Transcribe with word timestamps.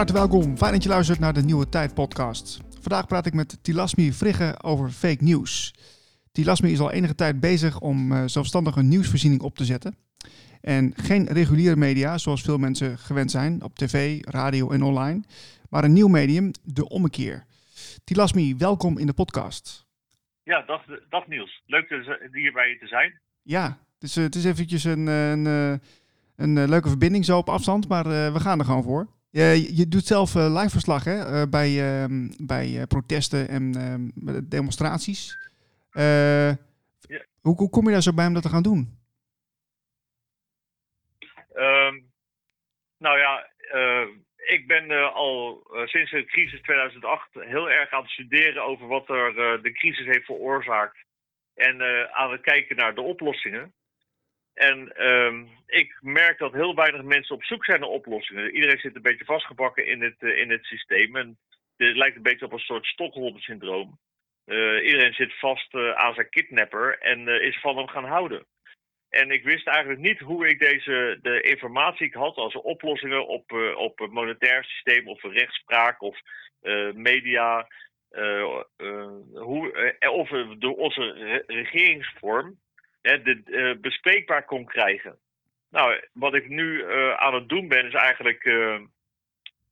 Harte 0.00 0.14
welkom, 0.14 0.56
fijn 0.56 0.72
dat 0.72 0.82
je 0.82 0.88
luistert 0.88 1.18
naar 1.18 1.32
de 1.32 1.42
Nieuwe 1.42 1.68
Tijd 1.68 1.94
podcast. 1.94 2.60
Vandaag 2.80 3.06
praat 3.06 3.26
ik 3.26 3.34
met 3.34 3.58
Tilasmi 3.62 4.12
Vrigge 4.12 4.62
over 4.62 4.90
fake 4.90 5.24
news. 5.24 5.74
Tilasmi 6.32 6.72
is 6.72 6.80
al 6.80 6.90
enige 6.90 7.14
tijd 7.14 7.40
bezig 7.40 7.80
om 7.80 8.12
uh, 8.12 8.22
zelfstandig 8.26 8.76
een 8.76 8.88
nieuwsvoorziening 8.88 9.42
op 9.42 9.56
te 9.56 9.64
zetten. 9.64 9.96
En 10.60 10.92
geen 10.96 11.26
reguliere 11.26 11.76
media, 11.76 12.18
zoals 12.18 12.42
veel 12.42 12.58
mensen 12.58 12.98
gewend 12.98 13.30
zijn, 13.30 13.62
op 13.62 13.74
tv, 13.74 14.20
radio 14.24 14.70
en 14.70 14.82
online. 14.82 15.22
Maar 15.70 15.84
een 15.84 15.92
nieuw 15.92 16.08
medium, 16.08 16.50
de 16.62 16.88
ommekeer. 16.88 17.44
Tilasmi, 18.04 18.56
welkom 18.56 18.98
in 18.98 19.06
de 19.06 19.14
podcast. 19.14 19.86
Ja, 20.42 20.62
dag, 20.62 20.84
dag 21.08 21.26
Niels. 21.26 21.62
Leuk 21.66 21.88
hier 22.32 22.52
bij 22.52 22.68
je 22.68 22.78
te 22.80 22.86
zijn. 22.86 23.20
Ja, 23.42 23.78
dus, 23.98 24.16
uh, 24.16 24.24
het 24.24 24.34
is 24.34 24.44
eventjes 24.44 24.84
een, 24.84 25.06
een, 25.06 25.44
een, 25.44 25.80
een 26.56 26.68
leuke 26.68 26.88
verbinding 26.88 27.24
zo 27.24 27.38
op 27.38 27.48
afstand, 27.48 27.88
maar 27.88 28.06
uh, 28.06 28.32
we 28.32 28.40
gaan 28.40 28.58
er 28.58 28.64
gewoon 28.64 28.82
voor. 28.82 29.18
Je, 29.32 29.76
je 29.76 29.88
doet 29.88 30.04
zelf 30.04 30.34
uh, 30.34 30.54
live 30.58 30.70
verslag 30.70 31.04
hè, 31.04 31.16
uh, 31.16 31.42
bij, 31.50 31.70
uh, 31.70 32.04
bij 32.38 32.86
protesten 32.86 33.48
en 33.48 33.74
ehm, 33.74 34.40
demonstraties. 34.48 35.50
Ja. 35.92 36.56
Hoe, 37.40 37.56
hoe, 37.56 37.70
kom 37.70 37.84
je 37.84 37.92
daar 37.92 38.02
zo 38.02 38.14
bij 38.14 38.26
om 38.26 38.34
dat 38.34 38.42
te 38.42 38.48
gaan 38.48 38.62
doen? 38.62 38.98
Um, 41.54 42.10
nou 42.98 43.18
ja, 43.18 43.50
ik 44.36 44.66
ben 44.66 45.12
al 45.12 45.66
sinds 45.84 46.10
de 46.10 46.24
crisis 46.24 46.60
2008 46.60 47.28
heel 47.32 47.70
erg 47.70 47.90
aan 47.90 48.02
het 48.02 48.10
studeren 48.10 48.64
over 48.64 48.86
wat 48.86 49.08
er 49.08 49.34
de 49.62 49.72
crisis 49.72 50.06
heeft 50.06 50.24
veroorzaakt. 50.24 50.96
En 51.54 51.82
aan 52.12 52.30
het 52.30 52.40
kijken 52.40 52.76
naar 52.76 52.94
de 52.94 53.00
oplossingen. 53.00 53.72
En 54.60 55.06
um, 55.06 55.48
ik 55.66 55.98
merk 56.00 56.38
dat 56.38 56.52
heel 56.52 56.74
weinig 56.74 57.02
mensen 57.02 57.34
op 57.34 57.44
zoek 57.44 57.64
zijn 57.64 57.80
naar 57.80 57.88
oplossingen. 57.88 58.54
Iedereen 58.54 58.78
zit 58.78 58.96
een 58.96 59.02
beetje 59.02 59.24
vastgebakken 59.24 59.86
in 59.86 60.02
het, 60.02 60.16
uh, 60.18 60.38
in 60.38 60.50
het 60.50 60.64
systeem. 60.64 61.14
Het 61.14 61.36
lijkt 61.76 62.16
een 62.16 62.22
beetje 62.22 62.44
op 62.44 62.52
een 62.52 62.58
soort 62.58 62.86
Stockholm-syndroom. 62.86 63.98
Uh, 64.46 64.84
iedereen 64.84 65.12
zit 65.12 65.38
vast 65.38 65.74
uh, 65.74 65.90
aan 65.90 66.14
zijn 66.14 66.28
kidnapper 66.28 66.98
en 66.98 67.28
is 67.28 67.60
van 67.60 67.76
hem 67.76 67.88
gaan 67.88 68.04
houden. 68.04 68.46
En 69.08 69.30
ik 69.30 69.44
wist 69.44 69.66
eigenlijk 69.66 70.00
niet 70.00 70.18
hoe 70.18 70.48
ik 70.48 70.58
deze 70.58 71.18
de 71.22 71.40
informatie 71.40 72.06
ik 72.06 72.14
had 72.14 72.36
als 72.36 72.54
oplossingen 72.54 73.26
op, 73.26 73.52
op 73.76 74.08
monetair 74.10 74.64
systeem 74.64 75.08
of 75.08 75.22
rechtspraak 75.22 76.02
of 76.02 76.18
media. 76.94 77.68
hoe, 79.32 79.96
of 80.10 80.28
door 80.58 80.76
onze 80.76 81.12
re 81.12 81.42
regeringsvorm 81.46 82.58
hè, 83.02 83.22
de, 83.22 83.42
uh, 83.46 83.80
bespreekbaar 83.80 84.44
kon 84.44 84.64
krijgen. 84.64 85.18
Nou, 85.70 86.00
wat 86.12 86.34
ik 86.34 86.48
nu 86.48 86.84
uh, 86.84 87.14
aan 87.14 87.34
het 87.34 87.48
doen 87.48 87.68
ben, 87.68 87.86
is 87.86 87.94
eigenlijk 87.94 88.44
uh, 88.44 88.80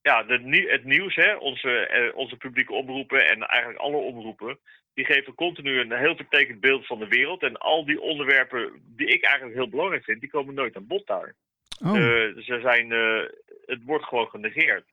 ja, 0.02 0.22
de, 0.22 0.66
het 0.68 0.84
nieuws, 0.84 1.14
hè, 1.14 1.34
onze, 1.34 2.12
onze 2.14 2.36
publieke 2.36 2.72
omroepen 2.72 3.28
en 3.28 3.42
eigenlijk 3.42 3.80
alle 3.80 3.96
omroepen, 3.96 4.58
die 4.94 5.04
geven 5.04 5.34
continu 5.34 5.80
een 5.80 5.92
heel 5.92 6.16
vertekend 6.16 6.60
beeld 6.60 6.86
van 6.86 6.98
de 6.98 7.08
wereld. 7.08 7.42
En 7.42 7.56
al 7.56 7.84
die 7.84 8.00
onderwerpen 8.00 8.82
die 8.96 9.06
ik 9.06 9.22
eigenlijk 9.22 9.56
heel 9.56 9.68
belangrijk 9.68 10.04
vind, 10.04 10.20
die 10.20 10.30
komen 10.30 10.54
nooit 10.54 10.76
aan 10.76 10.86
bod 10.86 11.06
daar. 11.06 11.34
Oh. 11.82 11.94
ze 11.94 12.58
zijn, 12.62 12.90
het 13.66 13.84
wordt 13.84 14.04
gewoon 14.04 14.28
genegeerd. 14.28 14.84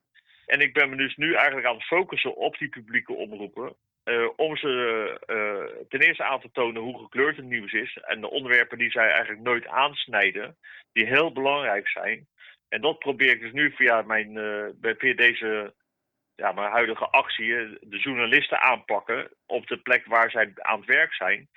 En 0.46 0.60
ik 0.60 0.74
ben 0.74 0.90
me 0.90 0.96
dus 0.96 1.16
nu 1.16 1.34
eigenlijk 1.34 1.68
aan 1.68 1.76
het 1.76 1.86
focussen 1.86 2.36
op 2.36 2.58
die 2.58 2.70
publieke 2.70 3.14
omroepen. 3.14 3.76
Uh, 4.06 4.30
om 4.36 4.58
ze 4.58 4.70
uh, 5.28 5.86
ten 5.90 6.00
eerste 6.00 6.24
aan 6.24 6.40
te 6.40 6.50
tonen 6.52 6.82
hoe 6.82 7.00
gekleurd 7.00 7.36
het 7.36 7.46
nieuws 7.46 7.74
is. 7.74 7.98
En 8.02 8.22
de 8.22 8.30
onderwerpen 8.30 8.78
die 8.78 8.92
zij 8.92 9.10
eigenlijk 9.10 9.42
nooit 9.42 9.68
aansnijden, 9.68 10.58
die 10.94 11.06
heel 11.06 11.32
belangrijk 11.32 11.88
zijn. 11.88 12.28
En 12.70 12.82
dat 12.82 13.00
probeer 13.00 13.32
ik 13.32 13.40
dus 13.40 13.52
nu 13.52 13.72
via, 13.72 14.02
mijn, 14.02 14.36
uh, 14.36 14.94
via 14.98 15.16
deze 15.16 15.74
ja, 16.36 16.52
mijn 16.52 16.72
huidige 16.72 17.06
actie, 17.06 17.48
de 17.82 18.00
journalisten 18.00 18.62
aanpakken 18.62 19.30
op 19.46 19.68
de 19.68 19.78
plek 19.78 20.06
waar 20.06 20.32
zij 20.32 20.52
aan 20.56 20.80
het 20.80 20.88
werk 20.88 21.14
zijn. 21.14 21.50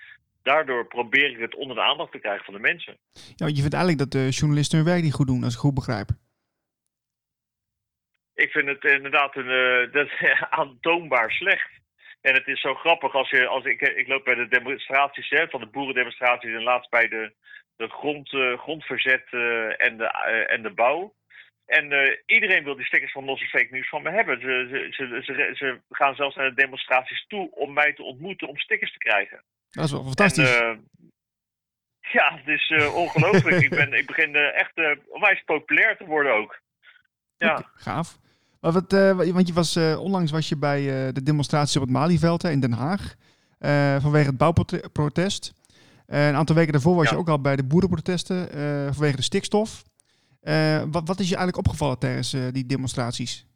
Daardoor 0.42 0.86
probeer 0.86 1.30
ik 1.30 1.38
het 1.38 1.54
onder 1.54 1.76
de 1.76 1.82
aandacht 1.82 2.12
te 2.12 2.18
krijgen 2.18 2.44
van 2.44 2.54
de 2.54 2.60
mensen. 2.60 2.96
Ja, 3.36 3.46
je 3.46 3.60
vindt 3.60 3.74
eigenlijk 3.74 3.98
dat 3.98 4.10
de 4.10 4.28
journalisten 4.28 4.78
hun 4.78 4.86
werk 4.86 5.02
niet 5.02 5.12
goed 5.12 5.26
doen, 5.26 5.44
als 5.44 5.54
ik 5.54 5.60
goed 5.60 5.74
begrijp. 5.74 6.08
Ik 8.34 8.50
vind 8.50 8.68
het 8.68 8.84
inderdaad 8.84 9.36
een, 9.36 9.90
dat, 9.92 10.08
aantoonbaar 10.50 11.30
slecht. 11.30 11.77
En 12.20 12.34
het 12.34 12.46
is 12.46 12.60
zo 12.60 12.74
grappig 12.74 13.14
als 13.14 13.30
je, 13.30 13.46
als 13.46 13.64
ik, 13.64 13.80
ik 13.80 14.08
loop 14.08 14.24
bij 14.24 14.34
de 14.34 14.48
demonstraties 14.48 15.28
hè, 15.28 15.48
van 15.48 15.60
de 15.60 15.66
boerendemonstraties 15.66 16.54
en 16.54 16.62
laatst 16.62 16.90
bij 16.90 17.08
de, 17.08 17.32
de 17.76 17.88
grond, 17.88 18.32
uh, 18.32 18.58
grondverzet 18.58 19.24
uh, 19.30 19.86
en, 19.86 19.96
de, 19.96 20.04
uh, 20.04 20.52
en 20.52 20.62
de 20.62 20.70
bouw. 20.70 21.16
En 21.66 22.18
iedereen 22.26 22.64
wil 22.64 22.76
die 22.76 22.86
stickers 22.86 23.12
van 23.12 23.24
losse 23.24 23.46
fake 23.46 23.68
news 23.70 23.88
van 23.88 24.02
me 24.02 24.10
hebben. 24.10 24.40
Ze, 24.40 24.88
ze, 24.90 25.22
ze, 25.22 25.52
ze, 25.54 25.80
gaan 25.90 26.14
zelfs 26.14 26.36
naar 26.36 26.48
de 26.48 26.62
demonstraties 26.62 27.26
toe 27.26 27.50
om 27.50 27.72
mij 27.72 27.92
te 27.92 28.02
ontmoeten 28.02 28.48
om 28.48 28.58
stickers 28.58 28.92
te 28.92 28.98
krijgen. 28.98 29.42
Dat 29.70 29.84
is 29.84 29.90
wel 29.90 30.04
fantastisch. 30.04 30.58
En, 30.58 30.88
ja, 32.00 32.40
het 32.44 32.48
is 32.48 32.92
ongelooflijk. 32.94 33.62
ik, 33.62 33.70
ben, 33.70 33.92
ik 33.92 34.06
begin 34.06 34.36
echt 34.36 34.72
onwijs 35.08 35.42
populair 35.44 35.96
te 35.96 36.04
worden 36.04 36.32
ook. 36.32 36.60
Ja. 37.36 37.52
Okay, 37.52 37.64
gaaf. 37.74 38.18
Maar 38.60 38.72
wat, 38.72 38.92
uh, 38.92 39.32
want 39.32 39.48
je 39.48 39.54
was, 39.54 39.76
uh, 39.76 40.00
onlangs 40.00 40.30
was 40.30 40.48
je 40.48 40.56
bij 40.56 40.80
uh, 40.80 41.12
de 41.12 41.22
demonstratie 41.22 41.80
op 41.80 41.86
het 41.86 41.96
Malieveld 41.96 42.44
in 42.44 42.60
Den 42.60 42.72
Haag. 42.72 43.14
vanwege 44.00 44.26
het 44.26 44.38
bouwprotest. 44.38 45.54
een 46.06 46.34
aantal 46.34 46.56
weken 46.56 46.72
daarvoor 46.72 46.94
was 46.94 47.04
ja. 47.04 47.10
je 47.10 47.18
ook 47.18 47.28
al 47.28 47.40
bij 47.40 47.56
de 47.56 47.64
boerenprotesten 47.64 48.48
vanwege 48.94 49.16
de 49.16 49.22
stikstof. 49.22 49.82
wat, 50.90 51.08
wat 51.08 51.20
is 51.20 51.28
je 51.28 51.36
eigenlijk 51.36 51.56
opgevallen 51.56 51.98
tijdens 51.98 52.30
die 52.30 52.66
demonstraties? 52.66 53.46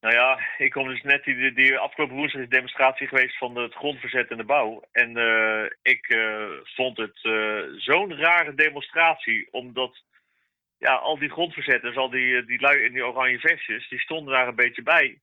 Nou 0.00 0.14
ja, 0.14 0.38
ik 0.58 0.70
kom 0.70 0.88
dus 0.88 1.02
net 1.02 1.24
die, 1.24 1.52
die 1.52 1.78
afgelopen 1.78 2.16
woensdag 2.16 2.42
is 2.42 2.48
demonstratie 2.48 3.06
geweest 3.06 3.38
van 3.38 3.56
het 3.56 3.74
grondverzet 3.74 4.30
en 4.30 4.36
de 4.36 4.44
bouw. 4.44 4.82
En 4.92 5.10
ik 5.82 6.18
vond 6.62 6.96
het 6.96 7.18
zo'n 7.76 8.16
rare 8.16 8.54
demonstratie, 8.54 9.48
omdat 9.50 10.02
ja, 10.78 10.94
al 10.94 11.18
die 11.18 11.30
grondverzetters, 11.30 11.96
al 11.96 12.10
die, 12.10 12.36
eh, 12.36 12.46
die 12.46 12.60
lui 12.60 12.84
in 12.84 12.92
die 12.92 13.06
oranje 13.06 13.38
vestjes, 13.38 13.88
die 13.88 13.98
stonden 13.98 14.32
daar 14.32 14.48
een 14.48 14.54
beetje 14.54 14.82
bij. 14.82 15.20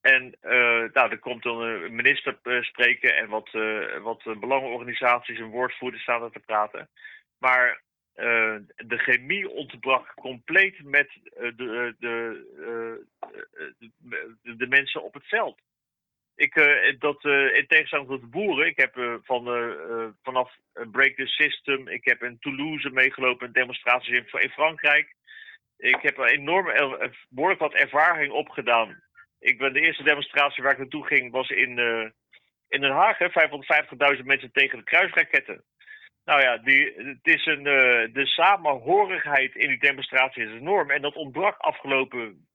En 0.00 0.36
uh, 0.42 0.92
nou, 0.92 1.10
er 1.10 1.18
komt 1.18 1.42
dan 1.42 1.60
een 1.60 1.94
minister 1.94 2.38
spreken 2.60 3.16
en 3.16 3.28
wat, 3.28 3.48
uh, 3.52 3.96
wat 3.96 4.40
belangenorganisaties 4.40 5.38
en 5.38 5.44
woordvoerders 5.44 6.02
staan 6.02 6.22
er 6.22 6.30
te 6.30 6.40
praten. 6.40 6.88
Maar 7.38 7.82
de 8.76 8.98
chemie 8.98 9.48
ontbrak 9.48 10.14
compleet 10.14 10.84
met 10.84 11.08
de, 11.34 11.94
de, 11.98 12.46
de, 13.98 14.56
de, 14.56 14.66
mensen 14.66 15.02
op 15.02 15.14
het 15.14 15.26
veld. 15.26 15.60
Ik, 16.40 16.54
uh, 16.56 16.98
dat, 16.98 17.24
uh, 17.24 17.56
in 17.56 17.66
tegenstelling 17.66 18.08
tot 18.08 18.20
de 18.20 18.26
boeren, 18.26 18.66
ik 18.66 18.76
heb 18.76 18.96
uh, 18.96 19.14
van, 19.22 19.44
vanaf 20.22 20.56
Break 20.90 21.14
the 21.16 21.26
System, 21.26 21.88
ik 21.88 22.04
heb 22.04 22.22
in 22.22 22.38
Toulouse 22.38 22.90
meegelopen 22.90 23.46
in 23.46 23.52
demonstraties 23.52 24.14
in, 24.14 24.40
in 24.40 24.50
Frankrijk. 24.50 25.14
Ik 25.76 25.98
heb 26.00 26.18
een 26.18 26.28
enorm, 26.28 26.66
behoorlijk 27.28 27.60
wat 27.60 27.74
ervaring 27.74 28.32
opgedaan. 28.32 29.02
Ik 29.38 29.58
ben 29.58 29.72
de 29.72 29.80
eerste 29.80 30.02
demonstratie 30.02 30.62
waar 30.62 30.72
ik 30.72 30.78
naartoe 30.78 31.06
ging, 31.06 31.32
was 31.32 31.48
in, 31.48 31.78
in 32.68 32.80
Den 32.80 32.90
Haag. 32.90 33.18
550.000 34.16 34.24
mensen 34.24 34.52
tegen 34.52 34.78
de 34.78 34.84
kruisraketten. 34.84 35.64
Nou 36.24 36.40
ja, 36.40 36.58
die, 36.58 36.92
het 36.96 37.26
is 37.26 37.46
een, 37.46 37.62
de 38.12 38.26
samenhorigheid 38.26 39.54
in 39.54 39.68
die 39.68 39.78
demonstratie 39.78 40.44
is 40.44 40.50
enorm. 40.50 40.90
En 40.90 41.02
dat 41.02 41.14
ontbrak 41.14 41.56
afgelopen 41.56 42.48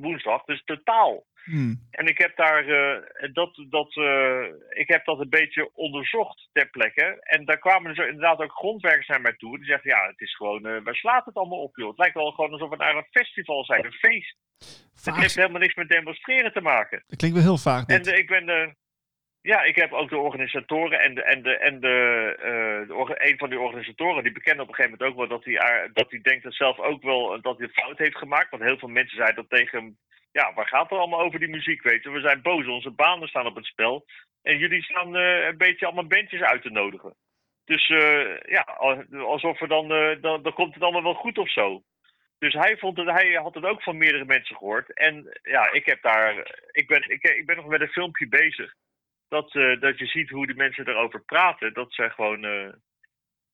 woensdag, 0.00 0.44
dus 0.44 0.62
totaal. 0.64 1.26
Hmm. 1.44 1.86
En 1.90 2.06
ik 2.06 2.18
heb 2.18 2.36
daar 2.36 2.64
uh, 2.64 3.32
dat, 3.32 3.64
dat, 3.70 3.96
ik 4.68 4.88
heb 4.88 5.04
dat 5.04 5.20
een 5.20 5.28
beetje 5.28 5.70
onderzocht 5.74 6.48
ter 6.52 6.68
plekke. 6.70 7.16
En 7.20 7.44
daar 7.44 7.58
kwamen 7.58 7.94
dus 7.94 8.06
inderdaad 8.06 8.38
ook 8.40 8.52
grondwerkers 8.52 9.06
naar 9.06 9.20
mij 9.20 9.34
toe. 9.36 9.56
Die 9.56 9.66
zeggen, 9.66 9.90
ja, 9.90 10.06
het 10.06 10.20
is 10.20 10.36
gewoon, 10.36 10.82
waar 10.84 10.94
slaat 10.94 11.24
het 11.24 11.34
allemaal 11.34 11.62
op, 11.62 11.76
joh? 11.76 11.88
Het 11.88 11.98
lijkt 11.98 12.14
wel 12.14 12.30
gewoon 12.30 12.52
alsof 12.52 12.70
we 12.70 12.76
naar 12.76 12.96
een 12.96 13.06
festival 13.10 13.64
zijn, 13.64 13.84
een 13.84 13.92
feest. 13.92 14.36
Het 15.04 15.16
heeft 15.16 15.34
helemaal 15.34 15.60
niks 15.60 15.74
met 15.74 15.88
demonstreren 15.88 16.52
te 16.52 16.60
maken. 16.60 17.04
Dat 17.06 17.18
klinkt 17.18 17.36
wel 17.36 17.46
heel 17.46 17.58
vaag. 17.58 17.84
Dit. 17.84 18.06
En 18.06 18.18
ik 18.18 18.28
ben 18.28 18.76
ja, 19.40 19.62
ik 19.62 19.76
heb 19.76 19.92
ook 19.92 20.08
de 20.08 20.18
organisatoren 20.18 21.00
en, 21.00 21.14
de, 21.14 21.22
en, 21.22 21.42
de, 21.42 21.56
en 21.56 21.80
de, 21.80 22.34
de, 22.86 23.30
een 23.30 23.38
van 23.38 23.50
die 23.50 23.60
organisatoren, 23.60 24.22
die 24.22 24.32
bekende 24.32 24.62
op 24.62 24.68
een 24.68 24.74
gegeven 24.74 24.98
moment 24.98 25.10
ook 25.10 25.28
wel 25.28 25.38
dat 25.38 25.44
hij, 25.44 25.90
dat 25.92 26.10
hij 26.10 26.20
denkt 26.20 26.44
dat 26.44 26.54
zelf 26.54 26.78
ook 26.78 27.02
wel 27.02 27.40
dat 27.40 27.58
hij 27.58 27.66
een 27.66 27.82
fout 27.82 27.98
heeft 27.98 28.16
gemaakt. 28.16 28.50
Want 28.50 28.62
heel 28.62 28.78
veel 28.78 28.88
mensen 28.88 29.16
zeiden 29.16 29.36
dat 29.36 29.58
tegen 29.58 29.78
hem 29.78 29.96
ja, 30.32 30.52
waar 30.54 30.66
gaat 30.66 30.90
het 30.90 30.98
allemaal 30.98 31.20
over 31.20 31.38
die 31.38 31.48
muziek, 31.48 31.82
weet? 31.82 32.04
We 32.04 32.20
zijn 32.20 32.42
boos, 32.42 32.66
onze 32.66 32.90
banen 32.90 33.28
staan 33.28 33.46
op 33.46 33.54
het 33.54 33.64
spel. 33.64 34.06
En 34.42 34.58
jullie 34.58 34.82
staan 34.82 35.16
uh, 35.16 35.46
een 35.46 35.56
beetje 35.56 35.86
allemaal 35.86 36.06
bandjes 36.06 36.40
uit 36.40 36.62
te 36.62 36.70
nodigen. 36.70 37.14
Dus 37.64 37.88
uh, 37.88 38.40
ja, 38.40 38.62
alsof 39.10 39.58
we 39.58 39.68
dan, 39.68 39.88
dan, 40.20 40.42
dan 40.42 40.52
komt 40.52 40.74
het 40.74 40.82
allemaal 40.82 41.02
wel 41.02 41.14
goed 41.14 41.38
of 41.38 41.50
zo. 41.50 41.82
Dus 42.38 42.54
hij, 42.54 42.76
vond 42.76 42.96
het, 42.96 43.10
hij 43.10 43.32
had 43.32 43.54
het 43.54 43.64
ook 43.64 43.82
van 43.82 43.96
meerdere 43.96 44.24
mensen 44.24 44.56
gehoord. 44.56 44.92
En 44.92 45.38
ja, 45.42 45.72
ik 45.72 45.86
heb 45.86 46.02
daar. 46.02 46.56
Ik 46.70 46.86
ben, 46.86 47.10
ik, 47.10 47.22
ik 47.22 47.46
ben 47.46 47.56
nog 47.56 47.66
met 47.66 47.80
een 47.80 47.88
filmpje 47.88 48.28
bezig. 48.28 48.74
Dat, 49.28 49.52
dat 49.80 49.98
je 49.98 50.06
ziet 50.06 50.30
hoe 50.30 50.46
die 50.46 50.56
mensen 50.56 50.88
erover 50.88 51.20
praten. 51.20 51.72
Dat 51.72 51.92
ze 51.92 52.10
gewoon 52.10 52.44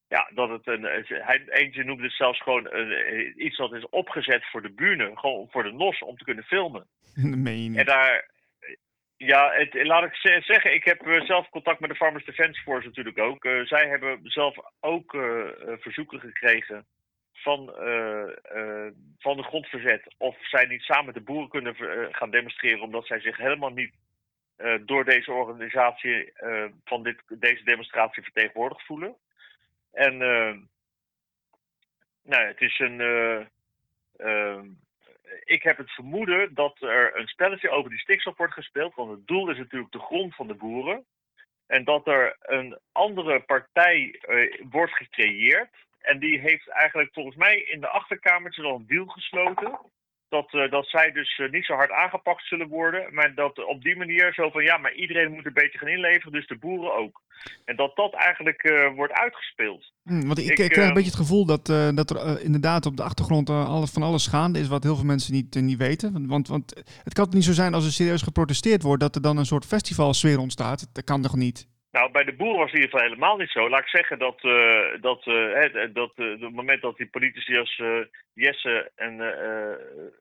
ja, 0.08 0.30
dat 0.34 0.48
het 0.48 0.66
een. 0.66 0.82
Hij, 1.08 1.44
eentje 1.48 1.84
noemde 1.84 2.02
het 2.02 2.12
zelfs 2.12 2.42
gewoon 2.42 2.66
een, 2.70 3.44
iets 3.44 3.56
wat 3.56 3.72
is 3.72 3.88
opgezet 3.88 4.44
voor 4.50 4.62
de 4.62 4.72
buren, 4.72 5.18
gewoon 5.18 5.48
voor 5.50 5.62
de 5.62 5.72
NOS, 5.72 6.02
om 6.02 6.16
te 6.16 6.24
kunnen 6.24 6.44
filmen. 6.44 6.86
En 7.78 7.84
daar. 7.84 8.32
Ja, 9.16 9.52
het, 9.52 9.86
laat 9.86 10.04
ik 10.04 10.14
zeggen, 10.44 10.74
ik 10.74 10.84
heb 10.84 11.22
zelf 11.26 11.48
contact 11.48 11.80
met 11.80 11.90
de 11.90 11.96
Farmers 11.96 12.24
Defence 12.24 12.62
Force 12.62 12.86
natuurlijk 12.86 13.18
ook. 13.18 13.46
zij 13.64 13.88
hebben 13.88 14.20
zelf 14.22 14.56
ook 14.80 15.10
verzoeken 15.80 16.20
gekregen 16.20 16.86
van, 17.32 17.72
van 19.18 19.36
de 19.36 19.42
grondverzet. 19.42 20.14
Of 20.18 20.36
zij 20.40 20.66
niet 20.66 20.82
samen 20.82 21.04
met 21.04 21.14
de 21.14 21.20
boeren 21.20 21.48
kunnen 21.48 21.74
gaan 22.10 22.30
demonstreren, 22.30 22.82
omdat 22.82 23.06
zij 23.06 23.20
zich 23.20 23.36
helemaal 23.36 23.70
niet 23.70 23.94
uh, 24.58 24.74
door 24.80 25.04
deze 25.04 25.32
organisatie 25.32 26.32
uh, 26.42 26.64
van 26.84 27.02
dit, 27.02 27.22
deze 27.28 27.64
demonstratie 27.64 28.22
vertegenwoordigd 28.22 28.86
voelen. 28.86 29.16
En 29.92 30.14
uh, 30.14 30.54
nou, 32.22 32.46
het 32.46 32.60
is 32.60 32.78
een. 32.78 33.00
Ik 35.44 35.62
heb 35.62 35.76
het 35.76 35.90
vermoeden 35.90 36.54
dat 36.54 36.82
er 36.82 37.16
een 37.18 37.26
spelletje 37.26 37.70
over 37.70 37.90
die 37.90 37.98
stikstof 37.98 38.36
wordt 38.36 38.52
gespeeld. 38.52 38.94
Want 38.94 39.10
het 39.10 39.26
doel 39.26 39.50
is 39.50 39.58
natuurlijk 39.58 39.92
de 39.92 39.98
grond 39.98 40.34
van 40.34 40.46
de 40.46 40.54
boeren. 40.54 41.04
En 41.66 41.84
dat 41.84 42.06
er 42.06 42.36
een 42.40 42.78
andere 42.92 43.40
partij 43.40 44.20
wordt 44.70 44.92
gecreëerd. 44.92 45.70
En 46.00 46.18
die 46.18 46.40
heeft 46.40 46.68
eigenlijk 46.68 47.12
volgens 47.12 47.36
mij 47.36 47.60
in 47.60 47.80
de 47.80 47.88
achterkamertjes 47.88 48.64
al 48.64 48.74
een 48.74 48.86
deal 48.86 49.06
gesloten 49.06 49.78
dat, 50.36 50.52
uh, 50.52 50.70
dat 50.70 50.86
zij 50.86 51.12
dus 51.12 51.38
uh, 51.38 51.50
niet 51.50 51.64
zo 51.64 51.74
hard 51.74 51.90
aangepakt 51.90 52.46
zullen 52.46 52.68
worden. 52.68 53.14
Maar 53.14 53.34
dat 53.34 53.64
op 53.64 53.82
die 53.82 53.96
manier 53.96 54.32
zo 54.34 54.50
van 54.50 54.64
ja, 54.64 54.76
maar 54.76 54.94
iedereen 54.94 55.32
moet 55.32 55.46
een 55.46 55.62
beetje 55.62 55.78
gaan 55.78 55.88
inleveren, 55.88 56.32
dus 56.32 56.46
de 56.46 56.56
boeren 56.56 56.94
ook. 56.94 57.22
En 57.64 57.76
dat 57.76 57.96
dat 57.96 58.14
eigenlijk 58.14 58.64
uh, 58.64 58.94
wordt 58.94 59.12
uitgespeeld. 59.12 59.92
Hmm, 60.02 60.26
want 60.26 60.38
ik, 60.38 60.58
ik 60.58 60.70
krijg 60.70 60.88
een 60.88 60.94
beetje 60.94 61.10
het 61.10 61.24
gevoel 61.24 61.46
dat, 61.46 61.66
dat 62.00 62.10
er 62.10 62.40
inderdaad 62.40 62.86
op 62.86 62.96
de 62.96 63.02
achtergrond 63.02 63.50
alles, 63.50 63.90
van 63.90 64.02
alles 64.02 64.26
gaande 64.26 64.58
is 64.58 64.68
wat 64.68 64.82
heel 64.82 64.96
veel 64.96 65.04
mensen 65.04 65.32
niet, 65.32 65.54
niet 65.54 65.78
weten. 65.78 66.28
Want, 66.28 66.48
want 66.48 66.82
het 67.04 67.14
kan 67.14 67.26
niet 67.30 67.44
zo 67.44 67.52
zijn 67.52 67.74
als 67.74 67.84
er 67.84 67.92
serieus 67.92 68.22
geprotesteerd 68.22 68.82
wordt 68.82 69.02
dat 69.02 69.14
er 69.14 69.22
dan 69.22 69.36
een 69.36 69.46
soort 69.46 69.66
festivalsfeer 69.66 70.38
ontstaat. 70.38 70.88
Dat 70.92 71.04
kan 71.04 71.22
toch 71.22 71.36
niet? 71.36 71.68
Nou, 71.94 72.10
bij 72.10 72.24
de 72.24 72.32
boeren 72.32 72.58
was 72.58 72.70
het 72.70 72.74
in 72.74 72.80
ieder 72.80 72.90
geval 72.90 73.10
helemaal 73.10 73.36
niet 73.36 73.50
zo. 73.50 73.68
Laat 73.68 73.80
ik 73.80 73.88
zeggen 73.88 74.18
dat, 74.18 74.44
uh, 74.44 75.00
dat, 75.00 75.26
uh, 75.26 75.92
dat 75.92 76.10
op 76.10 76.16
het 76.16 76.40
moment 76.40 76.82
dat 76.82 76.96
die 76.96 77.06
politici 77.06 77.58
als 77.58 77.82
Jesse 78.32 78.90
en 78.94 79.16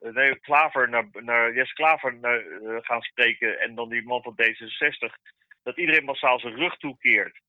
nee, 0.00 0.40
Klaver 0.40 0.88
naar, 0.88 1.08
naar 1.12 1.54
Jesse 1.54 1.74
Klaver 1.74 2.18
gaan 2.80 3.02
spreken 3.02 3.60
en 3.60 3.74
dan 3.74 3.88
die 3.88 4.02
man 4.02 4.22
van 4.22 4.36
D66, 4.42 5.12
dat 5.62 5.76
iedereen 5.76 6.04
massaal 6.04 6.38
zijn 6.40 6.56
rug 6.56 6.76
toekeert. 6.76 7.40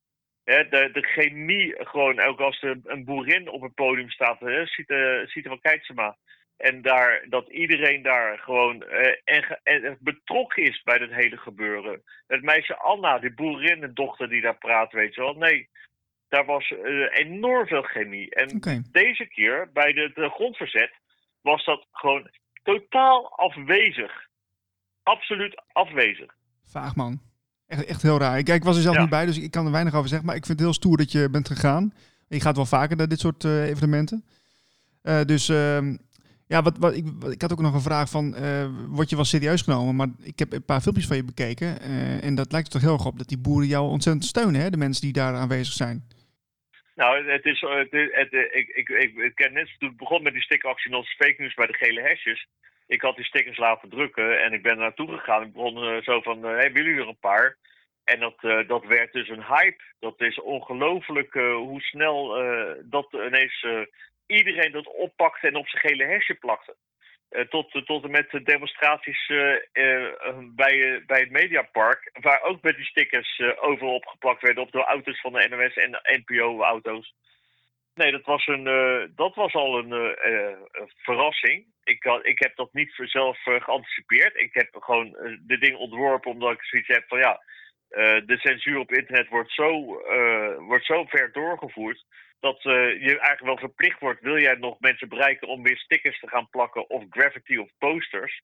Hè, 0.43 0.69
de, 0.69 0.89
de 0.91 1.01
chemie 1.01 1.75
gewoon, 1.77 2.19
ook 2.19 2.39
als 2.39 2.61
er 2.61 2.79
een 2.83 3.05
boerin 3.05 3.49
op 3.49 3.61
het 3.61 3.73
podium 3.73 4.09
staat, 4.09 4.39
hè, 4.39 4.65
ziet, 4.65 4.93
ziet 5.25 5.47
van 5.47 5.61
Keitsema. 5.61 6.17
En 6.57 6.81
daar, 6.81 7.25
dat 7.29 7.47
iedereen 7.47 8.01
daar 8.01 8.37
gewoon 8.37 8.83
eh, 8.83 9.15
en, 9.23 9.59
en, 9.63 9.97
betrokken 9.99 10.63
is 10.63 10.81
bij 10.83 10.97
dat 10.97 11.09
hele 11.09 11.37
gebeuren. 11.37 12.01
Het 12.27 12.41
meisje 12.41 12.77
Anna, 12.77 13.19
die 13.19 13.33
boerinnendochter 13.33 14.29
die 14.29 14.41
daar 14.41 14.57
praat, 14.57 14.91
weet 14.91 15.15
je 15.15 15.21
wel. 15.21 15.33
Nee, 15.33 15.69
daar 16.27 16.45
was 16.45 16.69
uh, 16.69 17.07
enorm 17.11 17.67
veel 17.67 17.81
chemie. 17.81 18.35
En 18.35 18.59
deze 18.91 19.25
keer, 19.25 19.69
bij 19.73 19.93
de, 19.93 20.11
de, 20.13 20.29
grondverzet, 20.29 20.91
was 21.41 21.65
dat 21.65 21.85
gewoon 21.91 22.29
totaal 22.63 23.37
afwezig. 23.37 24.11
Absoluut 25.03 25.61
afwezig. 25.71 26.33
Vaag 26.63 26.95
man. 26.95 27.21
Echt, 27.67 27.85
echt 27.85 28.01
heel 28.01 28.19
raar. 28.19 28.37
Ik, 28.37 28.49
ik 28.49 28.63
was 28.63 28.75
er 28.75 28.81
zelf 28.81 28.97
niet 28.97 29.09
bij, 29.09 29.25
dus 29.25 29.39
ik 29.39 29.51
kan 29.51 29.65
er 29.65 29.71
weinig 29.71 29.93
over 29.93 30.09
zeggen. 30.09 30.27
Maar 30.27 30.35
ik 30.35 30.45
vind 30.45 30.57
het 30.59 30.67
heel 30.67 30.77
stoer 30.77 30.97
dat 30.97 31.11
je 31.11 31.29
bent 31.29 31.47
gegaan. 31.47 31.93
Je 32.27 32.41
gaat 32.41 32.55
wel 32.55 32.65
vaker 32.65 32.97
naar 32.97 33.07
dit 33.07 33.19
soort 33.19 33.43
uh, 33.43 33.67
evenementen. 33.67 34.25
Uh, 35.03 35.21
dus 35.21 35.49
ehm, 35.49 35.95
ja, 36.47 36.61
wat, 36.61 36.77
wat, 36.77 36.95
ik, 36.95 37.05
ik 37.29 37.41
had 37.41 37.51
ook 37.51 37.61
nog 37.61 37.73
een 37.73 37.89
vraag 37.91 38.09
van, 38.09 38.35
uh, 38.37 38.65
word 38.87 39.09
je 39.09 39.15
wel 39.15 39.25
serieus 39.25 39.61
genomen? 39.61 39.95
Maar 39.95 40.07
ik 40.23 40.39
heb 40.39 40.53
een 40.53 40.65
paar 40.65 40.81
filmpjes 40.81 41.07
van 41.07 41.15
je 41.15 41.23
bekeken 41.23 41.67
uh, 41.81 42.23
en 42.23 42.35
dat 42.35 42.51
lijkt 42.51 42.67
er 42.67 42.73
toch 42.73 42.81
heel 42.81 42.93
erg 42.93 43.05
op 43.05 43.17
dat 43.17 43.27
die 43.27 43.37
boeren 43.37 43.67
jou 43.67 43.89
ontzettend 43.89 44.25
steunen, 44.25 44.61
hè? 44.61 44.69
de 44.69 44.77
mensen 44.77 45.03
die 45.03 45.13
daar 45.13 45.33
aanwezig 45.33 45.73
zijn. 45.73 46.03
Nou, 46.95 47.31
het 47.31 47.45
is, 47.45 47.61
het, 47.61 47.91
het, 47.91 48.33
ik, 48.33 48.67
ik, 48.67 48.89
ik, 48.89 49.15
ik 49.15 49.35
ken 49.35 49.53
net 49.53 49.75
toen 49.79 49.89
ik 49.89 49.97
begon 49.97 50.23
met 50.23 50.33
die 50.33 50.41
stickeractie 50.41 50.91
nog 50.91 51.07
fake 51.07 51.35
news 51.37 51.53
bij 51.53 51.67
de 51.67 51.73
gele 51.73 52.01
hesjes. 52.01 52.47
Ik 52.87 53.01
had 53.01 53.15
die 53.15 53.25
stickers 53.25 53.57
laten 53.57 53.89
drukken 53.89 54.43
en 54.43 54.53
ik 54.53 54.61
ben 54.61 54.71
er 54.71 54.77
naartoe 54.77 55.07
gegaan. 55.07 55.43
Ik 55.43 55.53
begon 55.53 55.83
uh, 55.83 56.01
zo 56.01 56.21
van, 56.21 56.43
hey, 56.43 56.71
willen 56.71 56.89
jullie 56.89 57.01
er 57.01 57.07
een 57.07 57.19
paar? 57.19 57.57
En 58.03 58.19
dat, 58.19 58.67
dat 58.67 58.85
werd 58.85 59.13
dus 59.13 59.29
een 59.29 59.43
hype. 59.43 59.83
Dat 59.99 60.21
is 60.21 60.41
ongelooflijk 60.41 61.33
hoe 61.33 61.81
snel 61.81 62.27
dat 62.83 63.07
ineens 63.13 63.65
iedereen 64.27 64.71
dat 64.71 64.87
oppakte 64.87 65.47
en 65.47 65.55
op 65.55 65.67
zijn 65.67 65.81
gele 65.85 66.03
hesje 66.03 66.33
plakte. 66.33 66.75
Uh, 67.31 67.41
tot, 67.41 67.85
tot 67.85 68.03
en 68.03 68.11
met 68.11 68.39
demonstraties 68.43 69.29
uh, 69.29 69.55
bij, 70.55 71.03
bij 71.05 71.19
het 71.19 71.31
Mediapark, 71.31 72.09
waar 72.21 72.41
ook 72.41 72.61
met 72.61 72.75
die 72.75 72.85
stickers 72.85 73.41
overal 73.59 73.93
opgeplakt 73.95 74.41
werden 74.41 74.63
op 74.63 74.71
de 74.71 74.83
auto's 74.83 75.21
van 75.21 75.33
de 75.33 75.47
NOS 75.47 75.73
en 75.73 76.23
NPO-auto's. 76.25 77.13
Nee, 77.93 78.11
dat 78.11 78.25
was, 78.25 78.47
een, 78.47 78.63
dat 79.15 79.35
was 79.35 79.53
al 79.53 79.77
een 79.77 80.15
verrassing. 80.97 81.65
Ik, 81.83 82.03
had, 82.03 82.25
ik 82.25 82.39
heb 82.39 82.55
dat 82.55 82.73
niet 82.73 82.93
zelf 82.95 83.37
geanticipeerd. 83.43 84.35
Ik 84.35 84.53
heb 84.53 84.75
gewoon 84.79 85.17
de 85.41 85.57
ding 85.57 85.77
ontworpen 85.77 86.31
omdat 86.31 86.51
ik 86.51 86.63
zoiets 86.63 86.87
heb 86.87 87.03
van 87.07 87.19
ja, 87.19 87.41
de 88.25 88.37
censuur 88.37 88.77
op 88.79 88.91
internet 88.91 89.27
wordt 89.27 89.51
zo, 89.51 89.85
wordt 90.57 90.85
zo 90.85 91.05
ver 91.05 91.31
doorgevoerd 91.31 92.05
dat 92.39 92.65
uh, 92.65 92.73
je 92.73 93.19
eigenlijk 93.19 93.41
wel 93.41 93.57
verplicht 93.57 93.99
wordt, 93.99 94.21
wil 94.21 94.39
jij 94.39 94.55
nog 94.55 94.79
mensen 94.79 95.09
bereiken 95.09 95.47
om 95.47 95.63
weer 95.63 95.77
stickers 95.77 96.19
te 96.19 96.27
gaan 96.27 96.49
plakken 96.49 96.89
of 96.89 97.03
graffiti 97.09 97.57
of 97.57 97.69
posters. 97.77 98.41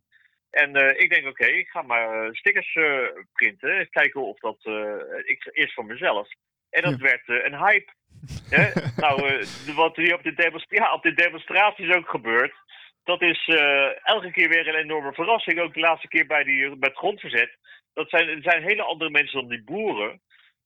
En 0.50 0.78
uh, 0.78 0.90
ik 0.90 1.10
denk, 1.14 1.28
oké, 1.28 1.46
ik 1.46 1.68
ga 1.68 1.82
maar 1.82 2.26
uh, 2.26 2.34
stickers 2.34 2.78
printen. 3.34 3.90
Kijken 3.90 4.22
of 4.22 4.40
dat 4.40 4.58
ik, 5.24 5.50
eerst 5.52 5.74
voor 5.74 5.86
mezelf. 5.86 6.30
En 6.70 6.82
dat 6.82 7.00
werd 7.00 7.22
een 7.28 7.58
hype. 7.58 7.92
nou, 9.04 9.46
wat 9.76 9.96
hier 9.96 10.14
op 10.14 10.24
de, 10.24 10.64
ja, 10.68 10.94
op 10.94 11.04
de 11.04 11.14
demonstraties 11.14 11.96
ook 11.96 12.10
gebeurt, 12.10 12.54
dat 13.04 13.22
is 13.22 13.48
elke 14.04 14.32
keer 14.32 14.50
weer 14.50 14.68
een 14.68 14.84
enorme 14.84 15.14
verrassing. 15.14 15.60
Ook 15.60 15.74
de 15.74 15.80
laatste 15.80 16.08
keer 16.08 16.26
bij, 16.26 16.44
die, 16.44 16.70
bij 16.70 16.90
het 16.90 16.98
grondverzet. 16.98 17.58
Dat 17.94 18.10
zijn, 18.10 18.42
zijn 18.42 18.64
hele 18.64 18.84
andere 18.84 19.10
mensen 19.10 19.40
dan 19.40 19.50
die 19.50 19.64
boeren. 19.64 20.22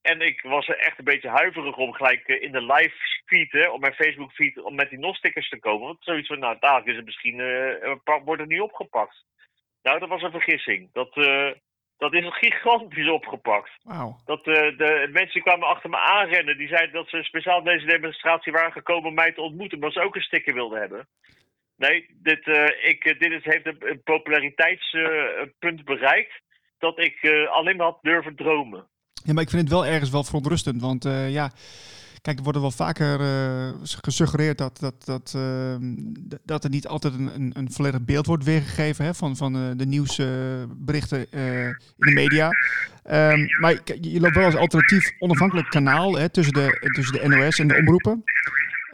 En 0.06 0.22
ik 0.22 0.42
was 0.42 0.68
er 0.68 0.78
echt 0.78 0.98
een 0.98 1.06
beetje 1.06 1.30
huiverig 1.30 1.78
om 1.78 1.94
gelijk 1.94 2.28
in 2.28 2.52
de 2.52 2.62
live 2.62 2.96
feed, 3.26 3.52
hè, 3.52 3.70
op 3.70 3.80
mijn 3.80 3.94
Facebook 3.94 4.32
feed, 4.32 4.62
om 4.62 4.76
met 4.76 4.90
die 4.90 5.00
NOS-stickers 5.00 5.50
te 5.50 5.60
komen. 5.60 5.88
Want 5.88 5.98
zoiets 6.00 6.28
van, 6.28 6.40
nou, 6.40 6.58
daar 6.60 6.88
is 6.88 6.96
het 6.96 7.06
misschien, 7.06 7.40
uh, 7.40 7.96
wordt 8.24 8.42
het 8.42 8.50
niet 8.50 8.62
opgepakt. 8.62 9.24
Nou, 9.82 10.00
dat 10.00 10.10
was 10.10 10.22
een 10.22 10.32
vergissing. 10.32 10.90
Dat, 10.94 11.18
uh, 11.18 11.52
dat 11.98 12.14
is 12.14 12.38
gigantisch 12.46 13.10
opgepakt. 13.10 13.72
Wow. 13.84 14.20
Dat, 14.26 14.48
uh, 14.48 14.78
de 14.78 15.10
mensen 15.12 15.42
kwamen 15.42 15.68
achter 15.68 15.90
me 15.90 15.98
aanrennen. 15.98 16.58
Die 16.58 16.68
zeiden 16.68 16.94
dat 16.94 17.10
ze 17.10 17.24
speciaal 17.24 17.64
deze 17.64 17.86
demonstratie 17.86 18.52
waren 18.52 18.72
gekomen 18.72 19.10
om 19.10 19.14
mij 19.14 19.32
te 19.32 19.42
ontmoeten, 19.42 19.78
omdat 19.78 19.94
ze 19.94 20.02
ook 20.02 20.16
een 20.16 20.22
sticker 20.22 20.54
wilden 20.54 20.80
hebben. 20.80 21.08
Nee, 21.78 22.06
dit, 22.22 22.48
ik, 22.82 23.04
dit 23.20 23.32
is, 23.32 23.44
heeft 23.44 23.66
een, 23.66 24.02
populariteitspunt 24.04 25.84
bereikt 25.84 26.42
dat 26.78 27.00
ik 27.00 27.48
alleen 27.50 27.76
maar 27.76 27.86
had 27.86 28.00
durven 28.02 28.36
dromen. 28.36 28.88
Ja, 29.26 29.34
maar 29.34 29.44
ik 29.44 29.50
vind 29.50 29.62
het 29.62 29.72
wel 29.72 29.86
ergens 29.86 30.10
wel 30.10 30.24
verontrustend. 30.24 30.82
Want 30.82 31.04
ja, 31.30 31.52
Kijk, 32.26 32.38
er 32.38 32.44
wordt 32.44 32.60
wel 32.60 32.72
vaker 32.72 33.20
uh, 33.22 33.74
gesuggereerd 34.02 34.58
dat, 34.58 34.80
dat, 34.80 35.06
dat, 35.06 35.34
uh, 35.36 35.76
dat 36.44 36.64
er 36.64 36.70
niet 36.70 36.88
altijd 36.88 37.14
een, 37.14 37.52
een, 37.54 37.72
volledig 37.72 38.02
beeld 38.02 38.26
wordt 38.26 38.44
weergegeven 38.44 39.06
hè, 39.06 39.14
van, 39.14 39.36
van 39.36 39.56
uh, 39.56 39.62
de 39.76 39.86
nieuwsberichten 39.86 41.32
in 41.32 41.76
de 41.96 42.12
media. 42.14 42.46
Um, 43.12 43.46
maar 43.60 43.80
je 44.02 44.20
loopt 44.20 44.36
wel 44.36 44.46
als 44.46 44.56
alternatief 44.56 45.12
onafhankelijk 45.20 45.70
kanaal 45.70 46.18
hè, 46.18 46.30
tussen, 46.30 46.54
de, 46.54 46.90
tussen 46.96 47.14
de 47.14 47.28
NOS 47.28 47.60
en 47.60 47.68
de 47.68 47.78
omroepen. 47.78 48.24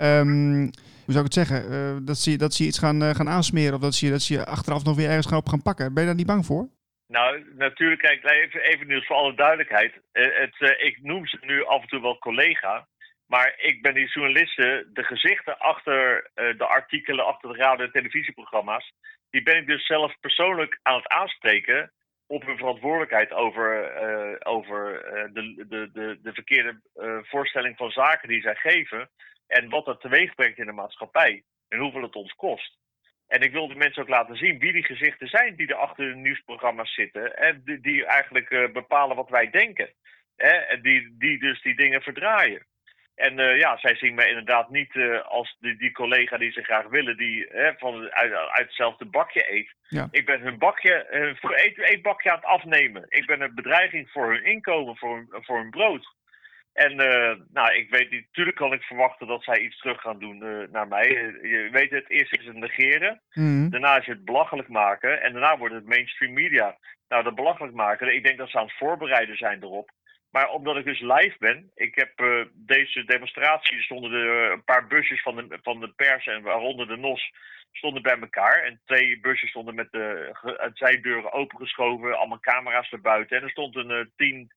Um, 0.01 0.59
hoe 1.05 1.13
zou 1.13 1.25
ik 1.25 1.33
het 1.33 1.47
zeggen? 1.47 2.05
dat, 2.05 2.17
ze, 2.17 2.35
dat 2.35 2.53
ze 2.53 2.65
iets 2.65 2.79
gaan, 2.79 3.15
gaan 3.15 3.29
aansmeren 3.29 3.73
of 3.73 3.81
dat 3.81 3.95
ze, 3.95 4.09
dat 4.09 4.21
ze 4.21 4.45
achteraf 4.45 4.83
nog 4.83 4.95
weer 4.95 5.07
ergens 5.07 5.27
gaan 5.27 5.37
op 5.37 5.49
gaan 5.49 5.61
pakken. 5.61 5.93
Ben 5.93 6.03
je 6.03 6.09
daar 6.09 6.17
niet 6.17 6.25
bang 6.25 6.45
voor? 6.45 6.69
Nou, 7.11 7.53
natuurlijk, 7.55 8.01
kijk, 8.01 8.23
even, 8.23 8.61
even 8.61 8.87
nieuws 8.87 9.05
voor 9.05 9.15
alle 9.15 9.33
duidelijkheid. 9.33 9.93
Het, 10.11 10.75
ik 10.77 10.99
noem 11.01 11.27
ze 11.27 11.37
nu 11.41 11.65
af 11.65 11.81
en 11.81 11.87
toe 11.87 12.01
wel 12.01 12.17
collega. 12.17 12.87
Maar 13.27 13.53
ik 13.57 13.81
ben 13.81 13.93
die 13.93 14.11
journalisten, 14.11 14.89
de 14.93 15.03
gezichten 15.03 15.57
achter 15.57 16.29
uh, 16.35 16.57
de 16.57 16.65
artikelen, 16.65 17.25
achter 17.25 17.53
de 17.53 17.57
radio- 17.57 17.85
en 17.85 17.91
televisieprogramma's, 17.91 18.93
die 19.29 19.43
ben 19.43 19.57
ik 19.57 19.67
dus 19.67 19.85
zelf 19.85 20.19
persoonlijk 20.19 20.79
aan 20.81 20.95
het 20.95 21.07
aanspreken 21.07 21.91
op 22.27 22.45
hun 22.45 22.57
verantwoordelijkheid 22.57 23.31
over, 23.31 24.45
over 24.45 25.01
de, 25.33 25.65
de, 25.67 25.89
de, 25.93 26.19
de 26.21 26.33
verkeerde 26.33 26.81
voorstelling 27.21 27.77
van 27.77 27.91
zaken 27.91 28.27
die 28.27 28.41
zij 28.41 28.55
geven. 28.55 29.09
En 29.47 29.69
wat 29.69 29.85
dat 29.85 30.01
teweeg 30.01 30.35
brengt 30.35 30.57
in 30.57 30.65
de 30.65 30.71
maatschappij. 30.71 31.43
En 31.67 31.79
hoeveel 31.79 32.01
het 32.01 32.15
ons 32.15 32.33
kost. 32.33 32.77
En 33.31 33.41
ik 33.41 33.51
wil 33.51 33.67
de 33.67 33.75
mensen 33.75 34.01
ook 34.01 34.09
laten 34.09 34.35
zien 34.35 34.59
wie 34.59 34.71
die 34.71 34.83
gezichten 34.83 35.27
zijn 35.27 35.55
die 35.55 35.67
er 35.67 35.75
achter 35.75 36.09
de 36.09 36.15
nieuwsprogramma's 36.15 36.93
zitten. 36.93 37.37
En 37.37 37.61
die, 37.65 37.79
die 37.79 38.05
eigenlijk 38.05 38.69
bepalen 38.73 39.15
wat 39.15 39.29
wij 39.29 39.49
denken. 39.49 39.89
Hè? 40.35 40.49
En 40.49 40.81
die, 40.81 41.15
die 41.17 41.39
dus 41.39 41.61
die 41.61 41.75
dingen 41.75 42.01
verdraaien. 42.01 42.65
En 43.15 43.35
ja, 43.57 43.77
zij 43.77 43.95
zien 43.95 44.15
mij 44.15 44.27
inderdaad 44.27 44.69
niet 44.69 44.95
als 45.23 45.57
die, 45.59 45.77
die, 45.77 45.91
collega 45.91 46.37
die 46.37 46.51
ze 46.51 46.63
graag 46.63 46.87
willen, 46.87 47.17
die 47.17 47.47
van, 47.77 48.11
uit, 48.11 48.33
uit, 48.33 48.65
hetzelfde 48.65 49.05
bakje 49.05 49.53
eet. 49.53 49.73
Ja. 49.87 50.07
Ik 50.11 50.25
ben 50.25 50.41
hun 50.41 50.57
bakje, 50.57 51.35
voor 51.39 51.53
eet, 51.55 51.77
eetbakje 51.77 52.29
aan 52.29 52.35
het 52.35 52.45
afnemen. 52.45 53.05
Ik 53.09 53.25
ben 53.25 53.41
een 53.41 53.55
bedreiging 53.55 54.09
voor 54.09 54.31
hun 54.31 54.43
inkomen, 54.43 54.97
voor 54.97 55.15
hun, 55.15 55.43
voor 55.43 55.57
hun 55.57 55.69
brood. 55.69 56.15
En 56.73 56.91
uh, 56.91 57.33
nou, 57.53 57.73
ik 57.73 57.89
weet 57.89 58.11
niet, 58.11 58.25
natuurlijk 58.25 58.57
kan 58.57 58.73
ik 58.73 58.81
verwachten 58.81 59.27
dat 59.27 59.43
zij 59.43 59.59
iets 59.59 59.77
terug 59.79 60.01
gaan 60.01 60.19
doen 60.19 60.43
uh, 60.43 60.67
naar 60.71 60.87
mij. 60.87 61.07
Je 61.41 61.69
weet 61.71 61.91
het, 61.91 62.09
eerst 62.09 62.37
is 62.37 62.45
het 62.45 62.55
negeren, 62.55 63.21
Mhm. 63.33 63.69
daarna 63.69 63.97
is 63.97 64.05
het 64.05 64.25
belachelijk 64.25 64.67
maken 64.67 65.21
en 65.21 65.31
daarna 65.33 65.57
wordt 65.57 65.73
het 65.73 65.85
mainstream 65.85 66.33
media. 66.33 66.77
Nou, 67.07 67.23
dat 67.23 67.35
belachelijk 67.35 67.73
maken, 67.73 68.15
ik 68.15 68.23
denk 68.23 68.37
dat 68.37 68.49
ze 68.49 68.57
aan 68.57 68.65
het 68.65 68.77
voorbereiden 68.77 69.37
zijn 69.37 69.63
erop. 69.63 69.91
Maar 70.31 70.49
omdat 70.49 70.77
ik 70.77 70.85
dus 70.85 70.99
live 70.99 71.35
ben, 71.39 71.71
ik 71.75 71.95
heb 71.95 72.19
uh, 72.21 72.45
deze 72.53 73.03
demonstratie, 73.03 73.81
stonden 73.81 74.11
er 74.11 74.51
een 74.51 74.63
paar 74.63 74.87
busjes 74.87 75.21
van 75.21 75.35
de, 75.35 75.59
van 75.63 75.79
de 75.79 75.87
pers 75.95 76.25
en 76.27 76.41
waaronder 76.41 76.87
de 76.87 76.97
NOS, 76.97 77.31
stonden 77.71 78.01
bij 78.01 78.19
elkaar. 78.19 78.63
En 78.63 78.81
twee 78.85 79.19
busjes 79.19 79.49
stonden 79.49 79.75
met 79.75 79.91
de 79.91 80.35
zijdeuren 80.73 81.31
opengeschoven, 81.33 82.17
allemaal 82.17 82.39
camera's 82.39 82.91
erbuiten. 82.91 83.37
En 83.37 83.43
er 83.43 83.49
stond 83.49 83.75
een 83.75 84.11
tien 84.15 84.51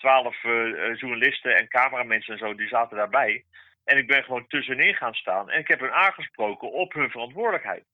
twaalf 0.00 0.44
uh, 0.44 0.96
journalisten 0.96 1.56
en 1.56 1.68
cameramensen 1.68 2.32
en 2.32 2.38
zo, 2.38 2.54
die 2.54 2.68
zaten 2.68 2.96
daarbij. 2.96 3.44
En 3.84 3.98
ik 3.98 4.06
ben 4.06 4.24
gewoon 4.24 4.46
tussenin 4.46 4.94
gaan 4.94 5.14
staan. 5.14 5.50
En 5.50 5.58
ik 5.58 5.68
heb 5.68 5.80
hen 5.80 5.92
aangesproken 5.92 6.72
op 6.72 6.92
hun 6.92 7.10
verantwoordelijkheid. 7.10 7.84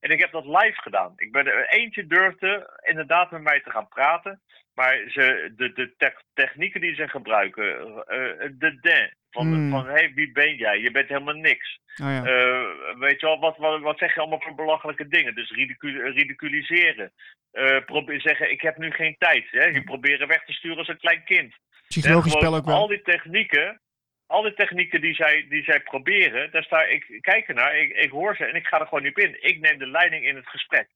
En 0.00 0.10
ik 0.10 0.20
heb 0.20 0.32
dat 0.32 0.44
live 0.44 0.82
gedaan. 0.82 1.12
Ik 1.16 1.32
ben 1.32 1.46
er 1.46 1.68
eentje 1.68 2.06
durfde 2.06 2.80
inderdaad 2.82 3.30
met 3.30 3.42
mij 3.42 3.60
te 3.60 3.70
gaan 3.70 3.88
praten. 3.88 4.40
Maar 4.74 5.02
ze, 5.08 5.52
de, 5.56 5.72
de 5.72 5.94
te 5.96 6.12
technieken 6.34 6.80
die 6.80 6.94
ze 6.94 7.08
gebruiken, 7.08 7.64
uh, 7.88 8.04
de 8.52 8.78
den, 8.80 9.16
van, 9.30 9.46
Mm. 9.46 9.70
van 9.70 9.86
hey, 9.86 10.12
wie 10.14 10.32
ben 10.32 10.54
jij? 10.56 10.78
Je 10.78 10.90
bent 10.90 11.08
helemaal 11.08 11.34
niks. 11.34 11.80
Oh, 12.02 12.06
ja. 12.06 12.26
Uh, 12.26 12.98
weet 12.98 13.20
je 13.20 13.26
wel, 13.26 13.38
wat, 13.38 13.56
wat, 13.56 13.80
wat 13.80 13.98
zeg 13.98 14.14
je 14.14 14.20
allemaal 14.20 14.40
voor 14.40 14.54
belachelijke 14.54 15.08
dingen? 15.08 15.34
Dus 15.34 15.50
ridicul 15.50 15.90
ridiculiseren. 15.90 17.12
Uh, 17.52 17.84
probeer 17.84 18.20
zeggen, 18.20 18.50
ik 18.50 18.60
heb 18.60 18.76
nu 18.76 18.90
geen 18.90 19.16
tijd. 19.18 19.46
Hè? 19.50 19.64
Je 19.64 19.82
proberen 19.82 20.28
weg 20.28 20.44
te 20.44 20.52
sturen 20.52 20.78
als 20.78 20.88
een 20.88 20.98
klein 20.98 21.24
kind. 21.24 21.54
Psychologisch 21.88 22.32
spel 22.32 22.54
ook 22.54 22.64
wel. 22.64 22.76
Al 22.76 22.86
die 22.86 23.02
technieken, 23.02 23.80
al 24.26 24.42
die 24.42 24.54
technieken 24.54 25.00
die 25.00 25.14
zij, 25.14 25.46
die 25.48 25.64
zij 25.64 25.80
proberen, 25.80 26.50
daar 26.50 26.62
sta 26.64 26.82
ik, 26.82 27.04
ik 27.08 27.22
kijk 27.22 27.48
ernaar, 27.48 27.76
ik, 27.76 27.96
ik 27.96 28.10
hoor 28.10 28.36
ze 28.36 28.44
en 28.44 28.54
ik 28.54 28.66
ga 28.66 28.80
er 28.80 28.86
gewoon 28.86 29.02
niet 29.02 29.18
in. 29.18 29.42
Ik 29.42 29.60
neem 29.60 29.78
de 29.78 29.86
leiding 29.86 30.24
in 30.26 30.36
het 30.36 30.48
gesprek. 30.48 30.88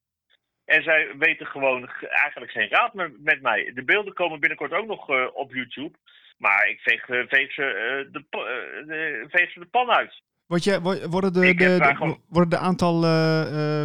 En 0.65 0.83
zij 0.83 1.17
weten 1.19 1.47
gewoon 1.47 1.91
eigenlijk 2.01 2.53
geen 2.53 2.69
raad 2.69 2.95
met, 2.95 3.13
met 3.21 3.43
mij. 3.43 3.71
De 3.75 3.85
beelden 3.85 4.15
komen 4.15 4.41
binnenkort 4.41 4.73
ook 4.73 4.87
nog 4.87 5.11
eh, 5.11 5.27
op 5.33 5.55
YouTube. 5.55 5.97
Maar 6.41 6.69
ik 6.69 6.81
veeg, 6.81 7.09
eh, 7.09 7.23
veeg, 7.29 7.53
ze, 7.53 7.63
eh, 7.65 8.13
de, 8.13 8.25
eh, 8.31 8.87
de, 8.87 9.25
veeg 9.29 9.53
ze 9.53 9.59
de 9.59 9.67
pan 9.67 9.91
uit. 9.91 10.23
Word 10.47 10.65
je, 10.65 10.81
wo- 10.81 11.09
worden, 11.09 11.33
de, 11.33 11.55
de, 11.55 12.17
worden 12.29 12.51
de 12.51 12.59
aantal 12.59 13.03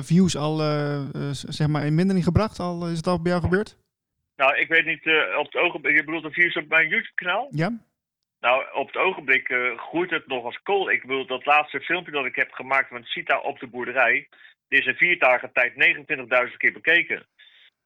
views 0.03 0.37
al 0.37 0.57
zeg 1.31 1.67
maar 1.67 1.85
in 1.85 1.95
mindering 1.95 2.23
gebracht? 2.23 2.59
Al, 2.59 2.87
is 2.87 2.97
het 2.97 3.07
al 3.07 3.21
bij 3.21 3.31
jou 3.31 3.43
gebeurd? 3.43 3.77
Nou, 4.35 4.57
ik 4.57 4.67
weet 4.67 4.85
niet, 4.85 5.05
op 5.37 5.45
het 5.45 5.55
ogenblik, 5.55 5.95
je 5.95 6.03
bedoelt 6.03 6.23
de 6.23 6.31
views 6.31 6.55
op 6.55 6.67
mijn 6.67 6.87
YouTube-kanaal? 6.87 7.47
Ja? 7.51 7.69
Nou, 8.39 8.65
op 8.73 8.87
het 8.87 8.97
ogenblik 8.97 9.47
groeit 9.75 10.09
het 10.09 10.27
nog 10.27 10.43
als 10.45 10.59
kool. 10.63 10.91
Ik 10.91 11.01
bedoel, 11.01 11.25
dat 11.25 11.45
laatste 11.45 11.79
filmpje 11.79 12.11
dat 12.11 12.25
ik 12.25 12.35
heb 12.35 12.51
gemaakt 12.51 12.89
van 12.89 13.03
Sita 13.03 13.39
op 13.39 13.59
de 13.59 13.67
boerderij, 13.67 14.27
die 14.67 14.79
is 14.79 14.85
in 14.85 14.95
vier 14.95 15.19
dagen 15.19 15.51
tijd 15.53 15.73
29.000 16.49 16.57
keer 16.57 16.73
bekeken. 16.73 17.25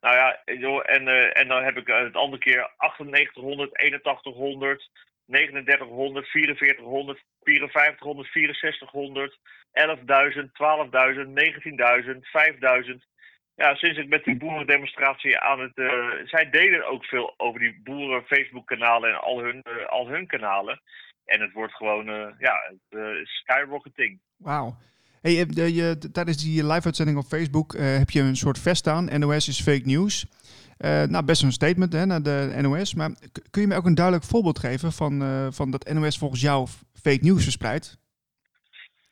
Nou 0.02 0.16
ja, 0.16 0.44
en, 0.84 1.08
eh, 1.08 1.40
en 1.40 1.48
dan 1.48 1.64
heb 1.64 1.78
ik 1.78 1.88
eh, 1.88 2.00
het 2.00 2.16
andere 2.16 2.42
keer 2.42 2.72
9800, 2.78 3.72
8100, 3.78 4.90
3900, 5.26 6.28
4400, 6.28 7.24
5400, 7.44 8.28
6400, 8.28 9.38
11.000, 9.72 10.52
12.000, 10.54 11.34
19.000, 11.34 12.20
5000. 12.22 13.08
Ja, 13.56 13.76
sinds 13.76 13.98
ik 13.98 14.08
met 14.10 14.24
die 14.24 14.38
boerendemonstratie 14.38 15.40
aan 15.40 15.60
het. 15.60 15.78
eh, 15.78 16.10
zij 16.26 16.50
deden 16.50 16.88
ook 16.88 17.06
veel 17.06 17.34
over 17.38 17.60
die 17.60 17.82
boeren 17.84 18.24
Facebook-kanalen 18.24 19.10
en 19.10 19.22
al 19.22 19.40
hun, 19.40 19.64
al 19.90 20.08
hun 20.08 20.28
kanalen. 20.28 20.82
En 21.26 21.42
het 21.42 21.52
wordt 21.52 21.74
gewoon, 21.74 22.10
eh, 22.10 22.28
ja, 22.40 22.72
skyrocketing. 23.24 24.20
Wauw. 24.38 24.76
Hey, 25.22 25.32
je, 25.32 25.98
tijdens 26.12 26.44
die 26.44 26.68
live-uitzending 26.68 27.18
op 27.18 27.26
Facebook 27.26 27.74
eh, 27.74 27.98
heb 27.98 28.10
je 28.10 28.22
een 28.22 28.36
soort 28.36 28.60
vest 28.60 28.88
aan. 28.88 29.20
NOS 29.20 29.48
is 29.48 29.62
fake 29.62 29.86
news. 29.86 30.26
Eh, 30.78 31.04
nou, 31.04 31.26
best 31.26 31.44
een 31.44 31.52
statement 31.52 31.94
hè, 31.94 32.06
naar 32.06 32.24
de 32.24 32.58
NOS. 32.62 32.94
Maar 32.94 33.10
kun 33.52 33.62
je 33.62 33.68
me 33.68 33.76
ook 33.76 33.86
een 33.86 33.96
duidelijk 33.96 34.26
voorbeeld 34.26 34.60
geven 34.60 34.92
van, 34.92 35.22
eh, 35.22 35.48
van 35.52 35.72
dat 35.72 35.94
NOS 35.94 36.18
volgens 36.18 36.42
jou 36.42 36.68
fake 37.02 37.24
news 37.24 37.44
verspreidt? 37.44 37.98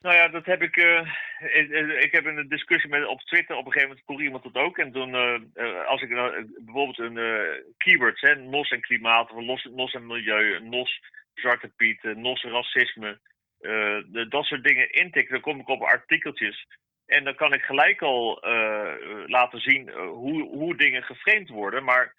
Nou 0.02 0.16
ja, 0.16 0.28
dat 0.28 0.46
heb 0.46 0.62
ik. 0.62 0.76
ik, 1.54 1.70
ik 2.04 2.12
heb 2.12 2.26
een 2.26 2.48
discussie 2.50 2.90
met, 2.90 3.08
op 3.08 3.22
Twitter 3.22 3.56
op 3.56 3.66
een 3.66 3.72
gegeven 3.72 3.90
moment 3.90 4.06
vroeg 4.06 4.22
iemand 4.22 4.44
dat 4.44 4.64
ook. 4.64 4.78
En 4.78 4.92
toen, 4.92 5.16
als 5.88 6.02
ik 6.02 6.10
nou, 6.10 6.46
bijvoorbeeld 6.66 7.00
een 7.00 7.20
keywords, 7.78 8.22
hè, 8.22 8.36
NOS 8.36 8.70
en 8.70 8.82
klimaat, 8.82 9.32
of 9.32 9.66
NOS, 9.76 9.94
en 9.94 10.06
milieu, 10.06 10.60
NOS 10.64 11.02
Zwarte 11.34 11.72
Piet, 11.76 12.04
NOS 12.04 12.44
racisme, 12.44 13.20
de, 13.60 14.26
dat 14.30 14.46
soort 14.46 14.64
dingen 14.64 14.92
intik, 14.92 15.30
dan 15.30 15.42
kom 15.42 15.60
ik 15.60 15.68
op 15.68 15.82
artikeltjes. 15.82 16.68
En 17.06 17.24
dan 17.24 17.36
kan 17.36 17.54
ik 17.54 17.62
gelijk 17.62 18.02
al 18.02 18.42
eh, 18.42 18.94
laten 19.26 19.60
zien 19.60 19.90
eh, 19.90 19.96
hoe, 20.08 20.42
hoe 20.42 20.76
dingen 20.78 21.04
geframed 21.04 21.50
worden. 21.50 21.84
Maar 21.84 22.14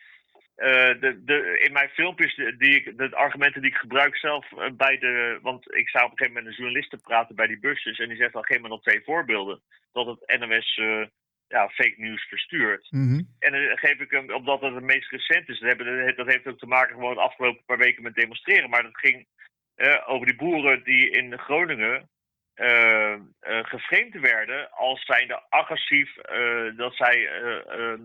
eh, 0.54 1.00
de, 1.00 1.22
de, 1.24 1.60
in 1.66 1.72
mijn 1.72 1.88
filmpjes, 1.88 2.34
de- 2.34 2.56
die 2.56 2.74
ik, 2.74 2.98
de 2.98 3.16
argumenten 3.16 3.60
die 3.62 3.70
ik 3.70 3.76
gebruik 3.76 4.16
zelf 4.16 4.52
eh, 4.52 4.70
bij 4.72 4.98
de. 4.98 5.38
Want 5.42 5.74
ik 5.74 5.88
sta 5.88 6.04
op 6.04 6.10
een 6.10 6.16
gegeven 6.18 6.32
moment 6.32 6.44
met 6.44 6.52
een 6.54 6.58
journalist 6.62 6.90
te 6.90 6.96
praten 7.08 7.34
bij 7.36 7.46
die 7.46 7.58
busjes. 7.60 7.98
En 7.98 8.08
die 8.08 8.16
zegt 8.16 8.32
dan: 8.32 8.44
geef 8.44 8.60
me 8.60 8.68
nog 8.68 8.82
twee 8.82 9.02
voorbeelden. 9.04 9.60
Dat 9.92 10.06
het 10.06 10.38
NOS 10.40 10.76
eh, 10.76 11.06
ja, 11.48 11.68
fake 11.68 11.94
news 11.96 12.28
verstuurt. 12.28 12.86
Mhm. 12.90 13.22
En 13.38 13.52
dan 13.52 13.78
geef 13.78 14.00
ik 14.00 14.10
hem, 14.10 14.32
omdat 14.32 14.60
het 14.60 14.74
het 14.74 14.84
meest 14.84 15.10
recent 15.10 15.48
is. 15.48 15.58
Dat, 15.58 15.68
hebben, 15.68 16.16
dat 16.16 16.26
heeft 16.26 16.46
ook 16.46 16.58
te 16.58 16.66
maken 16.66 16.94
gewoon 16.94 17.14
de 17.14 17.20
afgelopen 17.20 17.64
paar 17.66 17.78
weken 17.78 18.02
met 18.02 18.14
demonstreren. 18.14 18.70
Maar 18.70 18.82
dat 18.82 18.98
ging 18.98 19.16
eh, 19.16 19.26
over 20.06 20.26
die 20.26 20.36
boeren 20.36 20.84
die 20.84 21.10
in 21.10 21.38
Groningen. 21.38 22.08
geframed 23.62 24.20
werden 24.20 24.70
als 24.70 25.04
zijnde 25.04 25.42
agressief, 25.48 26.16
eh, 26.16 26.76
dat 26.76 26.94
zij 26.94 27.28
eh, 27.28 27.92
eh, 27.92 28.00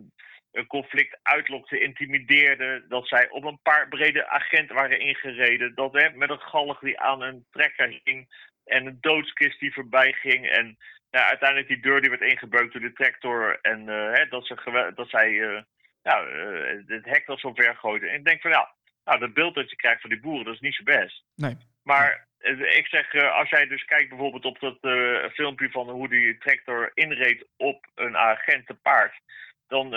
een 0.51 0.68
conflict 0.68 1.18
uitlokten, 1.22 1.82
intimideerden, 1.82 2.86
dat 2.89 3.08
zij 3.08 3.30
op 3.30 3.44
een 3.44 3.60
paar 3.62 3.88
brede 3.88 4.27
agenten 4.27 4.75
waren 4.75 5.00
ingereden, 5.00 5.75
dat 5.75 5.94
hè, 5.94 6.10
met 6.10 6.30
een 6.30 6.39
galg 6.39 6.80
die 6.80 7.00
aan 7.00 7.22
een 7.22 7.46
trekker 7.51 8.01
hing 8.03 8.27
en 8.65 8.86
een 8.86 8.98
doodskist 9.01 9.60
die 9.60 9.74
voorbij 9.74 10.13
ging 10.13 10.50
en 10.50 10.77
ja, 11.10 11.27
uiteindelijk 11.27 11.70
die 11.70 11.82
deur 11.82 12.01
die 12.01 12.10
werd 12.10 12.22
ingebeukt 12.22 12.74
door 12.74 12.82
de 12.82 12.94
tractor 12.94 13.60
en 13.62 13.88
hè, 13.88 14.27
dat, 14.27 14.46
ze 14.48 14.92
dat 14.96 15.10
zij 15.10 15.62
eh, 16.03 16.77
het 16.86 17.06
hek 17.06 17.27
al 17.27 17.38
zo 17.38 17.53
ver 17.53 17.75
gooiden. 17.75 18.10
En 18.10 18.15
ik 18.15 18.25
denk 18.25 18.42
van 18.42 18.51
ja, 18.51 18.72
nou, 19.05 19.19
dat 19.19 19.33
beeld 19.33 19.55
dat 19.55 19.69
je 19.69 19.75
krijgt 19.75 20.01
van 20.01 20.10
die 20.10 20.19
boeren, 20.19 20.45
dat 20.45 20.53
is 20.53 20.60
niet 20.60 20.75
zo 20.75 20.83
best. 20.83 21.24
Nee. 21.36 21.57
Maar 21.83 22.27
eh, 22.43 22.77
ik 22.77 22.88
zeg, 22.88 23.13
eh, 23.13 23.31
als 23.31 23.50
jij 23.50 23.67
dus 23.67 23.86
kijkt 23.86 24.10
bijvoorbeeld 24.10 24.45
op 24.45 24.60
dat 24.60 24.77
eh, 24.81 25.29
filmpje 25.31 25.69
van 25.69 25.89
hoe 25.89 26.10
die 26.10 26.38
tractor 26.38 26.91
inreed 26.93 27.45
op 27.57 27.88
een 27.95 28.17
agent 28.17 28.67
te 28.67 28.74
paard. 28.74 29.22
Dan 29.67 29.89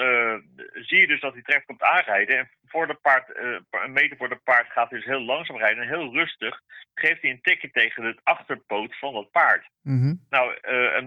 zie 0.72 1.00
je 1.00 1.06
dus 1.06 1.20
dat 1.20 1.34
die 1.34 1.42
tractor 1.42 1.66
komt 1.66 1.82
aanrijden. 1.82 2.38
En 2.38 2.50
voor 2.66 2.86
de 2.86 2.94
paard, 2.94 3.36
een 3.70 3.92
meter 3.92 4.16
voor 4.16 4.28
de 4.28 4.40
paard 4.44 4.70
gaat 4.70 4.90
hij 4.90 4.98
dus 4.98 5.08
heel 5.08 5.20
langzaam 5.20 5.56
rijden. 5.56 5.82
En 5.82 5.88
heel 5.88 6.12
rustig 6.12 6.60
geeft 6.94 7.22
hij 7.22 7.30
een 7.30 7.40
tikje 7.40 7.70
tegen 7.70 8.04
het 8.04 8.20
achterpoot 8.22 8.98
van 8.98 9.12
dat 9.12 9.30
paard. 9.30 9.66
Mhm. 9.82 10.14
Nou, 10.30 10.54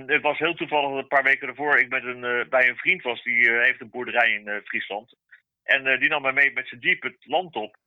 het 0.06 0.22
was 0.22 0.38
heel 0.38 0.54
toevallig 0.54 0.90
dat 0.90 1.00
een 1.00 1.08
paar 1.08 1.24
weken 1.24 1.48
ervoor 1.48 1.80
ik 1.80 1.90
met 1.90 2.04
een, 2.04 2.48
bij 2.50 2.70
een 2.70 2.78
vriend 2.78 3.02
was. 3.02 3.24
Die 3.24 3.52
heeft 3.52 3.82
een 3.82 3.90
boerderij 3.90 4.32
in 4.32 4.62
Friesland. 4.64 5.16
En 5.70 5.88
eh, 5.88 6.00
die 6.00 6.10
nam 6.10 6.22
mij 6.22 6.34
mee 6.34 6.54
met 6.54 6.68
zijn 6.68 6.82
jeep 6.82 7.04
het 7.04 7.26
land 7.26 7.56
op. 7.56 7.78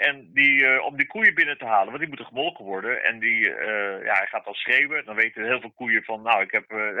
En 0.00 0.30
die, 0.32 0.66
eh, 0.66 0.84
om 0.84 0.96
die 0.96 1.06
koeien 1.06 1.34
binnen 1.34 1.58
te 1.58 1.64
halen, 1.64 1.86
want 1.86 1.98
die 1.98 2.08
moeten 2.08 2.26
gemolken 2.26 2.64
worden. 2.64 3.04
En 3.04 3.18
die, 3.18 3.54
eh, 3.54 4.04
ja, 4.04 4.14
hij 4.14 4.26
gaat 4.26 4.44
dan 4.44 4.54
schreeuwen. 4.54 5.04
Dan 5.04 5.14
weten 5.14 5.44
heel 5.44 5.60
veel 5.60 5.72
koeien 5.72 6.04
van, 6.04 6.22
nou, 6.22 6.42
ik 6.42 6.50
heb, 6.50 6.70
eh, 6.70 6.96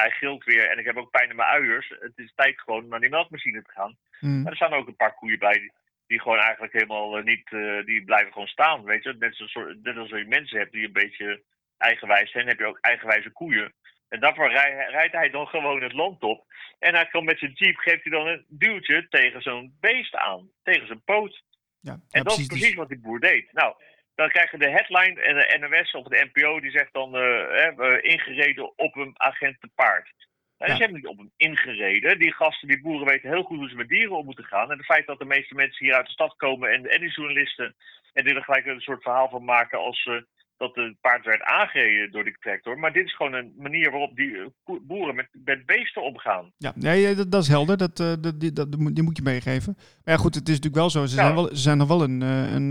hij 0.00 0.10
gilt 0.10 0.44
weer 0.44 0.70
en 0.70 0.78
ik 0.78 0.84
heb 0.84 0.96
ook 0.96 1.10
pijn 1.10 1.30
in 1.30 1.36
mijn 1.36 1.48
uiers. 1.48 1.88
Het 2.00 2.12
is 2.16 2.32
tijd 2.34 2.60
gewoon 2.60 2.88
naar 2.88 3.00
die 3.00 3.10
melkmachine 3.10 3.62
te 3.62 3.70
gaan. 3.70 3.96
Mhm. 4.20 4.42
Maar 4.42 4.50
er 4.50 4.56
staan 4.56 4.72
ook 4.72 4.86
een 4.86 4.96
paar 4.96 5.14
koeien 5.14 5.38
bij 5.38 5.52
die, 5.52 5.72
die 6.06 6.20
gewoon 6.20 6.38
eigenlijk 6.38 6.72
helemaal 6.72 7.18
niet, 7.18 7.48
die 7.84 8.04
blijven 8.04 8.32
gewoon 8.32 8.46
staan, 8.46 8.84
weet 8.84 9.02
je. 9.02 9.14
Net, 9.18 9.34
soort, 9.34 9.82
net 9.82 9.96
als 9.96 10.08
je 10.08 10.24
mensen 10.28 10.58
hebt 10.58 10.72
die 10.72 10.86
een 10.86 10.92
beetje 10.92 11.42
eigenwijs 11.78 12.30
zijn, 12.30 12.46
heb 12.46 12.58
je 12.58 12.66
ook 12.66 12.78
eigenwijze 12.80 13.30
koeien. 13.30 13.72
En 14.14 14.20
daarvoor 14.20 14.50
rij- 14.50 14.86
rijdt 14.90 15.12
hij 15.14 15.30
dan 15.30 15.46
gewoon 15.46 15.82
het 15.82 15.92
land 15.92 16.22
op. 16.22 16.44
En 16.78 16.94
hij 16.94 17.06
kan 17.06 17.24
met 17.24 17.38
zijn 17.38 17.52
jeep, 17.54 17.76
geeft 17.76 18.02
hij 18.04 18.12
dan 18.12 18.26
een 18.26 18.44
duwtje 18.48 19.06
tegen 19.08 19.42
zo'n 19.42 19.76
beest 19.80 20.14
aan. 20.16 20.50
Tegen 20.62 20.86
zijn 20.86 21.02
poot. 21.04 21.42
Ja, 21.80 21.92
En 21.92 22.00
ja, 22.08 22.22
dat 22.22 22.26
is 22.26 22.32
precies. 22.32 22.46
precies 22.46 22.66
Dus- 22.68 22.76
wat 22.76 22.88
die 22.88 23.00
boer 23.00 23.20
deed. 23.20 23.52
Nou, 23.52 23.74
dan 24.14 24.28
krijg 24.28 24.50
je 24.50 24.58
de 24.58 24.70
headline 24.70 25.20
en 25.20 25.34
de 25.34 25.68
NOS 25.68 25.90
of 25.92 26.06
de 26.06 26.28
NPO 26.32 26.60
die 26.60 26.70
zegt 26.70 26.92
dan 26.92 27.14
eh, 27.16 27.20
hè, 27.60 27.74
we 27.74 27.98
ingereden 28.00 28.78
op 28.78 28.96
een 28.96 29.12
agent 29.16 29.60
te 29.60 29.68
paard. 29.74 30.12
Nou, 30.58 30.70
Ja. 30.70 30.76
Ze 30.76 30.82
hebben 30.82 31.00
niet 31.00 31.10
op 31.10 31.18
hem 31.18 31.32
ingereden. 31.36 32.18
Die 32.18 32.32
gasten, 32.34 32.68
die 32.68 32.80
boeren 32.80 33.06
weten 33.06 33.30
heel 33.30 33.42
goed 33.42 33.58
hoe 33.58 33.68
ze 33.68 33.74
met 33.76 33.88
dieren 33.88 34.16
om 34.16 34.24
moeten 34.24 34.44
gaan. 34.44 34.70
En 34.70 34.76
het 34.76 34.86
feit 34.86 35.06
dat 35.06 35.18
de 35.18 35.24
meeste 35.24 35.54
mensen 35.54 35.84
hier 35.86 35.94
uit 35.94 36.06
de 36.06 36.12
stad 36.12 36.36
komen 36.36 36.72
en, 36.72 36.86
en 36.90 37.00
die 37.00 37.10
journalisten 37.14 37.76
en 38.12 38.24
die 38.24 38.34
er 38.34 38.44
gelijk 38.44 38.66
een 38.66 38.80
soort 38.80 39.02
verhaal 39.02 39.28
van 39.28 39.44
maken 39.44 39.78
als 39.78 40.04
eh, 40.06 40.14
dat 40.56 40.74
het 40.74 41.00
paard 41.00 41.24
werd 41.24 41.42
aangereden 41.42 42.10
door 42.10 42.24
die 42.24 42.36
tractor. 42.40 42.78
Maar 42.78 42.92
dit 42.92 43.06
is 43.06 43.16
gewoon 43.16 43.32
een 43.32 43.54
manier 43.56 43.90
waarop 43.90 44.16
die 44.16 44.36
eh, 44.36 44.76
boeren 44.82 45.14
met, 45.14 45.28
met 45.44 45.66
beesten 45.66 46.02
omgaan. 46.02 46.52
Ja, 46.58 46.72
nee, 46.74 47.14
dat, 47.14 47.30
dat 47.30 47.42
is 47.42 47.48
helder. 47.48 47.76
Dat, 47.76 48.00
uh, 48.00 48.12
dat, 48.20 48.40
die, 48.40 48.52
dat, 48.52 48.72
die 48.72 49.02
moet 49.02 49.16
je 49.16 49.22
meegeven. 49.22 49.74
Maar 49.76 50.14
ja, 50.14 50.20
goed, 50.20 50.34
het 50.34 50.48
is 50.48 50.54
natuurlijk 50.54 50.82
wel 50.82 50.90
zo. 50.90 51.06
Ze, 51.06 51.14
zijn, 51.14 51.34
wel, 51.34 51.46
ze 51.46 51.56
zijn 51.56 51.78
nog 51.78 51.88
wel 51.88 52.02
een, 52.02 52.20
een, 52.20 52.70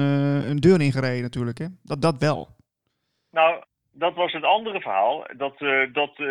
een 0.50 0.60
deur 0.60 0.82
ingereden 0.82 1.22
natuurlijk. 1.22 1.58
Hè? 1.58 1.66
Dat, 1.84 2.02
dat 2.02 2.18
wel. 2.18 2.56
Nou, 3.32 3.64
dat 3.94 4.14
was 4.16 4.32
het 4.32 4.44
andere 4.44 4.82
verhaal. 4.82 5.28
Dat, 5.38 5.62
uh, 5.62 5.94
dat 5.94 6.20
uh, 6.20 6.28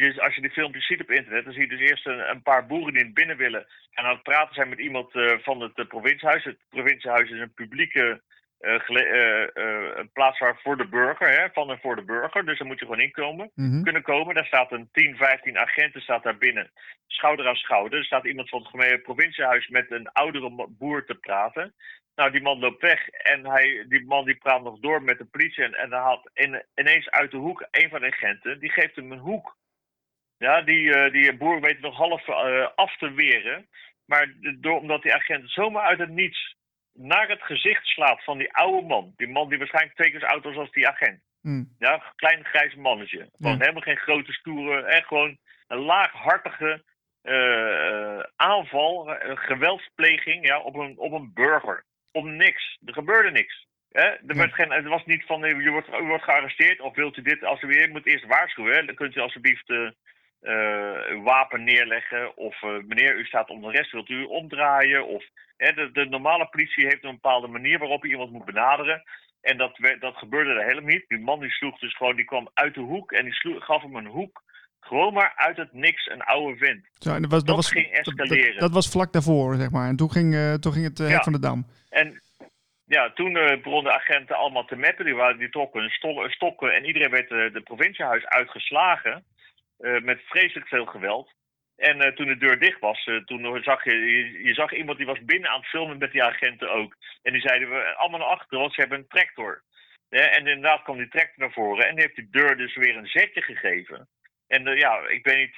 je, 0.00 0.22
als 0.22 0.34
je 0.34 0.40
die 0.40 0.50
filmpjes 0.50 0.86
ziet 0.86 1.00
op 1.00 1.10
internet, 1.10 1.44
dan 1.44 1.52
zie 1.52 1.62
je 1.62 1.68
dus 1.68 1.90
eerst 1.90 2.06
een, 2.06 2.30
een 2.30 2.42
paar 2.42 2.66
boeren 2.66 2.92
die 2.92 3.04
in 3.04 3.12
binnen 3.12 3.36
willen. 3.36 3.66
En 3.90 4.04
aan 4.04 4.14
het 4.14 4.22
praten 4.22 4.54
zijn 4.54 4.68
met 4.68 4.78
iemand 4.78 5.14
uh, 5.14 5.32
van 5.38 5.60
het 5.60 5.88
provinciehuis. 5.88 6.44
Het 6.44 6.58
provinciehuis 6.68 7.30
is 7.30 7.40
een 7.40 7.52
publieke 7.54 8.22
een 8.58 10.10
plaats 10.12 10.38
waar 10.38 10.60
voor 10.62 10.76
de 10.76 10.88
burger, 10.88 11.28
hè, 11.28 11.48
van 11.52 11.70
en 11.70 11.78
voor 11.78 11.96
de 11.96 12.04
burger. 12.04 12.44
Dus 12.44 12.58
daar 12.58 12.66
moet 12.66 12.78
je 12.78 12.84
gewoon 12.84 13.00
inkomen, 13.00 13.50
mm 13.54 13.70
-hmm. 13.70 13.82
kunnen 13.82 14.02
komen. 14.02 14.34
Daar 14.34 14.46
staat 14.46 14.72
een 14.72 14.88
10, 14.92 15.16
15 15.16 15.58
agenten 15.58 16.00
staat 16.00 16.22
daar 16.22 16.38
binnen. 16.38 16.70
Schouder 17.06 17.48
aan 17.48 17.54
schouder. 17.54 17.98
Er 17.98 18.04
staat 18.04 18.26
iemand 18.26 18.48
van 18.48 18.66
het 18.72 19.02
provinciehuis 19.02 19.68
met 19.68 19.90
een 19.90 20.08
oudere 20.12 20.66
boer 20.68 21.04
te 21.04 21.14
praten. 21.14 21.74
Nou, 22.14 22.30
die 22.30 22.42
man 22.42 22.58
loopt 22.58 22.82
weg 22.82 23.08
en 23.08 23.46
hij, 23.46 23.84
die 23.88 24.04
man 24.04 24.24
die 24.24 24.36
praat 24.36 24.62
nog 24.62 24.78
door 24.78 25.02
met 25.02 25.18
de 25.18 25.24
politie. 25.24 25.64
En, 25.64 25.74
en 25.74 25.90
dan 25.90 26.00
haalt 26.00 26.30
in, 26.34 26.62
ineens 26.74 27.10
uit 27.10 27.30
de 27.30 27.36
hoek 27.36 27.66
een 27.70 27.88
van 27.88 28.00
de 28.00 28.06
agenten, 28.06 28.60
die 28.60 28.70
geeft 28.70 28.96
hem 28.96 29.12
een 29.12 29.18
hoek. 29.18 29.56
Ja, 30.38 30.62
die, 30.62 30.82
uh, 30.96 31.12
die 31.12 31.36
boer 31.36 31.60
weet 31.60 31.80
nog 31.80 31.96
half 31.96 32.28
uh, 32.28 32.68
af 32.74 32.96
te 32.96 33.12
weren. 33.12 33.68
Maar 34.04 34.34
door, 34.60 34.80
omdat 34.80 35.02
die 35.02 35.14
agent 35.14 35.50
zomaar 35.50 35.82
uit 35.82 35.98
het 35.98 36.08
niets 36.08 36.56
naar 36.98 37.28
het 37.28 37.42
gezicht 37.42 37.86
slaat 37.86 38.24
van 38.24 38.38
die 38.38 38.52
oude 38.52 38.86
man. 38.86 39.12
Die 39.16 39.28
man 39.28 39.48
die 39.48 39.58
waarschijnlijk 39.58 39.94
twee 39.94 40.10
keer 40.10 40.20
zo 40.20 40.26
oud 40.26 40.44
was 40.44 40.56
als 40.56 40.70
die 40.70 40.88
agent. 40.88 41.20
Mm. 41.42 41.74
Ja, 41.78 41.94
een 41.94 42.02
klein 42.16 42.44
grijs 42.44 42.74
mannetje. 42.74 43.28
Gewoon 43.38 43.60
helemaal 43.60 43.82
geen 43.82 43.96
grote 43.96 44.32
stoere. 44.32 44.82
En 44.82 45.02
gewoon 45.02 45.38
een 45.68 45.78
laaghartige 45.78 46.82
uh, 47.22 48.20
aanval, 48.36 49.16
geweldspleging 49.20 50.46
ja, 50.46 50.60
op, 50.60 50.74
een, 50.74 50.98
op 50.98 51.12
een 51.12 51.30
burger 51.34 51.84
om 52.12 52.36
niks. 52.36 52.78
Er 52.84 52.92
gebeurde 52.92 53.30
niks. 53.30 53.66
Hè? 53.90 54.02
Er, 54.02 54.36
werd 54.36 54.54
geen, 54.54 54.72
het 54.72 54.86
was 54.86 55.04
niet 55.04 55.24
van, 55.24 55.40
je 55.40 55.70
wordt, 55.70 55.88
u 55.88 56.02
wordt 56.02 56.24
gearresteerd 56.24 56.80
of 56.80 56.94
wilt 56.94 57.16
u 57.16 57.22
dit 57.22 57.44
als 57.44 57.62
u 57.62 57.66
weer 57.66 57.90
moet 57.90 58.06
eerst 58.06 58.26
waarschuwen. 58.26 58.74
Hè? 58.74 58.84
Dan 58.84 58.94
kunt 58.94 59.16
u 59.16 59.20
alsjeblieft 59.20 59.68
uh, 59.68 59.90
uw 61.10 61.22
wapen 61.22 61.64
neerleggen 61.64 62.36
of 62.36 62.62
uh, 62.62 62.70
meneer, 62.70 63.16
u 63.16 63.24
staat 63.24 63.50
onder 63.50 63.72
rest, 63.72 63.92
wilt 63.92 64.08
u 64.08 64.24
omdraaien? 64.24 65.06
Of, 65.06 65.24
de, 65.58 65.90
de, 65.92 66.04
normale 66.04 66.46
politie 66.46 66.86
heeft 66.86 67.04
een 67.04 67.20
bepaalde 67.20 67.46
manier 67.46 67.78
waarop 67.78 68.04
je 68.04 68.10
iemand 68.10 68.30
moet 68.30 68.44
benaderen. 68.44 69.02
En 69.40 69.56
dat, 69.56 69.78
dat 70.00 70.16
gebeurde 70.16 70.50
er 70.50 70.66
helemaal 70.66 70.90
niet. 70.90 71.08
Die 71.08 71.18
man 71.18 71.40
die 71.40 71.50
sloeg 71.50 71.78
dus 71.78 71.96
gewoon, 71.96 72.16
die 72.16 72.24
kwam 72.24 72.48
uit 72.54 72.74
de 72.74 72.80
hoek 72.80 73.12
en 73.12 73.24
die 73.24 73.34
sloeg, 73.34 73.64
gaf 73.64 73.82
hem 73.82 73.96
een 73.96 74.06
hoek. 74.06 74.42
Gewoon 74.80 75.14
maar 75.14 75.32
uit 75.36 75.56
het 75.56 75.72
niks 75.72 76.06
een 76.06 76.22
oude 76.22 76.56
vent. 76.56 76.88
Zo, 76.98 77.14
en 77.14 77.22
dat, 77.22 77.30
was, 77.30 77.44
dat, 77.44 77.56
was, 77.56 77.70
ging 77.70 77.86
escaleren. 77.86 78.52
Dat, 78.52 78.60
dat, 78.60 78.72
was 78.72 78.88
vlak 78.88 79.12
daarvoor, 79.12 79.54
zeg 79.54 79.70
maar. 79.70 79.88
En 79.88 79.96
toen 79.96 80.10
ging, 80.10 80.34
uh, 80.34 80.54
toen 80.54 80.72
ging 80.72 80.84
het 80.84 80.98
uh, 80.98 81.10
ja. 81.10 81.22
van 81.22 81.32
de 81.32 81.38
Dam. 81.38 81.66
En 81.88 82.22
ja, 82.84 83.12
toen 83.12 83.36
uh, 83.36 83.62
begonnen 83.62 83.84
de 83.84 83.98
agenten 83.98 84.36
allemaal 84.36 84.64
te 84.64 84.76
meppen. 84.76 85.04
Die, 85.04 85.14
waren, 85.14 85.38
die 85.38 85.50
trokken 85.50 85.90
stokken 86.30 86.74
en 86.74 86.84
iedereen 86.84 87.10
werd 87.10 87.28
de 87.28 87.60
provinciehuis 87.64 88.26
uitgeslagen. 88.26 89.24
Met 89.78 90.20
vreselijk 90.24 90.68
veel 90.68 90.86
geweld. 90.86 91.32
En 91.78 92.14
toen 92.14 92.26
de 92.26 92.36
deur 92.36 92.58
dicht 92.58 92.80
was, 92.80 93.10
toen 93.24 93.62
zag 93.62 93.84
je, 93.84 93.96
je, 94.42 94.54
zag 94.54 94.72
iemand 94.72 94.98
die 94.98 95.06
was 95.06 95.24
binnen 95.24 95.50
aan 95.50 95.60
het 95.60 95.68
filmen 95.68 95.98
met 95.98 96.12
die 96.12 96.22
agenten 96.22 96.70
ook. 96.70 96.96
En 97.22 97.32
die 97.32 97.40
zeiden 97.40 97.70
we 97.70 97.94
allemaal 97.96 98.18
naar 98.18 98.28
achteren, 98.28 98.58
want 98.58 98.74
ze 98.74 98.80
hebben 98.80 98.98
een 98.98 99.08
tractor. 99.08 99.62
en 100.08 100.46
inderdaad 100.46 100.82
kwam 100.82 100.96
die 100.96 101.08
tractor 101.08 101.34
naar 101.36 101.52
voren 101.52 101.88
en 101.88 101.94
die 101.94 102.04
heeft 102.04 102.16
die 102.16 102.28
deur 102.30 102.56
dus 102.56 102.76
weer 102.76 102.96
een 102.96 103.06
zetje 103.06 103.42
gegeven. 103.42 104.08
En 104.46 104.76
ja, 104.76 105.08
ik 105.08 105.24
weet 105.24 105.36
niet, 105.36 105.56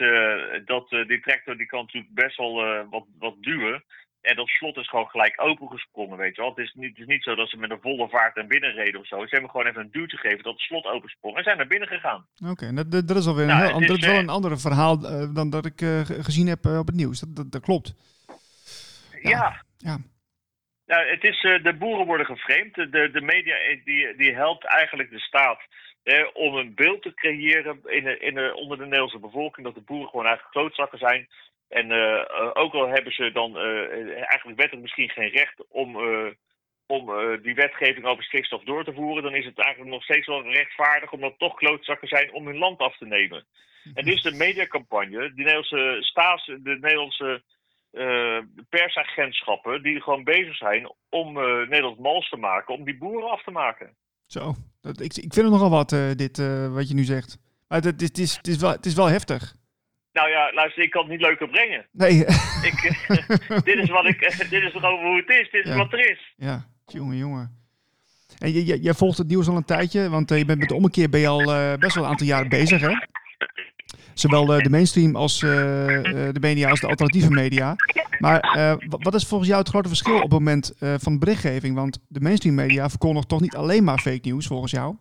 dat, 0.67 0.89
die 0.89 1.21
tractor 1.21 1.57
die 1.57 1.67
kan 1.67 1.81
natuurlijk 1.81 2.15
best 2.15 2.37
wel 2.37 2.87
wat, 2.89 3.07
wat 3.19 3.43
duwen. 3.43 3.85
En 4.21 4.37
dat 4.37 4.49
slot 4.49 4.77
is 4.77 4.89
gewoon 4.89 5.09
gelijk 5.09 5.41
opengesprongen, 5.41 6.19
weet 6.19 6.35
je 6.35 6.41
wel. 6.41 6.51
Het 6.51 6.59
is 6.59 6.73
niet, 6.75 6.89
het 6.89 6.99
is 6.99 7.07
niet 7.07 7.23
zo 7.23 7.35
dat 7.35 7.49
ze 7.49 7.57
met 7.57 7.71
een 7.71 7.81
volle 7.81 8.09
vaart 8.09 8.35
naar 8.35 8.47
binnen 8.47 8.73
reden 8.73 9.01
of 9.01 9.07
zo. 9.07 9.21
Ze 9.21 9.29
hebben 9.29 9.51
gewoon 9.51 9.67
even 9.67 9.81
een 9.81 9.91
duwtje 9.91 10.17
gegeven 10.17 10.45
dat 10.45 10.53
het 10.53 10.63
slot 10.63 10.85
opensprong 10.85 11.37
en 11.37 11.43
zijn 11.43 11.57
naar 11.57 11.67
binnen 11.67 11.89
gegaan. 11.89 12.27
Oké, 12.43 12.51
okay, 12.51 12.75
dat, 12.75 13.09
dat, 13.09 13.17
is 13.17 13.27
alweer 13.27 13.47
nou, 13.47 13.63
een, 13.63 13.83
heel, 13.83 13.97
is 13.97 14.07
wel 14.07 14.19
een 14.19 14.29
ander 14.29 14.61
verhaal 14.61 14.97
uh, 15.03 15.35
dan 15.35 15.51
dat 15.51 15.67
ik 15.67 15.81
uh, 15.81 16.01
gezien 16.01 16.47
heb 16.47 16.65
uh, 16.65 16.79
op 16.79 16.87
het 16.87 16.97
nieuws. 16.97 17.21
Dat, 17.21 17.37
dat, 17.37 17.53
dat 17.53 17.63
klopt. 17.63 17.95
Ja. 19.23 19.31
ja. 19.31 19.63
ja. 19.79 19.99
Nou, 20.87 21.11
het 21.11 21.25
is, 21.25 21.41
de 21.41 21.77
boeren 21.79 22.07
worden 22.07 22.27
geframed. 22.27 22.75
De, 22.75 23.11
de 23.13 23.21
media 23.21 23.57
die, 23.85 24.17
die 24.17 24.35
helpt 24.35 24.65
eigenlijk 24.65 25.11
de 25.11 25.21
staat 25.21 25.61
om 26.33 26.55
een 26.55 26.75
beeld 26.75 27.03
te 27.03 27.15
creëren 27.15 27.81
in 27.85 28.05
de, 28.05 28.19
in 28.19 28.35
de, 28.35 28.53
onder 28.55 28.77
de 28.77 28.85
Nederlandse 28.85 29.19
bevolking 29.19 29.67
dat 29.67 29.75
de 29.75 29.81
boeren 29.81 30.09
gewoon 30.09 30.27
eigenlijk 30.27 30.55
klootzakken 30.55 30.99
zijn. 30.99 31.29
En 31.71 31.91
uh, 31.91 32.51
ook 32.53 32.75
al 32.75 32.89
hebben 32.89 33.13
ze 33.13 33.33
dan 33.33 33.57
uh, 33.57 33.91
eigenlijk 34.15 34.59
wettelijk 34.59 34.81
misschien 34.83 35.09
geen 35.09 35.29
recht 35.29 35.69
om, 35.69 35.97
om 36.87 37.11
die 37.43 37.55
wetgeving 37.55 38.07
over 38.07 38.25
stikstof 38.25 38.63
door 38.65 38.85
te 38.85 38.93
voeren, 38.93 39.23
dan 39.23 39.35
is 39.35 39.45
het 39.45 39.59
eigenlijk 39.59 39.95
nog 39.95 40.03
steeds 40.03 40.27
wel 40.27 40.43
rechtvaardig 40.43 41.13
omdat 41.13 41.39
toch 41.39 41.55
klootzakken 41.55 42.09
zijn 42.09 42.33
om 42.33 42.47
hun 42.47 42.59
land 42.59 42.79
af 42.79 42.97
te 42.97 43.07
nemen. 43.07 43.45
En 43.95 44.07
is 44.07 44.23
de 44.23 44.35
mediacampagne, 44.35 45.19
de 45.19 45.33
Nederlandse 45.35 45.97
staats, 46.01 46.47
de 46.47 46.79
Nederlandse 46.81 47.43
persagentschappen, 48.69 49.83
die 49.83 50.03
gewoon 50.03 50.25
bezig 50.25 50.57
zijn 50.57 50.93
om 51.09 51.33
Nederland 51.69 51.99
mals 51.99 52.29
te 52.29 52.37
maken, 52.37 52.75
om 52.75 52.85
die 52.85 52.99
boeren 52.99 53.31
af 53.31 53.43
te 53.43 53.51
maken. 53.51 53.97
Zo, 54.27 54.55
dat, 54.81 55.01
ik, 55.01 55.17
ik 55.17 55.33
vind 55.33 55.35
het 55.35 55.51
nogal 55.51 55.71
wat, 55.71 55.91
dit 56.17 56.37
wat 56.69 56.89
je 56.89 56.95
nu 56.95 57.05
zegt. 57.05 57.39
Maar 57.69 57.81
het, 57.83 58.01
het, 58.01 58.19
is, 58.19 58.37
het, 58.37 58.47
is 58.47 58.57
wel, 58.57 58.71
het 58.71 58.87
is 58.87 58.95
wel 58.95 59.09
heftig. 59.09 59.55
Nou 60.13 60.29
ja, 60.29 60.53
luister, 60.53 60.83
ik 60.83 60.91
kan 60.91 61.03
het 61.03 61.11
niet 61.11 61.21
leuker 61.21 61.49
brengen. 61.49 61.87
Nee. 61.93 62.19
Ik, 62.71 63.07
dit 63.65 63.77
is 63.77 63.89
wat 63.89 64.07
ik, 64.07 64.47
dit 64.51 64.63
is 64.63 64.73
gewoon 64.73 65.05
hoe 65.05 65.17
het 65.17 65.29
is, 65.29 65.51
dit 65.51 65.67
is 65.67 65.75
wat 65.75 65.93
er 65.93 66.11
is. 66.11 66.35
Ja, 66.37 66.67
jongen, 66.87 67.17
jongen. 67.17 67.59
En 68.39 68.51
jij 68.63 68.95
volgt 68.95 69.19
het 69.19 69.29
nieuws 69.29 69.49
al 69.49 69.57
een 69.57 69.65
tijdje, 69.65 70.09
want 70.09 70.31
uh, 70.31 70.39
je 70.39 70.45
bent 70.45 70.59
met 70.59 70.69
de 70.69 70.75
ommekeer 70.75 71.09
ben 71.09 71.21
je 71.21 71.29
al 71.29 71.41
uh, 71.41 71.75
best 71.75 71.95
wel 71.95 72.05
een 72.05 72.11
aantal 72.11 72.27
jaren 72.27 72.49
bezig, 72.49 72.81
hè? 72.81 72.93
Zowel 74.15 74.57
uh, 74.57 74.63
de 74.63 74.71
mainstream 74.71 75.17
als 75.17 75.41
de 75.41 76.39
media 76.41 76.71
als 76.71 76.81
de 76.81 76.87
alternatieve 76.87 77.31
media. 77.31 77.77
Maar 78.19 78.79
wat 78.89 79.15
is 79.15 79.25
volgens 79.27 79.49
jou 79.49 79.61
het 79.61 79.71
grote 79.71 79.89
verschil 79.89 80.15
op 80.15 80.23
het 80.23 80.31
moment 80.31 80.73
van 80.79 81.19
berichtgeving? 81.19 81.75
Want 81.75 82.05
de 82.09 82.21
mainstream 82.21 82.55
media 82.55 82.89
verkondigt 82.89 83.29
toch 83.29 83.41
niet 83.41 83.57
alleen 83.57 83.85
maar 83.85 83.99
fake 83.99 84.29
news, 84.29 84.47
volgens 84.47 84.73
jou? 84.73 84.97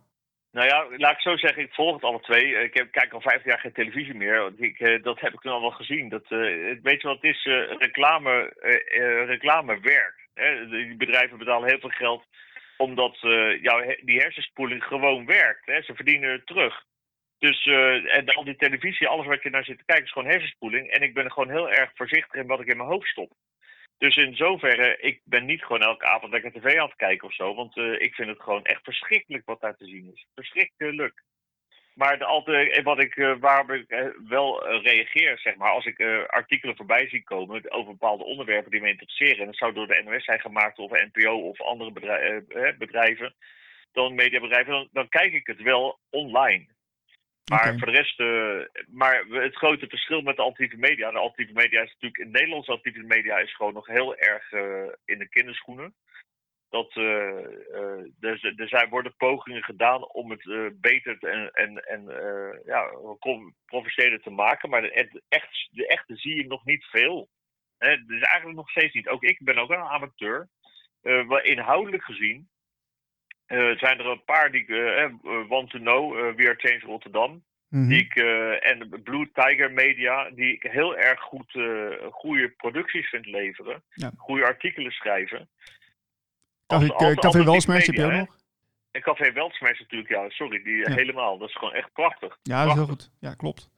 Nou 0.52 0.66
ja, 0.66 0.86
laat 0.96 1.12
ik 1.12 1.20
zo 1.20 1.36
zeggen, 1.36 1.62
ik 1.62 1.74
volg 1.74 1.94
het 1.94 2.04
alle 2.04 2.20
twee. 2.20 2.62
Ik 2.62 2.74
heb, 2.74 2.90
kijk 2.90 3.12
al 3.12 3.20
vijf 3.20 3.44
jaar 3.44 3.58
geen 3.58 3.72
televisie 3.72 4.14
meer. 4.14 4.52
Ik, 4.56 4.80
uh, 4.80 5.02
dat 5.02 5.20
heb 5.20 5.32
ik 5.32 5.40
toen 5.40 5.52
al 5.52 5.60
wel 5.60 5.70
gezien. 5.70 6.08
Dat, 6.08 6.30
uh, 6.30 6.76
weet 6.82 7.00
je 7.00 7.06
wat 7.06 7.16
het 7.20 7.34
is? 7.34 7.44
Uh, 7.44 7.76
reclame, 7.78 8.52
reclame 9.26 9.80
werkt. 9.80 10.18
Die 10.70 10.96
bedrijven 10.96 11.38
betalen 11.38 11.68
heel 11.68 11.78
veel 11.78 11.88
geld 11.88 12.24
omdat 12.76 13.18
jou, 13.60 13.96
die 14.00 14.20
hersenspoeling 14.20 14.84
gewoon 14.84 15.26
werkt. 15.26 15.66
Hè? 15.66 15.82
Ze 15.82 15.94
verdienen 15.94 16.30
het 16.30 16.46
terug. 16.46 16.84
Dus 17.38 17.66
en 18.06 18.26
al 18.26 18.44
die 18.44 18.56
televisie, 18.56 19.08
alles 19.08 19.26
wat 19.26 19.42
je 19.42 19.50
naar 19.50 19.64
zit 19.64 19.78
te 19.78 19.84
kijken, 19.84 20.04
is 20.04 20.12
gewoon 20.12 20.30
hersenspoeling. 20.30 20.90
En 20.90 21.02
ik 21.02 21.14
ben 21.14 21.32
gewoon 21.32 21.50
heel 21.50 21.70
erg 21.70 21.90
voorzichtig 21.94 22.40
in 22.40 22.46
wat 22.46 22.60
ik 22.60 22.66
in 22.66 22.76
mijn 22.76 22.88
hoofd 22.88 23.08
stop. 23.08 23.32
Dus 24.00 24.16
in 24.16 24.36
zoverre, 24.36 24.96
ik 25.00 25.20
ben 25.24 25.44
niet 25.44 25.62
gewoon 25.62 25.82
elke 25.82 26.04
avond 26.04 26.32
lekker 26.32 26.52
tv 26.52 26.78
aan 26.78 26.86
het 26.86 26.96
kijken 26.96 27.28
of 27.28 27.34
zo. 27.34 27.54
Want 27.54 27.76
uh, 27.76 28.00
ik 28.00 28.14
vind 28.14 28.28
het 28.28 28.40
gewoon 28.42 28.64
echt 28.64 28.84
verschrikkelijk 28.84 29.46
wat 29.46 29.60
daar 29.60 29.76
te 29.76 29.86
zien 29.86 30.10
is. 30.14 30.26
Verschrikkelijk. 30.34 31.22
Maar 31.94 32.18
de, 32.18 32.24
altijd, 32.24 32.82
wat 32.82 33.00
ik, 33.02 33.16
uh, 33.16 33.36
waar 33.40 33.74
ik 33.74 34.12
wel 34.28 34.68
reageer, 34.82 35.38
zeg 35.38 35.56
maar, 35.56 35.70
als 35.70 35.86
ik 35.86 36.00
artikelen 36.26 36.76
voorbij 36.76 37.08
zie 37.08 37.22
komen 37.22 37.70
over 37.70 37.92
bepaalde 37.92 38.24
onderwerpen 38.24 38.70
die 38.70 38.80
me 38.80 38.88
interesseren. 38.88 39.38
En 39.38 39.46
dat 39.46 39.56
zou 39.56 39.72
door 39.72 39.86
de 39.86 40.02
NOS 40.04 40.24
zijn 40.24 40.40
gemaakt 40.40 40.78
of 40.78 40.90
NPO 40.90 41.48
of 41.48 41.60
andere 41.60 41.92
bedrijven 42.78 43.34
dan 43.92 44.14
mediabedrijven. 44.14 44.72
Dan, 44.72 44.88
dan 44.92 45.08
kijk 45.08 45.32
ik 45.32 45.46
het 45.46 45.62
wel 45.62 45.98
online. 46.10 46.66
Maar 47.50 47.66
okay. 47.66 47.78
voor 47.78 47.86
de 47.86 47.92
rest, 47.92 48.20
uh, 48.20 48.82
maar 48.88 49.24
het 49.28 49.56
grote 49.56 49.86
verschil 49.88 50.20
met 50.20 50.36
de 50.36 50.42
alternatieve 50.42 50.86
media. 50.88 51.10
De 51.10 51.18
alternatieve 51.18 51.60
media 51.60 51.82
is 51.82 51.92
natuurlijk 51.92 52.22
in 52.22 52.30
Nederlandse 52.30 52.70
alternatieve 52.70 53.14
media 53.14 53.38
is 53.38 53.54
gewoon 53.54 53.72
nog 53.72 53.86
heel 53.86 54.16
erg 54.16 54.52
uh, 54.52 54.92
in 55.04 55.18
de 55.18 55.28
kinderschoenen. 55.28 55.94
Dat 56.68 56.96
uh, 56.96 57.04
er, 58.20 58.52
er 58.56 58.68
zijn, 58.68 58.88
worden 58.88 59.16
pogingen 59.16 59.62
gedaan 59.62 60.08
om 60.08 60.30
het 60.30 60.44
beter 60.80 61.18
te, 61.18 61.28
en, 61.28 61.52
en, 61.52 61.86
en 61.86 62.04
ja, 62.64 62.90
professioneler 63.64 64.20
te 64.20 64.30
maken. 64.30 64.70
Maar 64.70 64.82
de, 64.82 65.22
echt, 65.28 65.68
de 65.70 65.86
echte 65.86 66.16
zie 66.16 66.36
je 66.36 66.46
nog 66.46 66.64
niet 66.64 66.84
veel. 66.84 67.28
Hè, 67.78 68.04
dus 68.04 68.20
eigenlijk 68.20 68.56
nog 68.56 68.70
steeds 68.70 68.94
niet. 68.94 69.08
Ook 69.08 69.22
ik 69.22 69.38
ben 69.44 69.58
ook 69.58 69.70
een 69.70 69.80
amateur. 69.80 70.48
inhoudelijk 71.42 72.04
gezien 72.04 72.48
uh, 73.50 73.78
zijn 73.78 73.98
er 73.98 74.06
een 74.06 74.24
paar 74.24 74.50
die 74.50 74.60
ik 74.60 74.68
uh, 74.68 75.04
want 75.48 75.70
to 75.70 75.78
know, 75.78 76.14
uh, 76.14 76.34
We 76.34 76.46
Are 76.48 76.54
Change 76.56 76.80
Rotterdam. 76.80 77.30
Mm 77.68 77.80
-hmm. 77.80 77.88
die 77.88 77.98
ik, 77.98 78.14
en 78.60 79.02
Blue 79.02 79.30
Tiger 79.32 79.72
Media, 79.72 80.30
die 80.30 80.54
ik 80.54 80.62
heel 80.62 80.96
erg 80.96 81.20
goed 81.20 81.58
goede 82.10 82.48
producties 82.48 83.08
vind 83.08 83.26
leveren. 83.26 83.82
Ja. 83.90 84.10
Goede 84.16 84.44
artikelen 84.44 84.92
schrijven. 84.92 85.48
Café, 86.66 87.14
Café 87.14 87.44
Welsmers 87.44 87.86
heb 87.86 87.94
je 87.94 88.04
ook 88.04 88.12
nog? 88.12 88.38
En 88.90 89.02
Café 89.02 89.32
natuurlijk, 89.32 90.08
ja, 90.08 90.28
sorry, 90.28 90.62
die 90.62 90.76
Ja. 90.76 90.94
helemaal. 90.94 91.38
Dat 91.38 91.48
is 91.48 91.56
gewoon 91.56 91.74
echt 91.74 91.92
prachtig. 91.92 92.38
Ja, 92.42 92.60
dat 92.60 92.70
is 92.70 92.78
heel 92.78 92.88
goed. 92.88 93.10
Ja, 93.20 93.34
klopt. 93.34 93.70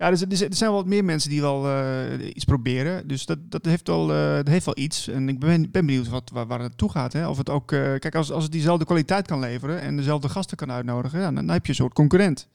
Ja, 0.00 0.06
er, 0.10 0.16
z- 0.16 0.22
er 0.22 0.54
zijn 0.54 0.70
wel 0.70 0.78
wat 0.78 0.86
meer 0.86 1.04
mensen 1.04 1.30
die 1.30 1.40
wel 1.40 1.66
eh, 1.68 2.26
iets 2.34 2.44
proberen. 2.44 3.08
Dus 3.08 3.26
dat, 3.26 3.38
dat, 3.50 3.64
heeft 3.64 3.86
wel, 3.88 4.10
eh, 4.12 4.34
dat 4.34 4.48
heeft 4.48 4.64
wel 4.64 4.78
iets. 4.78 5.08
En 5.08 5.28
ik 5.28 5.38
ben, 5.38 5.70
ben 5.70 5.86
benieuwd 5.86 6.08
wat, 6.08 6.30
waar, 6.32 6.46
waar 6.46 6.58
het 6.58 6.68
naartoe 6.68 6.90
gaat. 6.90 7.12
Hè? 7.12 7.28
Of 7.28 7.36
het 7.38 7.50
ook, 7.50 7.72
eh, 7.72 7.94
kijk, 7.94 8.14
als, 8.14 8.30
als 8.32 8.42
het 8.42 8.52
diezelfde 8.52 8.84
kwaliteit 8.84 9.26
kan 9.26 9.40
leveren 9.40 9.80
en 9.80 9.96
dezelfde 9.96 10.28
gasten 10.28 10.56
kan 10.56 10.70
uitnodigen, 10.72 11.18
ja, 11.18 11.24
dan, 11.24 11.34
dan 11.34 11.48
heb 11.48 11.62
je 11.64 11.68
een 11.68 11.74
soort 11.74 11.92
concurrent. 11.92 12.48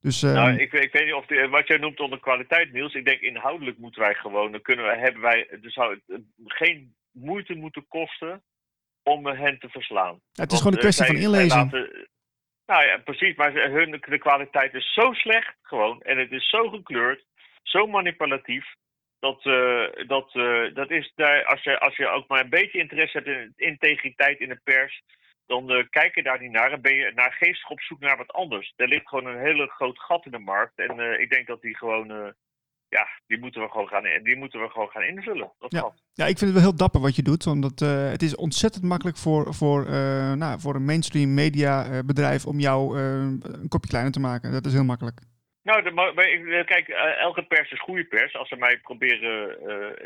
Dus 0.00 0.20
Nou, 0.20 0.52
ik, 0.52 0.72
ik 0.72 0.92
weet 0.92 1.04
niet 1.04 1.14
of 1.14 1.50
wat 1.50 1.66
jij 1.66 1.76
noemt 1.78 2.00
onder 2.00 2.20
kwaliteit, 2.20 2.72
Niels. 2.72 2.94
Ik 2.94 3.04
denk 3.04 3.20
inhoudelijk 3.20 3.78
moeten 3.78 4.00
wij 4.00 4.14
gewoon, 4.14 4.52
dan 4.52 4.62
kunnen 4.62 4.98
hebben 4.98 5.22
wij, 5.22 5.46
er 5.50 5.70
zou 5.70 5.98
het, 6.06 6.20
geen 6.44 6.94
moeite 7.10 7.54
moeten 7.54 7.84
kosten 7.88 8.42
om 9.02 9.26
hen 9.26 9.58
te 9.58 9.68
verslaan. 9.68 10.20
ja, 10.32 10.42
het 10.42 10.52
is 10.52 10.60
Want, 10.60 10.62
gewoon 10.62 10.72
een 10.72 10.78
kwestie 10.78 11.04
zij- 11.04 11.14
van 11.14 11.46
laten- 11.46 12.01
nou 12.66 12.86
ja, 12.86 12.98
precies. 12.98 13.36
Maar 13.36 13.52
hun, 13.52 13.90
de 13.90 14.18
kwaliteit 14.18 14.74
is 14.74 14.92
zo 14.92 15.12
slecht 15.12 15.54
gewoon. 15.62 16.02
En 16.02 16.18
het 16.18 16.32
is 16.32 16.48
zo 16.48 16.68
gekleurd, 16.68 17.24
zo 17.62 17.86
manipulatief. 17.86 18.74
Dat, 19.18 19.44
eh, 19.46 20.06
dat, 20.06 20.34
eh, 20.34 20.74
dat 20.74 20.90
is 20.90 21.12
daar, 21.14 21.44
als, 21.44 21.62
je, 21.62 21.78
als 21.78 21.96
je 21.96 22.08
ook 22.08 22.28
maar 22.28 22.40
een 22.40 22.50
beetje 22.50 22.78
interesse 22.78 23.16
hebt 23.16 23.28
in 23.28 23.52
integriteit 23.56 24.40
in 24.40 24.48
de 24.48 24.60
pers. 24.64 25.02
Dan 25.46 25.70
eh, 25.70 25.84
kijk 25.90 26.14
je 26.14 26.22
daar 26.22 26.40
niet 26.40 26.50
naar 26.50 26.72
en 26.72 26.80
ben 26.80 26.94
je 26.94 27.12
naar 27.14 27.32
geestig 27.32 27.70
op 27.70 27.80
zoek 27.80 28.00
naar 28.00 28.16
wat 28.16 28.32
anders. 28.32 28.72
Er 28.76 28.88
ligt 28.88 29.08
gewoon 29.08 29.26
een 29.26 29.40
hele 29.40 29.66
groot 29.66 29.98
gat 29.98 30.24
in 30.24 30.30
de 30.30 30.38
markt. 30.38 30.78
En 30.78 31.20
ik 31.20 31.30
denk 31.30 31.46
dat 31.46 31.60
die 31.60 31.76
gewoon. 31.76 32.34
Ja, 32.98 33.06
die 33.26 33.38
moeten 33.38 33.60
we 33.62 33.68
gewoon 33.68 33.88
gaan, 33.88 34.02
die 34.22 34.36
moeten 34.36 34.60
we 34.60 34.68
gewoon 34.68 34.88
gaan 34.88 35.02
invullen. 35.02 35.52
Dat 35.58 35.72
Ja. 35.72 35.92
Ja, 36.12 36.24
ik 36.26 36.38
vind 36.38 36.50
het 36.50 36.52
wel 36.52 36.68
heel 36.68 36.76
dapper 36.76 37.00
wat 37.00 37.16
je 37.16 37.22
doet. 37.22 37.46
Omdat 37.46 37.80
eh, 37.80 38.10
het 38.10 38.22
is 38.22 38.36
ontzettend 38.36 38.84
makkelijk 38.84 39.16
voor, 39.16 39.54
voor, 39.54 39.86
eh, 39.86 40.32
nou, 40.32 40.60
voor 40.60 40.74
een 40.74 40.84
mainstream 40.84 41.34
media 41.34 41.84
eh, 41.84 41.98
bedrijf 42.06 42.46
om 42.46 42.58
jou 42.58 42.98
een 43.00 43.68
kopje 43.68 43.88
kleiner 43.88 44.12
te 44.12 44.20
maken. 44.20 44.52
Dat 44.52 44.66
is 44.66 44.72
heel 44.72 44.84
makkelijk. 44.84 45.20
Nou, 45.62 45.82
de, 45.82 45.90
maar, 45.90 46.14
maar 46.14 46.28
ik- 46.28 46.66
kijk, 46.66 46.88
elke 47.28 47.42
pers 47.42 47.70
is 47.70 47.80
goede 47.80 48.04
pers. 48.04 48.34
Als 48.36 48.48
ze 48.48 48.56
mij 48.56 48.78
proberen 48.78 49.56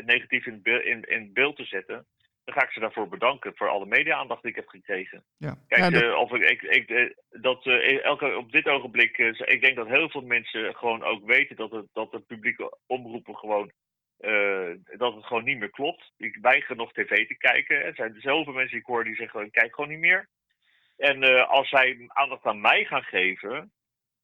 negatief 0.05 0.45
in, 0.45 0.59
be- 0.63 0.83
in, 0.83 1.01
in 1.01 1.29
beeld 1.33 1.55
te 1.55 1.63
zetten, 1.65 2.05
dan 2.47 2.55
ga 2.55 2.63
ik 2.65 2.71
ze 2.71 2.79
daarvoor 2.79 3.07
bedanken 3.07 3.51
voor 3.55 3.69
alle 3.69 3.85
media-aandacht 3.85 4.41
die 4.41 4.49
ik 4.51 4.55
heb 4.57 4.67
gekregen. 4.67 5.23
Ja. 5.37 5.55
Kijk, 5.67 5.81
Ja, 5.81 5.89
dat- 5.89 6.01
eh, 6.01 6.15
of 6.17 6.31
ik, 6.31 6.43
ik, 6.49 6.61
ik, 6.61 6.89
eh, 6.89 7.09
dat, 7.41 7.65
eh, 7.65 8.03
elke, 8.03 8.37
op 8.37 8.51
dit 8.51 8.67
ogenblik, 8.67 9.17
ik 9.17 9.61
denk 9.61 9.75
dat 9.75 9.87
heel 9.87 10.09
veel 10.09 10.21
mensen 10.21 10.75
gewoon 10.75 11.03
ook 11.03 11.25
weten 11.25 11.55
dat, 11.55 11.71
het, 11.71 11.85
dat 11.93 12.11
de 12.11 12.19
publieke 12.19 12.77
omroepen 12.85 13.35
gewoon, 13.35 13.71
dat 14.97 15.15
het 15.15 15.25
gewoon 15.25 15.43
niet 15.43 15.57
meer 15.57 15.69
klopt. 15.69 16.11
Ik 16.17 16.37
weiger 16.41 16.75
nog 16.75 16.91
tv 16.93 17.27
te 17.27 17.37
kijken. 17.37 17.83
Er 17.85 17.95
zijn 17.95 18.15
zoveel 18.21 18.53
mensen 18.53 18.71
die 18.71 18.79
ik 18.79 18.85
hoor 18.85 19.03
die 19.03 19.15
zeggen, 19.15 19.45
ik 19.45 19.51
kijk 19.51 19.75
gewoon 19.75 19.89
niet 19.89 19.99
meer. 19.99 20.29
En 20.97 21.47
als 21.47 21.69
zij 21.69 22.05
aandacht 22.07 22.45
aan 22.45 22.61
mij 22.61 22.85
gaan 22.85 23.03
geven, 23.03 23.71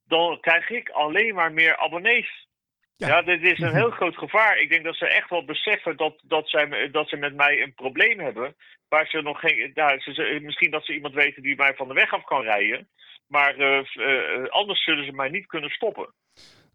dan 0.03 0.39
krijg 0.39 0.69
ik 0.69 0.89
alleen 0.89 1.35
maar 1.35 1.51
meer 1.53 1.77
abonnees. 1.77 2.47
Ja. 3.07 3.09
Ja, 3.09 3.21
dit 3.21 3.41
is 3.41 3.59
een 3.59 3.75
heel 3.75 3.91
groot 3.91 4.17
gevaar. 4.17 4.57
Ik 4.57 4.69
denk 4.69 4.83
dat 4.83 4.95
ze 4.95 5.07
echt 5.07 5.29
wel 5.29 5.45
beseffen 5.45 5.97
dat, 5.97 6.15
dat, 6.23 6.49
zij, 6.49 6.89
dat 6.91 7.09
ze 7.09 7.17
met 7.17 7.35
mij 7.35 7.61
een 7.61 7.73
probleem 7.73 8.19
hebben. 8.19 8.55
Waar 8.89 9.07
ze 9.07 9.21
nog 9.21 9.39
geen. 9.39 9.71
Nou, 9.73 9.99
ze, 9.99 10.39
misschien 10.41 10.71
dat 10.71 10.85
ze 10.85 10.93
iemand 10.93 11.13
weten 11.13 11.43
die 11.43 11.55
mij 11.55 11.73
van 11.75 11.87
de 11.87 11.93
weg 11.93 12.13
af 12.13 12.23
kan 12.23 12.41
rijden. 12.41 12.87
Maar 13.27 13.55
eh, 13.55 13.77
eh, 13.77 14.49
anders 14.49 14.83
zullen 14.83 15.05
ze 15.05 15.11
mij 15.11 15.29
niet 15.29 15.45
kunnen 15.45 15.69
stoppen. 15.69 16.13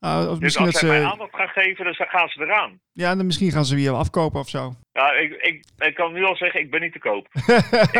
Nou, 0.01 0.19
als- 0.27 0.29
Dus 0.29 0.39
misschien, 0.41 0.67
als 0.67 0.79
zij 0.79 0.89
mij 0.89 1.01
ze, 1.01 1.07
aandacht 1.07 1.35
gaan 1.35 1.49
geven, 1.49 1.85
dan 1.85 1.95
gaan 1.95 2.29
ze 2.29 2.41
eraan. 2.43 2.81
ja, 2.93 3.15
dan 3.17 3.27
misschien 3.27 3.51
gaan 3.51 3.65
ze 3.65 3.75
weer 3.75 3.93
afkopen 3.93 4.41
of 4.41 4.49
zo. 4.49 4.73
Ja, 4.93 5.13
ik, 5.13 5.33
ik, 5.33 5.65
ik 5.79 5.95
kan 5.95 6.13
nu 6.13 6.25
al 6.25 6.37
zeggen, 6.37 6.61
ik 6.61 6.71
ben 6.71 6.81
niet 6.81 6.93
te 6.93 6.99
koop. 6.99 7.29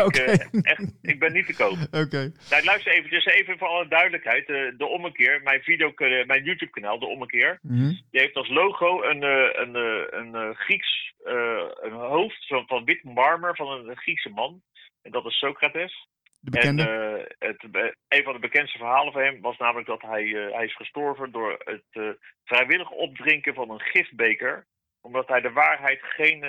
Oké. 0.03 0.21
Ik, 0.31 0.47
eh, 0.51 0.71
echt, 0.71 0.93
ik 1.01 1.19
ben 1.19 1.33
niet 1.33 1.45
te 1.45 1.55
koop. 1.55 1.77
Oké. 2.03 2.31
Nou, 2.49 2.63
luister 2.63 2.91
even, 2.93 3.09
dus 3.09 3.25
even 3.25 3.57
voor 3.57 3.67
alle 3.67 3.87
duidelijkheid. 3.87 4.49
eh, 4.49 4.55
de 4.77 4.85
ommekeer, 4.85 5.41
mijn, 5.43 5.61
video, 5.61 5.91
mijn 6.25 6.43
YouTube 6.43 6.71
kanaal, 6.71 6.99
de 6.99 7.05
ommekeer. 7.05 7.59
Mhm. 7.61 7.87
Die 7.87 8.21
heeft 8.21 8.35
als 8.35 8.49
logo 8.49 9.03
een, 9.03 9.23
eh, 9.23 9.49
een, 9.61 9.75
eh, 9.75 10.19
een, 10.19 10.35
eh, 10.35 10.49
Grieks 10.55 11.13
eh, 11.25 11.63
een 11.81 11.91
hoofd 11.91 12.43
zo 12.43 12.63
van 12.67 12.83
wit 12.85 13.03
marmer 13.03 13.55
van 13.55 13.67
een 13.71 13.97
Griekse 13.97 14.29
man. 14.29 14.61
En 15.01 15.11
dat 15.11 15.25
is 15.25 15.37
Socrates. 15.37 16.07
De 16.39 16.51
bekende. 16.51 16.83
En 16.83 17.27
eh, 17.39 17.49
het, 17.49 17.63
een 18.07 18.23
van 18.23 18.33
de 18.33 18.39
bekendste 18.39 18.77
verhalen 18.77 19.13
van 19.13 19.21
hem 19.21 19.41
was 19.41 19.57
namelijk 19.57 19.87
dat 19.87 20.01
hij, 20.01 20.23
eh, 20.23 20.55
hij 20.55 20.65
is 20.65 20.75
gestorven 20.75 21.31
door 21.31 21.61
het 21.63 21.83
eh, 21.89 22.09
vrijwillig 22.43 22.91
opdrinken 22.91 23.53
van 23.53 23.69
een 23.69 23.79
gifbeker. 23.79 24.65
Omdat 25.01 25.27
hij 25.27 25.41
de 25.41 25.51
waarheid 25.51 25.99
geen 26.01 26.41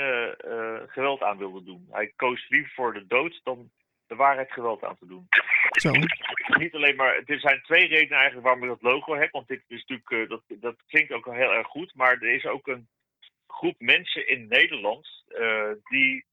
geweld 0.87 1.23
aan 1.23 1.39
wilde 1.39 1.65
doen. 1.65 1.87
Hij 1.91 2.13
koos 2.17 2.49
liever 2.49 2.73
voor 2.75 2.93
de 2.93 3.07
dood 3.07 3.41
dan 3.43 3.71
de 4.07 4.15
waarheid 4.15 4.53
geweld 4.53 4.85
aan 4.85 4.97
te 4.99 5.07
doen. 5.07 5.27
zo. 5.71 5.91
Niet 6.59 6.75
alleen 6.75 6.97
maar, 6.97 7.23
er 7.27 7.41
zijn 7.41 7.63
twee 7.63 7.87
redenen 7.87 8.19
eigenlijk 8.19 8.47
waarom 8.47 8.63
ik 8.63 8.69
dat 8.69 8.93
logo 8.93 9.15
heb. 9.15 9.31
Want 9.31 9.49
dit 9.49 9.63
is 9.69 9.85
natuurlijk, 9.85 10.29
dat, 10.29 10.43
dat 10.49 10.77
klinkt 10.87 11.13
ook 11.13 11.27
al 11.27 11.33
heel 11.33 11.53
erg 11.53 11.67
goed. 11.67 11.95
Maar 11.95 12.13
er 12.13 12.35
is 12.35 12.47
ook 12.47 12.67
een 12.67 12.89
groep 13.47 13.77
mensen 13.79 14.29
in 14.29 14.49
Nederland 14.49 15.25
die 15.91 16.25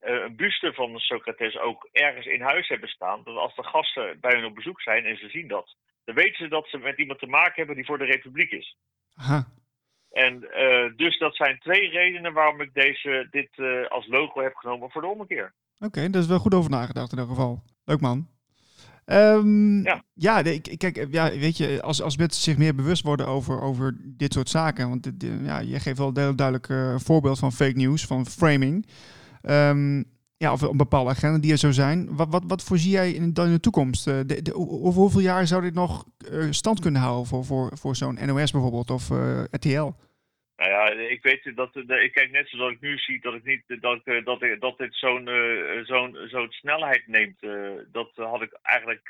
een 0.00 0.36
buste 0.36 0.72
van 0.72 0.98
Socrates 0.98 1.58
ook 1.58 1.88
ergens 1.92 2.26
in 2.26 2.40
huis 2.40 2.68
hebben 2.68 2.88
staan. 2.88 3.20
Dat 3.24 3.36
als 3.36 3.54
de 3.54 3.64
gasten 3.64 4.20
bij 4.20 4.36
hen 4.36 4.44
op 4.44 4.54
bezoek 4.54 4.80
zijn 4.80 5.04
en 5.04 5.16
ze 5.16 5.28
zien 5.28 5.48
dat, 5.48 5.76
dan 6.04 6.14
weten 6.14 6.36
ze 6.36 6.48
dat 6.48 6.68
ze 6.68 6.78
met 6.78 6.98
iemand 6.98 7.18
te 7.18 7.26
maken 7.26 7.54
hebben 7.54 7.76
die 7.76 7.86
voor 7.86 7.98
de 7.98 8.04
republiek 8.04 8.50
is. 8.50 8.76
Aha. 9.14 9.46
En 10.10 10.50
eh, 10.52 10.96
dus 10.96 11.18
dat 11.18 11.36
zijn 11.36 11.58
twee 11.58 11.88
redenen 11.88 12.32
waarom 12.32 12.60
ik 12.60 12.74
deze, 12.74 13.26
dit 13.30 13.50
eh, 13.54 13.86
als 13.88 14.06
logo 14.06 14.42
heb 14.42 14.54
genomen 14.54 14.90
voor 14.90 15.00
de 15.00 15.08
ommekeer. 15.08 15.54
Oké, 15.78 16.10
daar 16.10 16.22
is 16.22 16.28
wel 16.28 16.38
goed 16.38 16.54
over 16.54 16.70
nagedacht 16.70 17.12
in 17.12 17.18
elk 17.18 17.28
geval. 17.28 17.62
Leuk 17.84 18.00
man. 18.00 18.28
Ehm, 19.08 19.82
Ja. 19.82 20.02
ja, 20.14 20.42
kijk, 20.76 20.96
eh, 20.96 21.06
ja, 21.10 21.30
weet 21.30 21.56
je, 21.56 21.82
als, 21.82 22.02
als 22.02 22.16
mensen 22.16 22.42
zich 22.42 22.56
meer 22.56 22.74
bewust 22.74 23.02
worden 23.02 23.26
over, 23.26 23.60
over 23.60 23.96
dit 24.02 24.32
soort 24.32 24.48
zaken, 24.48 24.88
want 24.88 25.02
dit, 25.02 25.22
eh, 25.22 25.44
ja, 25.44 25.58
je 25.58 25.80
geeft 25.80 25.98
wel 25.98 26.08
een 26.08 26.18
heel 26.18 26.36
duidelijk 26.36 26.68
eh, 26.68 26.94
voorbeeld 26.98 27.38
van 27.38 27.52
fake 27.52 27.76
news, 27.76 28.04
van 28.04 28.26
framing, 28.26 28.86
Ehm, 29.48 30.02
ja, 30.36 30.52
of 30.52 30.60
een 30.60 30.76
bepaalde 30.76 31.10
agenda 31.10 31.38
die 31.38 31.52
er 31.52 31.58
zou 31.58 31.72
zijn. 31.72 32.16
Wat, 32.16 32.28
wat, 32.30 32.44
wat 32.46 32.64
voorzie 32.64 32.90
jij 32.90 33.10
in, 33.10 33.32
dan 33.32 33.46
in 33.46 33.52
de 33.52 33.60
toekomst? 33.60 34.06
Eh, 34.06 34.20
de, 34.26 34.54
over 34.54 35.00
hoeveel 35.00 35.20
jaar 35.20 35.46
zou 35.46 35.62
dit 35.62 35.74
nog 35.74 36.04
eh, 36.30 36.46
stand 36.50 36.80
kunnen 36.80 37.00
houden 37.00 37.26
voor, 37.26 37.44
voor, 37.44 37.76
voor 37.76 37.96
zo'n 37.96 38.18
NOS 38.26 38.52
bijvoorbeeld 38.52 38.90
of 38.90 39.10
eh, 39.10 39.44
RTL? 39.50 39.90
Nou 40.56 40.70
ja, 40.70 40.90
ik 40.90 41.22
weet 41.22 41.52
dat. 41.54 41.76
Ik 41.76 42.12
kijk 42.12 42.30
net 42.30 42.48
zoals 42.48 42.72
ik 42.72 42.80
nu 42.80 42.98
zie 42.98 43.20
dat 43.20 43.34
ik 43.34 43.44
niet 43.44 43.62
dat, 43.66 44.00
dat, 44.24 44.40
dat 44.60 44.78
dit 44.78 44.94
zo'n 44.94 45.28
zo'n 45.82 46.16
zo'n 46.28 46.50
snelheid 46.50 47.06
neemt. 47.06 47.40
dat 47.92 48.10
had 48.14 48.42
ik 48.42 48.58
eigenlijk. 48.62 49.08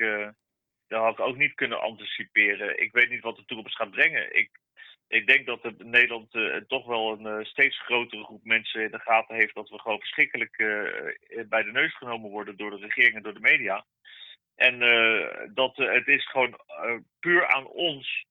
had 0.88 1.12
ik 1.12 1.20
ook 1.20 1.36
niet 1.36 1.54
kunnen 1.54 1.80
anticiperen. 1.80 2.82
Ik 2.82 2.92
weet 2.92 3.10
niet 3.10 3.22
wat 3.22 3.36
de 3.36 3.44
toekomst 3.46 3.76
gaat 3.76 3.90
brengen. 3.90 4.36
Ik, 4.36 4.50
ik 5.08 5.26
denk 5.26 5.46
dat 5.46 5.72
Nederland 5.78 6.34
eh, 6.34 6.56
toch 6.56 6.86
wel 6.86 7.12
een 7.12 7.26
eh, 7.26 7.44
steeds 7.44 7.80
grotere 7.80 8.24
groep 8.24 8.44
mensen 8.44 8.82
in 8.82 8.90
de 8.90 8.98
gaten 8.98 9.34
heeft 9.34 9.54
dat 9.54 9.68
we 9.68 9.78
gewoon 9.78 9.98
verschrikkelijk 9.98 10.58
eh, 10.58 11.44
bij 11.48 11.62
de 11.62 11.72
neus 11.72 11.96
genomen 11.96 12.30
worden 12.30 12.56
door 12.56 12.70
de 12.70 12.86
regering 12.86 13.14
en 13.14 13.22
door 13.22 13.34
de 13.34 13.40
media. 13.40 13.84
En 14.56 14.78
dat 15.54 15.76
het 15.76 16.06
is 16.08 16.30
gewoon 16.30 16.60
puur 17.20 17.46
aan 17.46 17.66
ons 17.66 18.26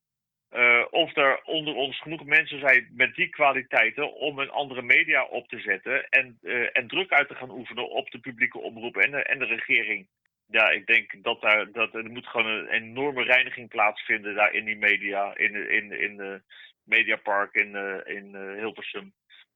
of 0.90 1.16
er 1.16 1.42
onder 1.44 1.76
ons 1.76 2.02
genoeg 2.02 2.26
mensen 2.26 2.60
zijn 2.60 2.90
met 2.92 3.16
die 3.16 3.30
kwaliteiten 3.30 4.14
om 4.14 4.40
een 4.40 4.50
andere 4.50 4.82
media 4.82 5.24
op 5.24 5.48
te 5.48 5.60
zetten 5.60 6.10
en, 6.10 6.40
en 6.74 6.88
druk 6.88 7.12
uit 7.12 7.28
te 7.28 7.36
gaan 7.36 7.52
oefenen 7.52 7.90
op 7.90 8.12
de 8.12 8.20
publieke 8.20 8.60
omroep 8.60 8.98
en 8.98 9.12
de, 9.12 9.24
en 9.24 9.40
de 9.40 9.46
regering. 9.46 10.08
Ja, 10.50 10.70
ik 10.70 10.86
denk 10.86 11.24
dat 11.24 11.42
daar 11.42 11.72
dat 11.72 11.94
er 11.94 12.10
moet 12.10 12.28
gewoon 12.28 12.48
een 12.48 12.68
enorme 12.68 13.24
reiniging 13.24 13.70
plaatsvinden 13.70 14.36
daar 14.36 14.54
in 14.54 14.66
die 14.66 14.78
media, 14.78 15.36
in 15.36 15.70
in, 15.70 15.92
in 15.92 16.18
de 16.18 16.42
Mediapark 16.88 17.54
in, 17.54 17.76
eh, 17.76 18.16
in 18.16 18.36
eh, 18.36 18.54
Hilversum. 18.58 19.14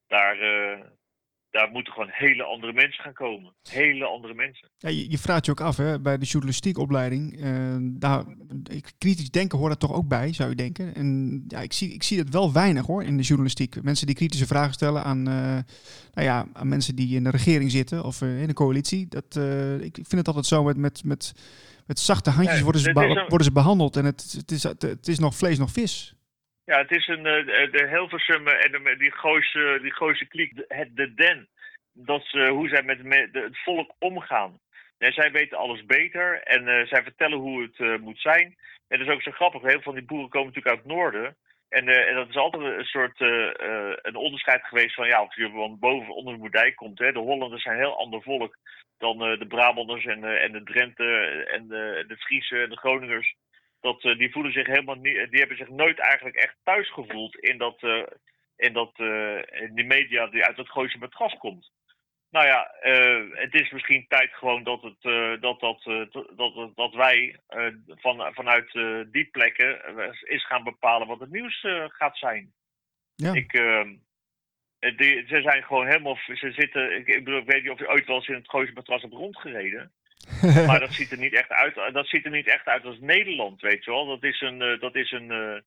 Daar, 0.08 0.40
eh, 0.40 0.80
daar 1.52 1.70
moeten 1.72 1.94
gewoon 1.94 2.10
hele 2.12 2.44
andere 2.44 2.74
mensen 2.74 3.04
gaan 3.04 3.14
komen. 3.14 3.54
Hele 3.70 4.06
andere 4.06 4.34
mensen. 4.34 4.70
Ja, 4.78 4.90
je, 4.90 5.12
je 5.12 5.18
vraagt 5.18 5.46
je 5.46 5.52
ook 5.52 5.62
af 5.62 5.78
hè, 5.78 6.00
bij 6.00 6.18
de 6.18 6.26
journalistiekopleiding. 6.26 7.42
eh 7.42 7.76
daar, 7.82 8.24
kritisch 8.98 9.32
denken 9.32 9.58
hoort 9.58 9.72
er 9.72 9.78
toch 9.78 9.94
ook 9.94 10.08
bij, 10.08 10.34
zou 10.34 10.50
je 10.50 10.56
denken. 10.56 10.96
En 10.96 11.44
ja, 11.48 11.60
ik 11.60 11.74
zie, 11.74 11.94
ik 11.94 12.04
zie 12.04 12.18
dat 12.18 12.34
wel 12.34 12.54
weinig 12.54 12.86
hoor 12.86 13.04
in 13.04 13.18
de 13.18 13.24
journalistiek. 13.24 13.84
Mensen 13.84 14.06
die 14.06 14.16
kritische 14.16 14.48
vragen 14.48 14.74
stellen 14.74 15.04
aan, 15.04 15.28
eh, 15.28 15.34
nou 16.14 16.28
ja, 16.28 16.48
aan 16.54 16.68
mensen 16.68 16.96
die 16.96 17.16
in 17.16 17.24
de 17.24 17.30
regering 17.30 17.72
zitten 17.72 18.04
of 18.04 18.22
eh, 18.22 18.42
in 18.42 18.48
de 18.48 18.54
coalitie. 18.54 19.08
Dat, 19.08 19.36
ik 19.82 19.96
vind 19.96 20.12
het 20.12 20.28
altijd 20.28 20.46
zo 20.46 20.64
met, 20.64 20.78
met, 20.78 21.04
met, 21.04 21.34
met 21.86 22.00
zachte 22.00 22.30
handjes 22.30 22.58
Ja, 22.58 22.64
worden, 22.64 22.82
ze 22.82 22.94
worden 23.28 23.44
ze 23.44 23.52
behandeld. 23.52 23.96
En 23.96 24.06
het, 24.06 24.34
het, 24.38 24.52
is, 24.52 24.64
het 24.64 25.08
is 25.08 25.20
nog 25.20 25.36
vlees, 25.36 25.58
nog 25.58 25.72
vis. 25.72 26.16
Ja, 26.66 26.78
het 26.78 26.92
is 26.92 27.08
een, 27.08 27.26
eh, 27.26 27.72
de 27.72 27.88
Hilversum 27.90 28.48
en 28.48 28.72
de, 28.72 28.96
die 28.98 29.12
Gooise, 29.12 29.80
die 29.82 29.94
Gooise 29.94 30.26
kliek, 30.26 30.54
het 30.68 30.96
de 30.96 31.14
den. 31.14 31.50
Dat 31.94 32.26
ze, 32.26 32.48
hoe 32.48 32.70
zij 32.70 32.84
met, 32.84 33.30
het 33.32 33.58
volk 33.58 33.96
omgaan. 34.00 34.60
En 34.98 35.14
zij 35.14 35.32
weten 35.32 35.58
alles 35.58 35.86
beter 35.86 36.44
en 36.44 36.68
eh, 36.68 36.88
zij 36.88 37.04
vertellen 37.04 37.38
hoe 37.38 37.62
het 37.62 37.80
eh, 37.80 37.98
moet 37.98 38.20
zijn. 38.20 38.56
En 38.88 39.00
dat 39.00 39.08
is 39.08 39.14
ook 39.14 39.22
zo 39.22 39.32
grappig. 39.32 39.62
Heel 39.62 39.72
veel 39.72 39.82
van 39.82 39.94
die 39.94 40.04
boeren 40.04 40.30
komen 40.30 40.48
natuurlijk 40.48 40.76
uit 40.76 40.84
het 40.86 40.94
noorden. 40.94 41.36
En, 41.70 41.88
en, 41.88 42.16
dat 42.16 42.30
is 42.30 42.36
altijd 42.36 42.64
een 42.64 42.86
soort 42.86 43.20
een 44.02 44.16
onderscheid 44.16 44.66
geweest 44.66 44.96
van 44.96 45.08
ja, 45.08 45.22
of 45.22 45.36
je 45.36 45.50
van 45.50 45.80
boven 45.80 46.16
onder 46.16 46.34
de 46.34 46.40
boerdij 46.40 46.72
komt. 46.72 47.00
Hè. 47.00 47.12
De 47.12 47.20
Hollanders 47.20 47.64
zijn 47.64 47.76
een 47.76 47.82
heel 47.82 47.98
ander 47.98 48.22
volk 48.22 48.58
dan 48.98 49.18
de 49.18 49.46
Brabanders 49.48 50.06
en, 50.06 50.24
en 50.24 50.52
de 50.52 50.64
Drenthe 50.64 51.44
en 51.52 51.68
de, 51.68 52.04
de 52.08 52.18
Friese 52.18 52.62
en 52.62 52.70
de 52.70 52.78
Groningers. 52.78 53.36
Dat, 53.82 54.02
die 54.02 54.32
voelen 54.32 54.52
zich 54.52 54.68
helemaal 54.68 54.96
niet, 54.96 55.30
die 55.30 55.40
hebben 55.40 55.58
zich 55.58 55.70
nooit 55.70 56.00
eigenlijk 56.00 56.36
echt 56.36 56.56
thuis 56.64 56.92
gevoeld 56.92 57.36
in 57.36 57.58
dat, 57.58 57.82
in 58.56 58.74
dat 58.74 58.92
in 59.52 59.72
die 59.74 59.86
media 59.86 60.28
die 60.28 60.46
uit 60.46 60.58
het 60.58 60.70
Gooise 60.70 60.98
matras 60.98 61.38
komt. 61.38 61.72
Nou 62.30 62.46
ja, 62.46 62.72
het 63.32 63.54
is 63.54 63.72
misschien 63.72 64.06
tijd 64.08 64.34
gewoon 64.34 64.64
dat, 64.64 64.82
het, 64.82 65.02
dat, 65.42 65.60
dat, 65.60 65.84
dat, 66.36 66.76
dat 66.76 66.94
wij 66.94 67.40
van, 67.88 68.34
vanuit 68.34 68.72
die 69.12 69.26
plekken 69.32 69.82
is 70.22 70.46
gaan 70.46 70.64
bepalen 70.64 71.08
wat 71.08 71.20
het 71.20 71.32
nieuws 71.32 71.66
gaat 71.88 72.18
zijn. 72.18 72.54
Ja. 73.16 73.34
Ik, 73.34 73.54
ehm, 73.54 73.94
die, 74.80 75.28
ze 75.28 75.42
zijn 75.42 75.64
gewoon 75.64 75.86
helemaal. 75.86 76.16
Ze 76.16 76.52
zitten. 76.52 76.96
Ik, 76.96 77.08
ik, 77.08 77.24
bedoel, 77.24 77.40
ik 77.40 77.52
weet 77.52 77.62
niet 77.64 77.72
of 77.72 77.80
je 77.80 77.90
ooit 77.90 78.08
wel 78.08 78.16
eens 78.16 78.28
in 78.28 78.34
het 78.34 78.50
Gooise 78.50 78.74
matras 78.74 79.02
hebt 79.02 79.14
rondgereden. 79.14 79.92
maar 80.68 80.80
dat 80.80 80.94
ziet 80.94 81.12
er 81.12 81.18
niet 81.18 81.34
echt 81.34 81.50
uit. 81.50 81.94
Dat 81.94 82.08
ziet 82.08 82.26
er 82.26 82.32
niet 82.32 82.48
echt 82.48 82.66
uit 82.66 82.86
als 82.86 83.00
Nederland, 83.00 83.62
weet 83.62 83.86
je 83.86 83.92
wel. 83.92 84.06
Dat 84.06 84.24
is 84.24 84.42
een, 84.42 84.78
dat 84.80 84.96
is 84.96 85.12
een 85.12 85.64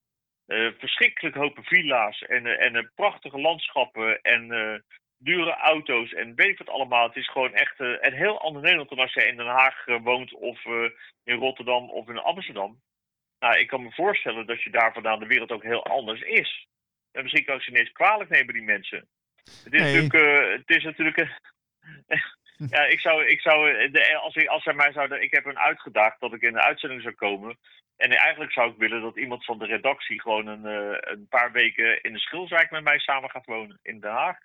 verschrikkelijk 0.79 1.37
hoop 1.37 1.59
villa's 1.63 2.23
en, 2.23 2.47
en 2.47 2.93
prachtige 2.95 3.41
landschappen 3.41 4.21
en 4.23 4.49
dure 5.19 5.55
auto's 5.57 6.13
en 6.13 6.35
weet 6.35 6.49
ik 6.49 6.59
wat 6.59 6.69
allemaal. 6.69 7.07
Het 7.07 7.17
is 7.17 7.31
gewoon 7.31 7.55
echt 7.55 7.75
een 7.79 8.13
heel 8.13 8.41
ander 8.41 8.63
Nederland 8.63 8.89
dan 8.89 8.99
als 8.99 9.15
je 9.15 9.27
in 9.27 9.37
Den 9.37 9.47
Haag 9.47 9.85
woont 9.85 10.35
of 10.35 10.65
in 11.25 11.39
Rotterdam 11.39 11.91
of 11.91 12.09
in 12.09 12.19
Amsterdam. 12.19 12.81
Nou, 13.39 13.59
ik 13.59 13.67
kan 13.67 13.83
me 13.83 13.93
voorstellen 13.93 14.47
dat 14.47 14.63
je 14.63 14.71
daar 14.71 14.93
vandaan 14.93 15.19
de 15.19 15.27
wereld 15.27 15.51
ook 15.51 15.63
heel 15.63 15.87
anders 15.87 16.21
is. 16.21 16.67
En 17.13 17.23
misschien 17.23 17.45
kan 17.45 17.57
ik 17.57 17.63
ze 17.63 17.71
ineens 17.71 17.93
kwalijk 17.93 18.31
nemen, 18.31 18.55
die 18.55 18.63
mensen. 18.63 19.09
Het 19.65 19.75
is 19.75 19.81
nee. 19.81 20.03
natuurlijk... 20.03 20.57
het 20.67 20.77
is 20.77 20.85
natuurlijk 20.85 21.17
ja, 22.57 22.85
ik 22.85 23.01
zou... 23.01 23.27
Ik 23.27 23.41
zou 23.41 23.89
de, 23.91 24.17
als, 24.17 24.47
als 24.49 24.63
zij 24.63 24.75
mij 24.75 24.93
zouden... 24.93 25.23
Ik 25.23 25.35
heb 25.35 25.47
een 25.47 25.59
uitgedaagd 25.59 26.21
dat 26.21 26.33
ik 26.33 26.43
in 26.43 26.53
de 26.53 26.63
uitzending 26.63 27.03
zou 27.03 27.15
komen. 27.15 27.59
En 27.97 28.11
eigenlijk 28.11 28.53
zou 28.53 28.71
ik 28.71 28.79
willen 28.79 29.03
dat 29.03 29.17
iemand 29.17 29.45
van 29.45 29.59
de 29.59 29.67
redactie 29.67 30.21
gewoon 30.21 30.47
een, 30.47 30.65
een 31.11 31.27
paar 31.29 31.53
weken 31.53 32.01
in 32.01 32.13
de 32.13 32.19
Schilzwijk 32.19 32.71
met 32.71 32.85
mij 32.85 32.99
samen 32.99 33.31
gaat 33.31 33.47
wonen 33.47 33.79
in 33.83 34.01
Den 34.01 34.11
Haag. 34.11 34.39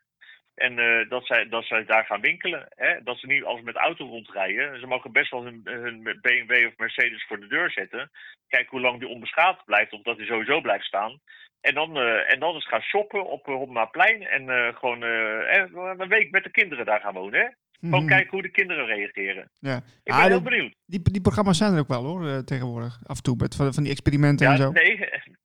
En 0.59 0.77
uh, 0.77 1.09
dat, 1.09 1.25
zij, 1.25 1.49
dat 1.49 1.65
zij 1.65 1.85
daar 1.85 2.05
gaan 2.05 2.21
winkelen. 2.21 2.67
Hè? 2.75 3.03
Dat 3.03 3.17
ze 3.17 3.27
niet 3.27 3.43
als 3.43 3.61
met 3.61 3.75
auto 3.75 4.05
rondrijden. 4.05 4.79
Ze 4.79 4.87
mogen 4.87 5.11
best 5.11 5.31
wel 5.31 5.43
hun, 5.43 5.61
hun 5.63 6.17
BMW 6.21 6.67
of 6.67 6.77
Mercedes 6.77 7.25
voor 7.27 7.39
de 7.39 7.47
deur 7.47 7.71
zetten. 7.71 8.11
Kijken 8.47 8.69
hoe 8.69 8.81
lang 8.81 8.99
die 8.99 9.07
onbeschadigd 9.07 9.65
blijft. 9.65 9.93
Of 9.93 10.01
dat 10.01 10.17
die 10.17 10.25
sowieso 10.25 10.61
blijft 10.61 10.85
staan. 10.85 11.19
En 11.61 11.73
dan, 11.73 11.97
uh, 11.97 12.31
en 12.33 12.39
dan 12.39 12.53
eens 12.53 12.67
gaan 12.67 12.81
shoppen 12.81 13.25
op 13.25 13.45
Hopmaplein. 13.45 14.27
En 14.27 14.73
gewoon 14.75 15.01
een 15.01 16.07
week 16.07 16.31
met 16.31 16.43
de 16.43 16.51
kinderen 16.51 16.85
daar 16.85 17.01
gaan 17.01 17.13
wonen. 17.13 17.39
Hè? 17.39 17.47
Gewoon 17.79 17.99
mhm. 17.99 18.09
kijken 18.09 18.29
hoe 18.29 18.41
de 18.41 18.49
kinderen 18.49 18.85
reageren. 18.85 19.49
Ja. 19.59 19.75
Ik 19.75 19.83
ben 20.03 20.13
ah, 20.13 20.23
heel 20.23 20.41
benieuwd. 20.41 20.75
Die, 20.85 21.01
die 21.01 21.21
programma's 21.21 21.57
zijn 21.57 21.73
er 21.73 21.79
ook 21.79 21.87
wel 21.87 22.03
hoor, 22.03 22.43
tegenwoordig. 22.43 22.99
Af 23.05 23.17
en 23.17 23.23
toe, 23.23 23.35
met 23.37 23.55
van, 23.55 23.73
van 23.73 23.83
die 23.83 23.91
experimenten 23.91 24.45
ja, 24.45 24.51
en 24.51 24.57
zo. 24.57 24.71
Nee, 24.71 24.99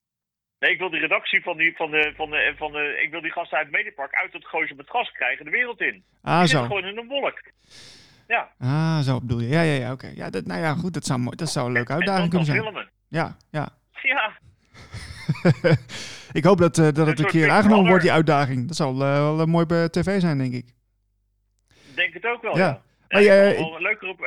Nee, 0.64 0.72
ik 0.72 0.78
wil 0.78 0.90
de 0.90 0.98
redactie 0.98 1.42
van 1.42 1.56
die, 1.56 1.76
van 1.76 1.90
de, 1.90 2.12
van 2.16 2.30
de, 2.30 2.54
van 2.56 2.72
de, 2.72 3.00
ik 3.02 3.10
wil 3.10 3.20
die 3.20 3.30
gasten 3.30 3.58
uit 3.58 3.66
het 3.66 3.76
Mediapark 3.76 4.14
uit 4.14 4.32
het 4.32 4.46
gooien 4.46 4.76
met 4.76 4.90
gas 4.90 5.12
krijgen 5.12 5.44
de 5.44 5.50
wereld 5.50 5.80
in. 5.80 6.04
Ah, 6.22 6.38
die 6.38 6.48
zo. 6.48 6.62
gewoon 6.62 6.84
in 6.84 6.98
een 6.98 7.08
wolk. 7.08 7.40
Ja. 8.26 8.50
Ah, 8.58 9.00
zo 9.00 9.20
bedoel 9.20 9.40
je. 9.40 9.48
Ja, 9.48 9.62
ja, 9.62 9.74
ja, 9.74 9.92
oké. 9.92 10.10
Ja, 10.14 10.30
dat, 10.30 10.46
nou 10.46 10.60
ja, 10.60 10.74
goed, 10.74 10.94
dat 10.94 11.04
zou, 11.04 11.18
mooi, 11.18 11.36
dat 11.36 11.50
zou 11.50 11.66
een 11.66 11.72
leuke 11.72 11.92
uitdaging 11.92 12.28
kunnen 12.28 12.46
zijn. 12.46 12.62
filmen. 12.62 12.90
Ja, 13.08 13.36
ja. 13.50 13.68
Ja. 14.02 14.32
ik 16.38 16.44
hoop 16.44 16.58
dat, 16.58 16.78
uh, 16.78 16.84
dat 16.84 17.06
het 17.06 17.18
een, 17.18 17.26
keer 17.26 17.50
aangenomen 17.50 17.86
wordt, 17.86 18.02
die 18.02 18.12
uitdaging. 18.12 18.66
Dat 18.66 18.76
zal 18.76 18.92
uh, 18.92 18.98
wel 18.98 19.40
uh, 19.40 19.46
mooi 19.46 19.66
bij 19.66 19.88
tv 19.88 20.20
zijn, 20.20 20.38
denk 20.38 20.52
ik. 20.52 20.73
Denk 21.94 22.14
het 22.14 22.26
ook 22.26 22.42
wel, 22.42 22.56
ja. 22.56 22.82
Maar, 23.08 23.22
ja, 23.22 23.34
wel, 23.34 23.80
leuker 23.80 24.08
op, 24.08 24.20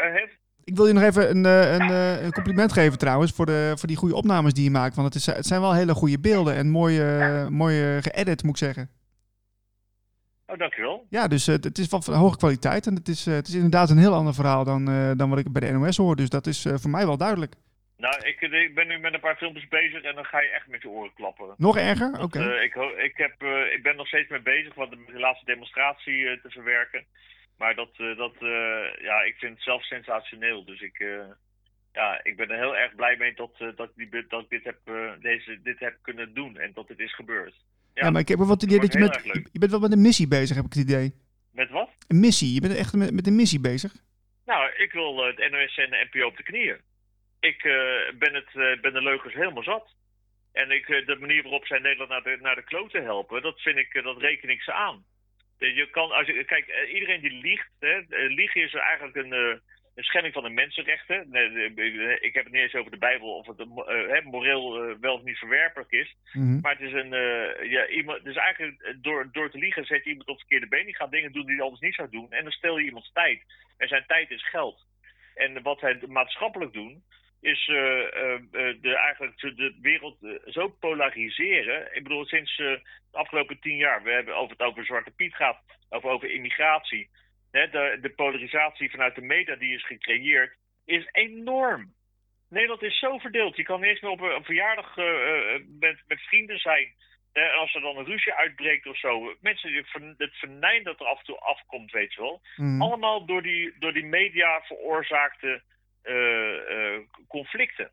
ik 0.67 0.75
wil 0.75 0.88
je 0.88 0.93
nog 0.93 1.03
even 1.03 1.30
een, 1.30 1.45
eh, 1.45 1.73
een, 1.73 1.89
eh, 1.89 2.23
een, 2.23 2.32
compliment 2.32 2.73
geven 2.73 2.97
trouwens 2.97 3.32
voor, 3.32 3.45
de, 3.45 3.73
voor 3.77 3.88
die 3.88 3.97
goede 3.97 4.15
opnames 4.15 4.53
die 4.53 4.63
je 4.63 4.69
maakt. 4.69 4.95
Want 4.95 5.13
het, 5.13 5.15
is, 5.15 5.25
het 5.25 5.45
zijn 5.45 5.62
wel 5.62 5.73
hele 5.73 5.93
goede 5.93 6.19
beelden 6.19 6.56
en 6.56 6.69
mooi, 6.69 6.99
uh, 6.99 7.47
mooi 7.47 8.01
geëdit, 8.01 8.43
moet 8.43 8.62
ik 8.62 8.65
zeggen. 8.65 8.89
Oh, 10.45 10.58
dankjewel. 10.58 11.06
Ja, 11.10 11.27
dus 11.27 11.45
het 11.45 11.77
is 11.77 11.88
van 11.88 12.01
hoge 12.13 12.38
kwaliteit. 12.38 12.88
En 12.88 12.95
het 12.95 13.08
is, 13.08 13.25
het 13.25 13.47
is 13.47 13.53
inderdaad 13.53 13.89
een 13.89 13.97
heel 13.97 14.13
ander 14.13 14.34
verhaal 14.34 14.63
dan, 14.63 14.86
dan 15.17 15.30
wat 15.30 15.39
ik 15.39 15.51
bij 15.51 15.62
de 15.62 15.77
NOS 15.77 15.97
hoor. 15.97 16.15
Dus 16.15 16.30
dat 16.30 16.47
is 16.47 16.65
voor 16.73 16.89
mij 16.89 17.06
wel 17.06 17.17
duidelijk. 17.17 17.53
Nou, 17.97 18.15
ik, 18.27 18.41
ik, 18.41 18.75
ben 18.75 18.88
nu 18.88 18.97
met 18.97 19.13
een 19.13 19.19
paar 19.19 19.36
filmpjes 19.36 19.67
bezig 19.67 20.01
en 20.01 20.15
dan 20.15 20.25
ga 20.25 20.41
je 20.41 20.49
echt 20.49 20.67
met 20.67 20.82
je 20.82 20.89
oren 20.89 21.13
klappen. 21.13 21.53
Nog 21.58 21.77
erger? 21.77 22.21
Oké. 22.21 22.39
ik, 22.39 22.75
ik, 22.97 23.17
heb, 23.17 23.43
ik 23.75 23.84
ben 23.84 23.95
nog 23.95 24.08
steeds 24.08 24.30
mee 24.30 24.41
bezig 24.41 24.73
wat 24.73 24.89
de, 24.89 24.97
de 25.06 25.19
laatste 25.19 25.45
demonstratie 25.45 26.39
te 26.41 26.49
verwerken. 26.49 27.06
Maar 27.57 27.75
dat, 27.75 27.89
uh, 27.97 28.17
dat 28.17 28.33
uh, 28.39 29.01
ja, 29.01 29.21
ik 29.21 29.35
vind 29.37 29.53
het 29.53 29.63
zelf 29.63 29.85
sensationeel. 29.85 30.65
Dus 30.65 30.81
ik, 30.81 30.99
uh, 30.99 31.23
ja, 31.93 32.19
ik 32.23 32.35
ben 32.35 32.49
er 32.49 32.57
heel 32.57 32.77
erg 32.77 32.95
blij 32.95 33.17
mee 33.17 33.33
dat, 33.33 33.51
dat, 33.75 33.91
die, 33.95 34.25
dat 34.27 34.43
ik 34.43 34.49
dit 34.49 34.63
heb, 34.63 34.77
deze, 35.21 35.59
dit 35.63 35.79
heb 35.79 35.97
kunnen 36.01 36.33
doen 36.33 36.57
en 36.57 36.71
dat 36.73 36.87
het 36.87 36.99
is 36.99 37.15
gebeurd. 37.15 37.53
Ja, 37.93 38.05
ja 38.05 38.11
maar 38.11 38.21
ik 38.21 38.27
heb 38.27 38.37
wel 38.37 38.47
wat 38.47 38.63
idee 38.63 38.79
dat 38.79 38.93
je 38.93 38.99
met, 38.99 39.21
je 39.51 39.59
bent 39.59 39.71
wel 39.71 39.79
met 39.79 39.91
een 39.91 40.01
missie 40.01 40.27
bezig, 40.27 40.55
heb 40.55 40.65
ik 40.65 40.73
het 40.73 40.83
idee. 40.89 41.13
Met 41.51 41.69
wat? 41.69 41.89
Een 42.07 42.19
missie. 42.19 42.53
Je 42.53 42.61
bent 42.61 42.75
echt 42.75 42.93
met, 42.93 43.11
met 43.11 43.27
een 43.27 43.35
missie 43.35 43.59
bezig. 43.59 43.93
Nou, 44.45 44.71
ik 44.77 44.91
wil 44.91 45.25
het 45.25 45.37
NOS 45.37 45.77
en 45.77 45.89
de 45.89 46.07
NPO 46.11 46.25
op 46.25 46.37
de 46.37 46.43
knieën. 46.43 46.77
Ik 47.39 47.61
ben, 48.17 48.33
het, 48.33 48.81
ben 48.81 48.93
de 48.93 49.01
leugens 49.01 49.33
helemaal 49.33 49.63
zat. 49.63 49.95
En 50.51 50.71
ik, 50.71 50.85
de 50.85 51.17
manier 51.19 51.43
waarop 51.43 51.65
zij 51.65 51.79
Nederland 51.79 52.09
naar 52.09 52.23
de, 52.23 52.37
naar 52.41 52.55
de 52.55 52.63
kloten 52.63 53.03
helpen, 53.03 53.41
dat 53.41 53.61
vind 53.61 53.77
ik, 53.77 54.03
dat 54.03 54.17
reken 54.17 54.49
ik 54.49 54.61
ze 54.61 54.73
aan. 54.73 55.05
Je 55.57 55.87
kan, 55.91 56.11
als 56.11 56.27
je, 56.27 56.43
kijk, 56.43 56.67
eh, 56.67 56.93
iedereen 56.93 57.21
die 57.21 57.41
liegt, 57.41 57.69
hè, 57.79 57.97
eh, 58.09 58.29
liegen 58.29 58.61
is 58.61 58.73
eigenlijk 58.73 59.15
een, 59.15 59.33
eh, 59.33 59.57
een 59.95 60.03
schending 60.03 60.33
van 60.33 60.43
de 60.43 60.49
mensenrechten. 60.49 61.33
Ik 62.21 62.33
heb 62.33 62.43
het 62.43 62.53
niet 62.53 62.61
eens 62.61 62.75
over 62.75 62.91
de 62.91 62.97
Bijbel 62.97 63.35
of 63.35 63.47
het 63.47 63.59
uh, 63.59 64.25
moreel 64.25 64.97
wel 64.99 65.13
of 65.13 65.23
niet 65.23 65.37
verwerpelijk 65.37 65.91
is. 65.91 66.15
Mhm. 66.33 66.59
Maar 66.59 66.71
het 66.71 66.81
is, 66.81 66.93
een, 66.93 67.09
ja, 67.69 67.87
iemand, 67.87 68.23
dus 68.23 68.35
eigenlijk 68.35 68.95
door, 69.01 69.29
door 69.31 69.49
te 69.49 69.57
liegen 69.57 69.85
zet 69.85 70.03
je 70.03 70.09
iemand 70.09 70.27
op 70.27 70.37
verkeerde 70.37 70.67
been. 70.67 70.85
Die 70.85 70.95
gaat 70.95 71.11
dingen 71.11 71.31
doen 71.31 71.45
die 71.45 71.55
hij 71.55 71.63
anders 71.63 71.81
niet 71.81 71.95
zou 71.95 72.09
doen. 72.09 72.31
En 72.31 72.43
dan 72.43 72.51
stel 72.51 72.77
je 72.77 72.85
iemands 72.85 73.11
tijd. 73.13 73.41
En 73.77 73.87
zijn 73.87 74.03
tijd 74.07 74.31
is 74.31 74.49
geld. 74.49 74.85
En 75.35 75.61
wat 75.61 75.79
zij 75.79 75.99
maatschappelijk 76.07 76.73
doen, 76.73 77.03
is 77.47 77.67
uh, 77.67 77.77
uh, 77.77 78.81
de, 78.81 78.95
eigenlijk 78.95 79.39
de 79.39 79.77
wereld 79.81 80.17
zo 80.45 80.67
polariseren. 80.67 81.95
Ik 81.95 82.03
bedoel, 82.03 82.25
sinds 82.25 82.57
de 82.57 82.81
afgelopen 83.12 83.60
tien 83.60 83.77
jaar, 83.77 84.03
we 84.03 84.12
hebben 84.12 84.36
over 84.36 84.51
het 84.57 84.67
over 84.67 84.86
Zwarte 84.86 85.12
Piet 85.12 85.36
gaat, 85.36 85.60
over, 85.89 86.10
over 86.10 86.31
immigratie. 86.31 87.10
Hè, 87.51 87.69
de, 87.69 87.97
de 88.01 88.10
polarisatie 88.10 88.91
vanuit 88.91 89.15
de 89.15 89.21
media 89.21 89.55
die 89.55 89.73
is 89.73 89.86
gecreëerd, 89.86 90.55
is 90.86 91.10
enorm. 91.12 91.93
Nederland 92.49 92.83
is 92.83 92.99
zo 92.99 93.17
verdeeld. 93.17 93.55
Je 93.55 93.63
kan 93.63 93.83
eerst 93.83 94.01
meer 94.01 94.12
op 94.12 94.21
een, 94.21 94.43
verjaardag 94.43 94.95
met, 95.79 96.03
met 96.07 96.21
vrienden 96.21 96.60
zijn. 96.60 96.93
En 97.33 97.53
als 97.53 97.75
er 97.75 97.81
dan 97.81 97.97
een 97.97 98.05
ruzie 98.05 98.33
uitbreekt 98.33 98.88
of 98.88 98.97
zo. 98.97 99.36
Mensen, 99.41 99.86
het 100.17 100.33
venijn 100.33 100.83
dat 100.83 100.99
er 100.99 101.05
af 101.05 101.19
en 101.19 101.25
toe 101.25 101.39
afkomt, 101.39 101.91
weet 101.91 102.13
je 102.13 102.21
wel. 102.21 102.41
Mm. 102.55 102.81
Allemaal 102.81 103.25
door 103.25 103.41
die, 103.41 103.73
door 103.79 103.93
die 103.93 104.05
media 104.05 104.62
veroorzaakte 104.62 105.47
eh, 105.47 105.53
eh, 105.53 105.62
conflicten. 107.27 107.89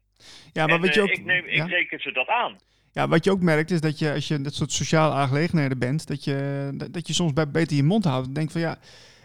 Ja, 0.52 0.66
maar 0.66 0.80
wat 0.80 0.94
je 0.94 1.00
eh, 1.00 1.06
ook, 1.06 1.12
ik, 1.12 1.24
neem, 1.24 1.44
ik 1.44 1.68
reken 1.68 2.00
ze 2.00 2.12
dat 2.12 2.28
aan. 2.28 2.56
Ja, 2.92 3.08
wat 3.08 3.24
je 3.24 3.30
ook 3.30 3.40
merkt 3.40 3.70
is 3.70 3.80
dat 3.80 3.98
je 3.98 4.12
als 4.12 4.28
je 4.28 4.40
dat 4.40 4.54
soort 4.54 4.72
sociale 4.72 5.14
aangelegenheden 5.14 5.78
bent, 5.78 6.06
dat 6.06 6.24
je, 6.24 6.70
dat 6.90 7.06
je 7.06 7.12
soms 7.12 7.32
bij 7.32 7.50
beter 7.50 7.76
je 7.76 7.82
mond 7.82 8.04
houdt. 8.04 8.26
En 8.26 8.32
denkt 8.32 8.52
van 8.52 8.60
ja, 8.60 8.78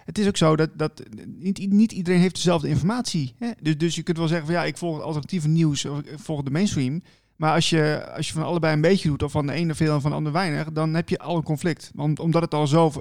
het 0.06 0.18
is 0.18 0.28
ook 0.28 0.38
zo 0.38 0.56
dat, 0.56 0.70
dat 0.74 1.04
niet, 1.26 1.72
niet 1.72 1.92
iedereen 1.92 2.20
heeft 2.20 2.36
dezelfde 2.36 2.68
informatie. 2.68 3.34
Hè? 3.40 3.50
Dus, 3.62 3.78
dus 3.78 3.96
je 3.96 4.04
kunt 4.04 4.18
wel 4.18 4.28
zeggen 4.28 4.46
van 4.46 4.56
ja, 4.56 4.64
ik 4.64 4.78
volg 4.78 5.02
alternatieve 5.02 5.48
nieuws, 5.48 5.86
of 5.86 6.00
ik 6.00 6.20
volg 6.20 6.44
de 6.44 6.52
mainstream. 6.52 7.02
Maar 7.36 7.54
als 7.54 7.70
je, 7.70 8.12
als 8.16 8.28
je 8.28 8.34
van 8.34 8.44
allebei 8.44 8.74
een 8.74 8.82
beetje 8.82 9.10
doet, 9.10 9.24
of 9.24 9.32
van 9.32 9.48
de 9.48 9.54
ene 9.54 9.76
veel 9.76 9.94
en 9.94 10.02
van 10.02 10.10
de 10.10 10.18
ander 10.18 10.32
weinig, 10.32 10.72
dan 10.72 10.94
heb 10.94 11.10
je 11.10 11.20
al 11.20 11.36
een 11.36 11.44
conflict. 11.44 11.92
Want, 11.94 12.20
omdat 12.20 12.42
het 12.42 12.54
al 12.54 12.68
zo, 12.68 12.92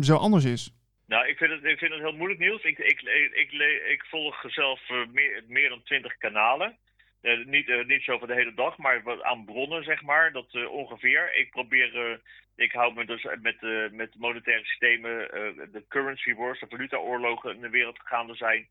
zo 0.00 0.14
anders 0.16 0.44
is. 0.44 0.72
Nou, 1.10 1.26
ik 1.26 1.36
vind 1.36 1.50
het, 1.50 1.64
ik 1.64 1.78
vind 1.78 1.92
het 1.92 2.00
heel 2.00 2.16
moeilijk 2.16 2.40
nieuws. 2.40 2.62
Ik, 2.62 2.78
ik, 2.78 3.00
ik, 3.32 3.52
ik 3.88 4.04
volg 4.04 4.44
zelf 4.46 4.88
uh, 4.90 5.06
meer, 5.06 5.42
meer 5.46 5.68
dan 5.68 5.82
twintig 5.82 6.16
kanalen. 6.16 6.76
Uh, 7.22 7.46
niet, 7.46 7.68
uh, 7.68 7.86
niet 7.86 8.02
zo 8.02 8.18
voor 8.18 8.26
de 8.26 8.34
hele 8.34 8.54
dag, 8.54 8.78
maar 8.78 9.24
aan 9.24 9.44
bronnen, 9.44 9.84
zeg 9.84 10.02
maar. 10.02 10.32
Dat 10.32 10.66
ongeveer. 10.68 11.34
Ik 11.34 11.50
probeer, 11.50 12.20
ik 12.56 12.72
hou 12.72 12.94
me 12.94 13.04
dus 13.04 13.26
met, 13.40 13.60
met 13.92 14.14
monetaire 14.14 14.64
systemen, 14.64 15.28
de 15.72 15.84
currency 15.88 16.34
wars, 16.34 16.60
de 16.60 16.66
valutaoorlogen 16.68 17.54
in 17.54 17.60
de 17.60 17.70
wereld 17.70 17.98
gaande 18.04 18.34
zijn. 18.34 18.68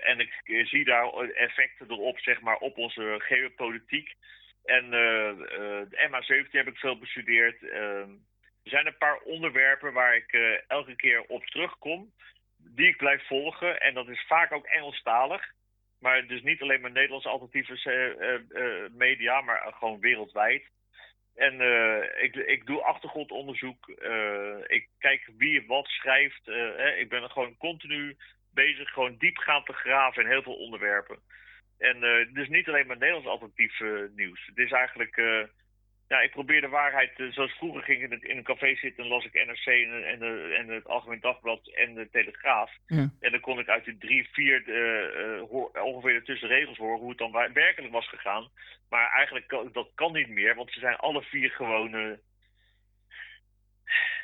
en 0.00 0.18
ik 0.18 0.66
zie 0.66 0.84
daar 0.84 1.12
effecten 1.18 1.90
erop, 1.90 2.18
zeg 2.18 2.40
maar, 2.40 2.56
op 2.56 2.78
onze 2.78 3.14
geopolitiek. 3.18 4.14
En 4.64 4.90
de 4.90 6.08
MA17 6.10 6.50
heb 6.50 6.66
ik 6.66 6.76
veel 6.76 6.98
bestudeerd. 6.98 7.56
Er 8.64 8.70
zijn 8.70 8.86
een 8.86 8.98
paar 8.98 9.18
onderwerpen 9.18 9.92
waar 9.92 10.16
ik 10.16 10.32
uh, 10.32 10.58
elke 10.66 10.96
keer 10.96 11.22
op 11.22 11.46
terugkom, 11.46 12.12
die 12.56 12.88
ik 12.88 12.96
blijf 12.96 13.26
volgen. 13.26 13.80
En 13.80 13.94
dat 13.94 14.08
is 14.08 14.24
vaak 14.26 14.52
ook 14.52 14.66
Engelstalig. 14.66 15.52
Maar 15.98 16.26
dus 16.26 16.42
niet 16.42 16.62
alleen 16.62 16.80
maar 16.80 16.90
Nederlandse 16.90 17.28
alternatieve 17.28 18.46
uh, 18.48 18.96
media, 18.96 19.40
maar 19.40 19.72
gewoon 19.78 20.00
wereldwijd. 20.00 20.64
En 21.34 21.60
ik, 22.22 22.34
ik 22.34 22.66
doe 22.66 22.82
achtergrondonderzoek. 22.82 23.88
ik 24.66 24.88
kijk 24.98 25.30
wie 25.36 25.66
wat 25.66 25.86
schrijft. 25.86 26.46
Hè. 26.46 26.94
Ik 26.94 27.08
ben 27.08 27.30
gewoon 27.30 27.56
continu 27.56 28.16
bezig, 28.52 28.90
gewoon 28.90 29.16
diepgaand 29.18 29.66
te 29.66 29.72
graven 29.72 30.22
in 30.22 30.28
heel 30.28 30.42
veel 30.42 30.56
onderwerpen. 30.56 31.18
En 31.78 32.00
dus 32.32 32.48
niet 32.48 32.68
alleen 32.68 32.86
maar 32.86 32.98
Nederlands 32.98 33.28
alternatief 33.28 33.80
nieuws. 34.14 34.46
Het 34.46 34.58
is 34.58 34.70
eigenlijk 34.70 35.16
ja, 36.08 36.20
ik 36.20 36.30
probeer 36.30 36.60
de 36.60 36.68
waarheid, 36.68 37.18
uh, 37.18 37.32
zoals 37.32 37.52
vroeger 37.52 37.82
ging 37.82 38.02
in, 38.02 38.10
het, 38.10 38.22
in 38.22 38.36
een 38.36 38.42
café 38.42 38.74
zitten 38.74 39.04
en 39.04 39.10
las 39.10 39.24
ik 39.24 39.46
NRC 39.46 39.66
en, 39.66 40.04
en, 40.04 40.52
en 40.54 40.68
het 40.68 40.86
Algemeen 40.86 41.20
Dagblad 41.20 41.66
en 41.66 41.94
de 41.94 42.08
Telegraaf. 42.10 42.72
Ja. 42.86 43.10
En 43.20 43.30
dan 43.30 43.40
kon 43.40 43.58
ik 43.58 43.68
uit 43.68 43.84
de 43.84 43.98
drie, 43.98 44.28
vier 44.32 44.68
uh, 44.68 45.52
ongeveer 45.84 46.18
de 46.18 46.22
tussenregels 46.22 46.78
horen 46.78 47.00
hoe 47.00 47.08
het 47.08 47.18
dan 47.18 47.32
werkelijk 47.52 47.92
was 47.92 48.08
gegaan. 48.08 48.48
Maar 48.88 49.10
eigenlijk 49.10 49.72
dat 49.72 49.90
kan 49.94 50.12
niet 50.12 50.28
meer, 50.28 50.54
want 50.54 50.72
ze 50.72 50.80
zijn 50.80 50.96
alle 50.96 51.22
vier 51.22 51.50
gewoon 51.50 52.18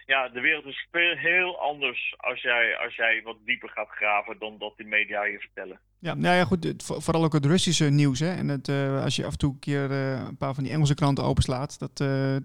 ja, 0.06 0.28
de 0.28 0.40
wereld 0.40 0.64
is 0.64 0.88
heel 1.18 1.60
anders 1.60 2.14
als 2.16 2.40
jij, 2.42 2.76
als 2.76 2.94
jij 2.94 3.22
wat 3.22 3.36
dieper 3.44 3.68
gaat 3.68 3.88
graven 3.88 4.38
dan 4.38 4.58
dat 4.58 4.76
de 4.76 4.84
media 4.84 5.22
je 5.22 5.38
vertellen. 5.38 5.80
Ja, 6.00 6.14
nou 6.14 6.36
ja, 6.36 6.44
goed. 6.44 6.82
vooral 6.84 7.24
ook 7.24 7.32
het 7.32 7.46
Russische 7.46 7.84
nieuws. 7.84 8.20
Hè? 8.20 8.34
En 8.36 8.48
het, 8.48 8.68
uh, 8.68 9.02
als 9.04 9.16
je 9.16 9.24
af 9.24 9.32
en 9.32 9.38
toe 9.38 9.52
een 9.52 9.58
keer 9.58 9.90
uh, 9.90 10.24
een 10.28 10.36
paar 10.36 10.54
van 10.54 10.64
die 10.64 10.72
Engelse 10.72 10.94
kranten 10.94 11.24
openslaat, 11.24 11.78
dat, 11.78 12.00
uh, 12.00 12.36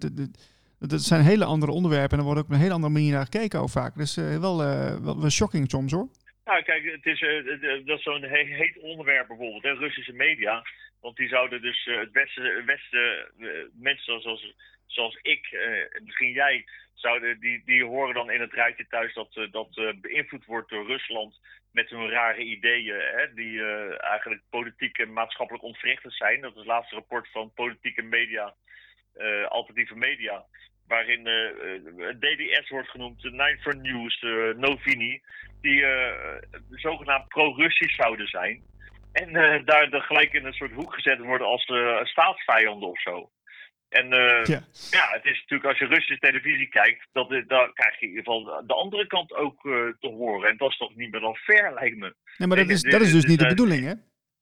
dat 0.78 1.00
zijn 1.00 1.22
hele 1.22 1.44
andere 1.44 1.72
onderwerpen. 1.72 2.12
En 2.12 2.18
er 2.18 2.24
wordt 2.24 2.40
ook 2.40 2.46
op 2.46 2.52
een 2.52 2.60
hele 2.60 2.72
andere 2.72 2.92
manier 2.92 3.12
naar 3.12 3.24
gekeken 3.24 3.60
ook 3.60 3.70
vaak. 3.70 3.96
Dus 3.96 4.14
wel, 4.16 4.56
wel, 5.02 5.20
wel 5.20 5.30
shocking 5.30 5.70
soms 5.70 5.92
hoor. 5.92 6.08
Nou, 6.44 6.62
kijk, 6.62 6.84
het 6.84 7.06
is, 7.06 7.20
dat 7.84 7.98
is 7.98 8.02
zo'n 8.02 8.24
heet 8.24 8.78
onderwerp 8.78 9.26
bijvoorbeeld, 9.28 9.62
hè, 9.62 9.72
Russische 9.72 10.12
media. 10.12 10.62
Want 11.00 11.16
die 11.16 11.28
zouden 11.28 11.62
dus 11.62 11.84
het 11.84 12.12
beste, 12.12 12.62
beste 12.66 13.30
mensen 13.72 14.20
zoals, 14.20 14.54
zoals 14.86 15.18
ik, 15.22 15.58
misschien 16.04 16.32
jij, 16.32 16.64
zouden, 16.94 17.40
die, 17.40 17.62
die 17.64 17.84
horen 17.84 18.14
dan 18.14 18.30
in 18.30 18.40
het 18.40 18.52
rijtje 18.52 18.86
thuis 18.86 19.14
dat, 19.14 19.48
dat 19.50 20.00
beïnvloed 20.00 20.44
wordt 20.44 20.70
door 20.70 20.86
Rusland 20.86 21.40
met 21.76 21.90
hun 21.90 22.08
rare 22.10 22.42
ideeën, 22.42 23.00
hè, 23.16 23.34
die 23.34 23.52
uh, 23.52 24.02
eigenlijk 24.02 24.42
politiek 24.50 24.98
en 24.98 25.12
maatschappelijk 25.12 25.64
ontwrichtend 25.64 26.14
zijn. 26.14 26.40
Dat 26.40 26.50
is 26.50 26.58
het 26.58 26.66
laatste 26.66 26.94
rapport 26.94 27.28
van 27.30 27.52
politieke 27.54 28.02
media, 28.02 28.54
alternatieve 29.48 29.96
media, 29.96 30.44
waarin 30.88 31.22
DDS 32.18 32.68
wordt 32.68 32.88
genoemd, 32.88 33.22
Nine 33.22 33.58
for 33.60 33.76
News, 33.76 34.24
Novini, 34.56 35.22
die 35.60 35.84
zogenaamd 36.70 37.28
pro-Russisch 37.28 37.96
zouden 37.96 38.26
zijn. 38.26 38.62
En 39.12 39.32
daar 39.64 40.02
gelijk 40.02 40.32
in 40.32 40.44
een 40.44 40.52
soort 40.52 40.72
hoek 40.72 40.94
gezet 40.94 41.18
worden 41.18 41.46
als 41.46 41.72
staatsvijanden 42.02 42.88
of 42.88 43.00
zo. 43.00 43.30
En 43.88 44.06
uh, 44.06 44.44
ja. 44.44 44.60
ja. 44.90 45.08
het 45.10 45.24
is 45.24 45.40
natuurlijk 45.40 45.64
als 45.68 45.78
je 45.78 45.86
Russische 45.86 46.18
televisie 46.18 46.68
kijkt, 46.68 47.06
dat, 47.12 47.28
dan 47.28 47.72
krijg 47.72 48.00
je 48.00 48.06
in 48.06 48.08
ieder 48.08 48.24
geval 48.24 48.64
de 48.66 48.74
andere 48.74 49.06
kant 49.06 49.34
ook 49.34 49.64
uh, 49.64 49.72
te 50.00 50.08
horen. 50.08 50.50
En 50.50 50.56
dat 50.56 50.70
is 50.70 50.76
toch 50.76 50.94
niet 50.94 51.10
meer 51.10 51.20
dan 51.20 51.36
fair, 51.36 51.74
lijkt 51.74 51.96
me. 51.96 52.14
Nee, 52.36 52.48
maar 52.48 52.56
dat 52.56 52.68
is, 52.68 52.82
dat 52.82 53.00
is 53.00 53.12
dus 53.12 53.24
niet 53.24 53.38
de 53.38 53.46
bedoeling, 53.46 53.84
hè? 53.84 53.92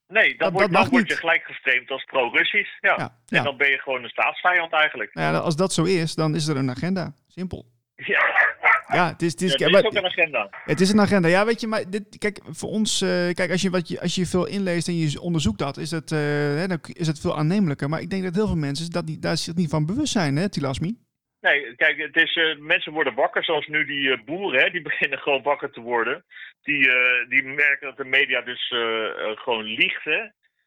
Nee, 0.08 0.36
dan, 0.36 0.52
wordt, 0.52 0.72
dan 0.72 0.88
word 0.88 1.08
je 1.08 1.16
gelijk 1.16 1.44
geframed 1.44 1.90
als 1.90 2.04
pro-Russisch. 2.04 2.70
Ja. 2.80 2.96
ja. 2.96 3.38
En 3.38 3.44
dan 3.44 3.56
ben 3.56 3.70
je 3.70 3.78
gewoon 3.78 4.02
een 4.02 4.08
staatsvijand 4.08 4.72
eigenlijk. 4.72 5.10
Ja, 5.12 5.38
als 5.38 5.56
dat 5.56 5.72
zo 5.72 5.84
is, 5.84 6.14
dan 6.14 6.34
is 6.34 6.46
er 6.46 6.56
een 6.56 6.70
agenda. 6.70 7.14
Simpel. 7.26 7.66
Ja. 7.94 8.22
Ja, 8.94 9.08
het 9.08 9.22
is, 9.22 9.32
het 9.32 9.42
is, 9.42 9.54
ja, 9.54 9.66
het 9.66 9.76
is 9.76 9.84
ook 9.84 9.94
een 9.94 10.04
agenda. 10.04 10.48
Het 10.64 10.80
is 10.80 10.92
een 10.92 11.00
agenda. 11.00 11.28
Ja, 11.28 11.44
weet 11.44 11.60
je, 11.60 11.66
maar 11.66 11.90
dit, 11.90 12.18
kijk, 12.18 12.40
voor 12.44 12.68
ons, 12.68 13.02
uh, 13.02 13.08
kijk, 13.32 13.50
als 13.50 13.62
je, 13.62 13.70
wat 13.70 13.88
je, 13.88 14.00
als 14.00 14.14
je 14.14 14.26
veel 14.26 14.46
inleest 14.46 14.88
en 14.88 14.98
je 14.98 15.20
onderzoekt 15.20 15.58
dat, 15.58 15.76
is 15.76 15.90
het, 15.90 16.10
uh, 16.10 16.18
hè, 16.60 16.66
dan 16.66 16.78
is 16.92 17.06
het 17.06 17.20
veel 17.20 17.36
aannemelijker. 17.36 17.88
Maar 17.88 18.00
ik 18.00 18.10
denk 18.10 18.22
dat 18.22 18.34
heel 18.34 18.46
veel 18.46 18.56
mensen 18.56 18.90
dat 18.90 19.04
niet, 19.04 19.22
daar 19.22 19.36
zich 19.36 19.54
niet 19.54 19.70
van 19.70 19.86
bewust 19.86 20.12
zijn, 20.12 20.36
hè, 20.36 20.48
Tilasmi? 20.48 20.96
Nee, 21.40 21.74
kijk, 21.76 21.98
het 21.98 22.16
is, 22.16 22.36
uh, 22.36 22.58
mensen 22.58 22.92
worden 22.92 23.14
wakker, 23.14 23.44
zoals 23.44 23.66
nu 23.66 23.84
die 23.84 24.24
boeren, 24.24 24.60
hè, 24.60 24.70
die 24.70 24.82
beginnen 24.90 25.18
gewoon 25.18 25.42
wakker 25.42 25.70
te 25.70 25.80
worden. 25.80 26.24
Die, 26.62 26.88
die 27.28 27.42
merken 27.42 27.86
dat 27.86 27.96
de 27.96 28.04
media 28.04 28.40
dus 28.40 28.74
gewoon 29.34 29.64
liegt, 29.64 30.04
hè. 30.04 30.20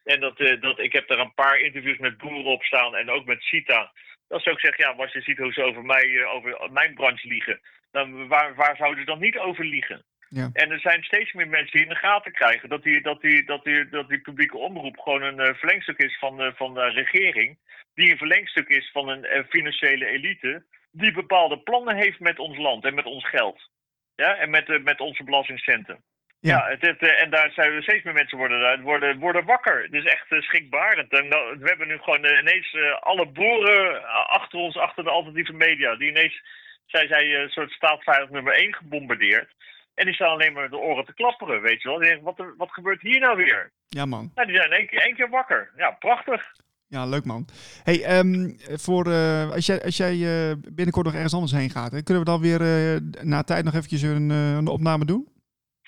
En 0.04 0.20
dat, 0.20 0.38
dat, 0.60 0.78
ik 0.78 0.92
heb 0.92 1.08
daar 1.08 1.18
een 1.18 1.34
paar 1.34 1.58
interviews 1.58 1.98
met 1.98 2.18
boeren 2.18 2.52
op 2.52 2.62
staan 2.62 2.96
en 2.96 3.10
ook 3.10 3.24
met 3.24 3.42
Sita. 3.42 3.92
Dat 4.28 4.42
ze 4.42 4.50
ook 4.50 4.60
zeggen, 4.60 4.84
ja, 4.84 5.02
als 5.02 5.12
je 5.12 5.20
ziet 5.20 5.38
hoe 5.38 5.52
ze 5.52 5.62
over, 5.62 5.84
mij, 5.84 6.26
over 6.26 6.68
mijn 6.72 6.94
branche 6.94 7.28
liegen, 7.28 7.60
dan, 7.90 8.28
waar, 8.28 8.54
waar 8.54 8.76
zouden 8.76 8.98
ze 8.98 9.04
dan 9.04 9.20
niet 9.20 9.38
over 9.38 9.64
liegen? 9.64 10.04
Ja. 10.28 10.50
En 10.52 10.70
er 10.70 10.80
zijn 10.80 11.02
steeds 11.02 11.32
meer 11.32 11.48
mensen 11.48 11.72
die 11.72 11.82
in 11.82 11.88
de 11.88 11.94
gaten 11.94 12.32
krijgen 12.32 12.68
dat 12.68 12.82
die, 12.82 13.02
dat 13.02 13.20
die, 13.20 13.44
dat 13.44 13.64
die, 13.64 13.88
dat 13.88 14.08
die 14.08 14.20
publieke 14.20 14.56
omroep 14.56 14.98
gewoon 14.98 15.22
een 15.22 15.40
uh, 15.40 15.54
verlengstuk 15.54 15.98
is 15.98 16.18
van, 16.18 16.42
uh, 16.42 16.52
van 16.54 16.74
de 16.74 16.88
regering. 16.88 17.58
Die 17.94 18.10
een 18.10 18.18
verlengstuk 18.18 18.68
is 18.68 18.90
van 18.92 19.08
een 19.08 19.24
uh, 19.24 19.44
financiële 19.48 20.06
elite. 20.06 20.64
Die 20.90 21.12
bepaalde 21.12 21.58
plannen 21.58 21.96
heeft 21.96 22.20
met 22.20 22.38
ons 22.38 22.58
land 22.58 22.84
en 22.84 22.94
met 22.94 23.04
ons 23.04 23.28
geld. 23.28 23.70
Ja, 24.16 24.36
en 24.36 24.50
met, 24.50 24.84
met 24.84 25.00
onze 25.00 25.24
belastingcenten. 25.24 26.02
Ja, 26.40 26.68
ja 26.68 26.76
het, 26.78 27.02
en 27.02 27.30
daar 27.30 27.50
zijn 27.50 27.82
steeds 27.82 28.04
meer 28.04 28.14
mensen 28.14 28.38
worden, 28.38 28.82
worden, 28.82 29.18
worden 29.18 29.44
wakker. 29.44 29.82
Het 29.82 29.92
is 29.92 30.04
echt 30.04 30.26
schrikbarend. 30.28 31.12
En, 31.12 31.28
we 31.28 31.68
hebben 31.68 31.88
nu 31.88 31.98
gewoon 31.98 32.24
ineens 32.24 32.76
alle 33.00 33.26
boeren 33.26 34.04
achter 34.28 34.58
ons, 34.58 34.76
achter 34.76 35.04
de 35.04 35.10
alternatieve 35.10 35.52
media. 35.52 35.96
Die 35.96 36.08
ineens 36.08 36.42
zij 36.90 37.06
zijn 37.06 37.30
een 37.30 37.48
soort 37.48 37.70
staatsveilig 37.70 38.30
nummer 38.30 38.52
1 38.52 38.74
gebombardeerd. 38.74 39.56
En 39.94 40.04
die 40.04 40.14
staan 40.14 40.28
alleen 40.28 40.52
maar 40.52 40.70
de 40.70 40.78
oren 40.78 41.04
te 41.04 41.14
klapperen, 41.14 41.62
weet 41.62 41.82
je 41.82 41.88
wel. 41.88 41.98
Die 41.98 42.08
denken, 42.08 42.24
wat, 42.24 42.46
wat 42.56 42.72
gebeurt 42.72 43.00
hier 43.00 43.20
nou 43.20 43.36
weer? 43.36 43.70
Ja, 43.88 44.04
man. 44.04 44.30
Nou, 44.34 44.46
die 44.46 44.56
zijn 44.56 44.72
één 44.72 44.86
keer, 44.86 45.00
één 45.00 45.14
keer 45.14 45.28
wakker. 45.28 45.70
Ja, 45.76 45.90
prachtig. 45.90 46.52
Ja, 46.88 47.06
leuk 47.06 47.24
man. 47.24 47.46
Hey, 47.82 48.18
um, 48.18 48.56
voor, 48.60 49.06
uh, 49.06 49.50
als 49.50 49.66
jij, 49.66 49.82
als 49.82 49.96
jij 49.96 50.14
uh, 50.14 50.52
binnenkort 50.72 51.06
nog 51.06 51.14
ergens 51.14 51.34
anders 51.34 51.52
heen 51.52 51.70
gaat, 51.70 51.92
hè, 51.92 52.02
kunnen 52.02 52.24
we 52.24 52.30
dan 52.30 52.40
weer 52.40 52.60
uh, 52.60 53.00
na 53.22 53.42
tijd 53.42 53.64
nog 53.64 53.74
eventjes 53.74 54.02
een, 54.02 54.30
een 54.30 54.66
opname 54.66 55.04
doen? 55.04 55.28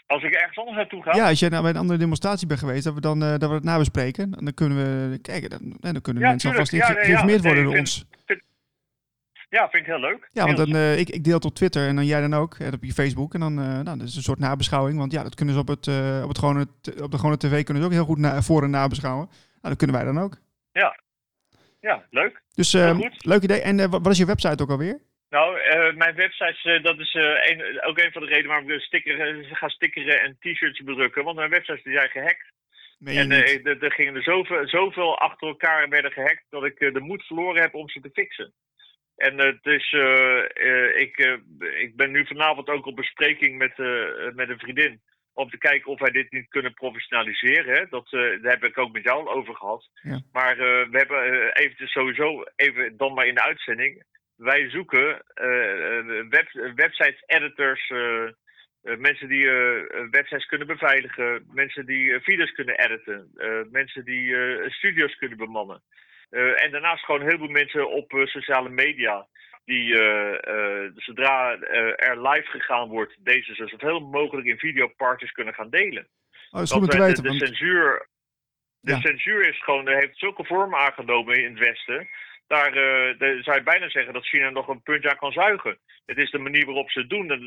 Als 0.06 0.22
ik 0.22 0.32
ergens 0.32 0.58
anders 0.58 0.76
naartoe 0.76 1.02
ga? 1.02 1.14
Ja, 1.16 1.28
als 1.28 1.38
jij 1.38 1.48
nou 1.48 1.62
bij 1.62 1.70
een 1.70 1.76
andere 1.76 1.98
demonstratie 1.98 2.46
bent 2.46 2.60
geweest, 2.60 2.84
dat 2.84 2.94
we, 2.94 3.00
dan, 3.00 3.18
dat 3.18 3.48
we 3.48 3.54
het 3.54 3.64
nabespreken. 3.64 4.30
Dan 4.30 4.54
kunnen 4.54 4.78
we 5.10 5.18
kijken, 5.18 5.50
dan, 5.50 5.76
dan 5.80 6.00
kunnen 6.00 6.22
ja, 6.22 6.28
mensen 6.28 6.50
alvast 6.50 6.72
ja, 6.72 6.86
geïnformeerd 6.86 7.42
worden 7.42 7.64
door 7.64 7.76
ons. 7.76 8.06
Ja, 9.50 9.68
vind 9.70 9.86
ik 9.86 9.92
heel 9.92 10.00
leuk. 10.00 10.28
Ja, 10.32 10.44
want 10.44 10.56
dan, 10.56 10.74
uh, 10.74 10.98
ik, 10.98 11.08
ik 11.08 11.24
deel 11.24 11.34
het 11.34 11.44
op 11.44 11.54
Twitter 11.54 11.86
en 11.86 11.96
dan 11.96 12.04
jij 12.04 12.20
dan 12.20 12.34
ook. 12.34 12.54
En 12.54 12.72
op 12.72 12.84
je 12.84 12.92
Facebook. 12.92 13.34
En 13.34 13.40
dan 13.40 13.58
uh, 13.58 13.66
nou, 13.66 13.98
dat 13.98 14.08
is 14.08 14.16
een 14.16 14.22
soort 14.22 14.38
nabeschouwing. 14.38 14.98
Want 14.98 15.12
ja, 15.12 15.22
dat 15.22 15.34
kunnen 15.34 15.54
ze 15.54 15.60
op, 15.60 15.68
het, 15.68 15.86
uh, 15.86 16.20
op, 16.22 16.28
het 16.28 16.38
gewone, 16.38 16.66
op 17.02 17.10
de 17.10 17.18
gewone 17.18 17.36
tv 17.36 17.62
kunnen 17.64 17.82
ze 17.82 17.88
ook 17.88 17.94
heel 17.94 18.04
goed 18.04 18.18
na, 18.18 18.42
voor- 18.42 18.62
en 18.62 18.70
nabeschouwen. 18.70 19.26
Nou, 19.30 19.74
dat 19.74 19.76
kunnen 19.76 19.96
wij 19.96 20.04
dan 20.04 20.18
ook. 20.18 20.36
Ja, 20.72 21.00
ja 21.80 22.06
leuk. 22.10 22.42
Dus 22.54 22.72
leuk 23.18 23.42
idee. 23.42 23.60
En 23.60 23.90
wat 23.90 24.06
is 24.06 24.18
je 24.18 24.26
website 24.26 24.62
ook 24.62 24.70
alweer? 24.70 24.98
Nou, 25.30 25.58
mijn 25.94 26.14
website, 26.14 26.80
dat 26.82 26.98
is 26.98 27.14
een, 27.14 27.82
ook 27.82 27.98
een 27.98 28.12
van 28.12 28.22
de 28.22 28.28
redenen 28.28 28.48
waarom 28.48 28.70
ik 28.70 28.80
sticker, 28.80 29.44
ga 29.52 29.68
stickeren 29.68 30.22
en 30.22 30.36
t-shirts 30.40 30.82
bedrukken. 30.82 31.24
Want 31.24 31.36
mijn 31.36 31.50
websites 31.50 31.82
zijn 31.82 32.08
gehackt. 32.08 32.52
En 33.04 33.30
er 33.80 33.92
gingen 33.92 34.14
er 34.14 34.22
zoveel, 34.22 34.68
zoveel 34.68 35.18
achter 35.18 35.48
elkaar 35.48 35.82
en 35.82 35.90
werden 35.90 36.12
gehackt 36.12 36.44
dat 36.50 36.64
ik 36.64 36.78
de 36.78 37.00
moed 37.00 37.22
verloren 37.22 37.62
heb 37.62 37.74
om 37.74 37.88
ze 37.88 38.00
te 38.00 38.10
fixen. 38.12 38.52
En 39.20 39.38
het 39.38 39.66
is, 39.66 39.92
uh, 39.92 40.44
ik, 40.96 41.18
uh, 41.18 41.37
ik 41.80 41.96
ben 41.96 42.11
nu 42.11 42.26
vanavond 42.26 42.68
ook 42.68 42.87
op 42.87 42.96
bespreking 42.96 43.59
met, 43.59 43.76
met 44.35 44.48
een 44.48 44.59
vriendin. 44.59 45.00
Om 45.35 45.50
te 45.50 45.59
kijken 45.59 45.90
of 45.90 46.00
wij 46.00 46.11
dit 46.11 46.33
niet 46.33 46.48
kunnen 46.48 46.74
professionaliseren. 46.74 47.74
Hè? 47.74 47.85
Dat, 47.88 48.11
daar 48.11 48.52
heb 48.52 48.64
ik 48.64 48.78
ook 48.78 48.92
met 48.92 49.02
jou 49.02 49.26
al 49.26 49.35
over 49.35 49.54
gehad. 49.54 49.90
Ja. 50.02 50.20
Maar 50.33 50.56
we 50.56 50.98
hebben 50.98 51.52
eventjes 51.52 51.92
sowieso, 51.92 52.44
even 52.56 52.96
dan 52.96 53.14
maar 53.14 53.26
in 53.26 53.35
de 53.35 53.42
uitzending. 53.42 54.04
Wij 54.37 54.70
zoeken 54.70 55.22
web, 56.28 56.72
website 56.74 57.22
editors, 57.26 57.92
mensen 58.83 59.28
die 59.28 59.47
websites 60.11 60.47
kunnen 60.47 60.66
beveiligen, 60.66 61.47
mensen 61.53 61.86
die 61.86 62.20
video's 62.20 62.53
kunnen 62.53 62.78
editen, 62.78 63.30
mensen 63.70 64.05
die 64.05 64.36
studios 64.70 65.16
kunnen 65.16 65.38
bemannen. 65.38 65.82
Uh, 66.31 66.62
en 66.62 66.70
daarnaast 66.70 67.05
gewoon 67.05 67.28
heel 67.28 67.39
veel 67.39 67.49
mensen 67.49 67.91
op 67.91 68.12
uh, 68.12 68.26
sociale 68.26 68.68
media. 68.68 69.26
Die 69.64 69.95
uh, 69.95 70.91
zodra 70.95 71.59
er 71.97 72.28
live 72.28 72.51
gegaan 72.51 72.89
wordt, 72.89 73.16
deze 73.18 73.55
zo 73.55 73.66
zoveel 73.66 74.01
mogelijk 74.01 74.47
in 74.47 74.59
videoparties 74.59 75.33
kunnen 75.33 75.55
gaan 75.55 75.70
delen. 75.70 76.09
Oh, 76.51 76.61
weten, 76.61 77.22
de, 77.22 77.31
de, 77.31 77.47
censuur, 77.47 78.09
de 78.81 78.97
censuur 79.01 79.49
is 79.49 79.62
gewoon, 79.62 79.89
heeft 79.89 80.18
zulke 80.18 80.45
vorm 80.45 80.74
aangenomen 80.74 81.43
in 81.43 81.51
het 81.51 81.59
Westen. 81.59 82.09
Daar 82.57 82.76
uh, 82.76 83.42
zou 83.42 83.57
je 83.57 83.62
bijna 83.64 83.88
zeggen 83.88 84.12
dat 84.12 84.26
China 84.26 84.51
nog 84.51 84.68
een 84.68 84.82
puntje 84.82 85.11
aan 85.11 85.16
kan 85.16 85.32
zuigen. 85.32 85.78
Het 86.07 86.18
is 86.18 86.30
de 86.30 86.38
manier 86.38 86.64
waarop 86.66 86.90
ze 86.90 87.01
het 87.01 87.09
doen. 87.09 87.26
Dan 87.26 87.44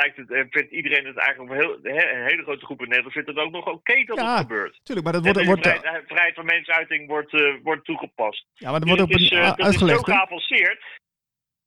lijkt 0.00 0.16
het, 0.16 0.46
vindt 0.50 0.70
iedereen 0.70 1.06
het 1.06 1.16
eigenlijk 1.16 1.52
heel, 1.60 1.78
een 1.82 2.26
hele 2.26 2.42
grote 2.42 2.64
groep 2.64 2.80
in 2.80 2.88
Nederland 2.88 3.12
vindt 3.12 3.28
het 3.28 3.38
ook 3.38 3.52
nog 3.52 3.66
oké 3.66 4.04
dat 4.04 4.20
het 4.20 4.38
gebeurt. 4.38 4.80
Tuurlijk, 4.82 5.06
maar 5.06 5.16
dat 5.16 5.24
wordt, 5.24 5.44
wordt 5.44 5.66
vrijheid, 5.66 6.04
vrijheid 6.06 6.34
van 6.34 6.44
meningsuiting 6.44 7.08
wordt, 7.08 7.32
uh, 7.32 7.54
wordt 7.62 7.84
toegepast. 7.84 8.46
Ja, 8.54 8.70
maar 8.70 8.80
dat 8.80 8.88
wordt 8.88 9.06
dus 9.06 9.16
ook 9.16 9.20
is, 9.20 9.30
uh, 9.30 9.56
dat 9.56 9.68
is 9.68 9.78
zo 9.78 9.98
geavanceerd. 9.98 10.84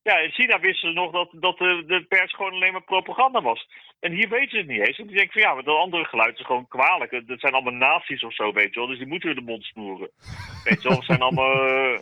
Ja, 0.01 0.17
in 0.17 0.31
China 0.31 0.59
wisten 0.59 0.89
ze 0.89 0.95
nog 0.95 1.11
dat, 1.11 1.29
dat 1.31 1.57
de, 1.57 1.83
de, 1.87 2.05
pers 2.07 2.33
gewoon 2.33 2.53
alleen 2.53 2.71
maar 2.71 2.83
propaganda 2.83 3.41
was. 3.41 3.67
En 3.99 4.11
hier 4.11 4.29
weten 4.29 4.49
ze 4.49 4.57
het 4.57 4.67
niet 4.67 4.87
eens. 4.87 4.97
En 4.97 5.07
die 5.07 5.15
denken 5.15 5.33
van 5.33 5.41
ja, 5.41 5.53
maar 5.53 5.63
dat 5.63 5.77
andere 5.77 6.05
geluid 6.05 6.39
is 6.39 6.45
gewoon 6.45 6.67
kwalijk. 6.67 7.27
Dat 7.27 7.39
zijn 7.39 7.53
allemaal 7.53 7.73
nazi's 7.73 8.23
of 8.23 8.33
zo, 8.33 8.53
weet 8.53 8.73
je 8.73 8.79
wel. 8.79 8.89
Dus 8.89 8.97
die 8.97 9.07
moeten 9.07 9.29
we 9.29 9.35
de 9.35 9.41
mond 9.41 9.63
snoeren. 9.63 10.09
weet 10.63 10.81
je 10.81 10.87
wel, 10.89 10.97
het 10.97 11.05
zijn 11.05 11.21
allemaal... 11.21 11.99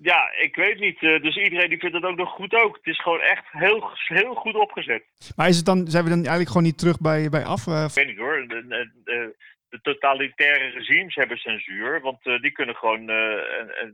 ja, 0.00 0.32
ik 0.32 0.56
weet 0.56 0.78
niet. 0.78 1.02
Uh, 1.02 1.22
dus 1.22 1.36
iedereen 1.36 1.68
die 1.68 1.78
vindt 1.78 1.94
het 1.94 2.04
ook 2.04 2.16
nog 2.16 2.30
goed 2.30 2.54
ook. 2.54 2.76
Het 2.76 2.86
is 2.86 3.00
gewoon 3.00 3.20
echt 3.20 3.44
heel, 3.50 3.90
heel 3.94 4.34
goed 4.34 4.54
opgezet. 4.54 5.04
Maar 5.36 5.48
is 5.48 5.56
het 5.56 5.64
dan, 5.64 5.86
zijn 5.86 6.04
we 6.04 6.10
dan 6.10 6.18
eigenlijk 6.18 6.48
gewoon 6.48 6.62
niet 6.62 6.78
terug 6.78 7.00
bij, 7.00 7.28
bij 7.28 7.44
af? 7.44 7.66
Uh, 7.66 7.84
ik 7.88 7.94
weet 7.94 8.06
niet 8.06 8.18
hoor. 8.18 8.48
De, 8.48 8.66
de, 8.66 8.90
de, 9.04 9.36
de, 9.68 9.80
totalitaire 9.80 10.68
regimes 10.68 11.14
hebben 11.14 11.36
censuur, 11.36 12.00
want 12.00 12.26
uh, 12.26 12.40
die 12.40 12.50
kunnen 12.50 12.74
gewoon, 12.74 13.06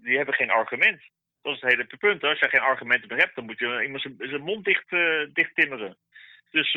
die 0.03 0.17
hebben 0.17 0.35
geen 0.35 0.51
argument. 0.51 1.01
Dat 1.43 1.55
is 1.55 1.61
het 1.61 1.71
hele 1.71 1.87
punt. 1.99 2.25
Als 2.25 2.39
je 2.39 2.49
geen 2.49 2.61
argumenten 2.61 3.09
meer 3.09 3.19
hebt, 3.19 3.35
dan 3.35 3.45
moet 3.45 3.59
je 3.59 3.83
iemand 3.83 4.07
zijn 4.19 4.43
mond 4.43 4.65
dicht, 4.65 4.91
dicht 5.33 5.55
timmeren. 5.55 5.97
Dus 6.51 6.73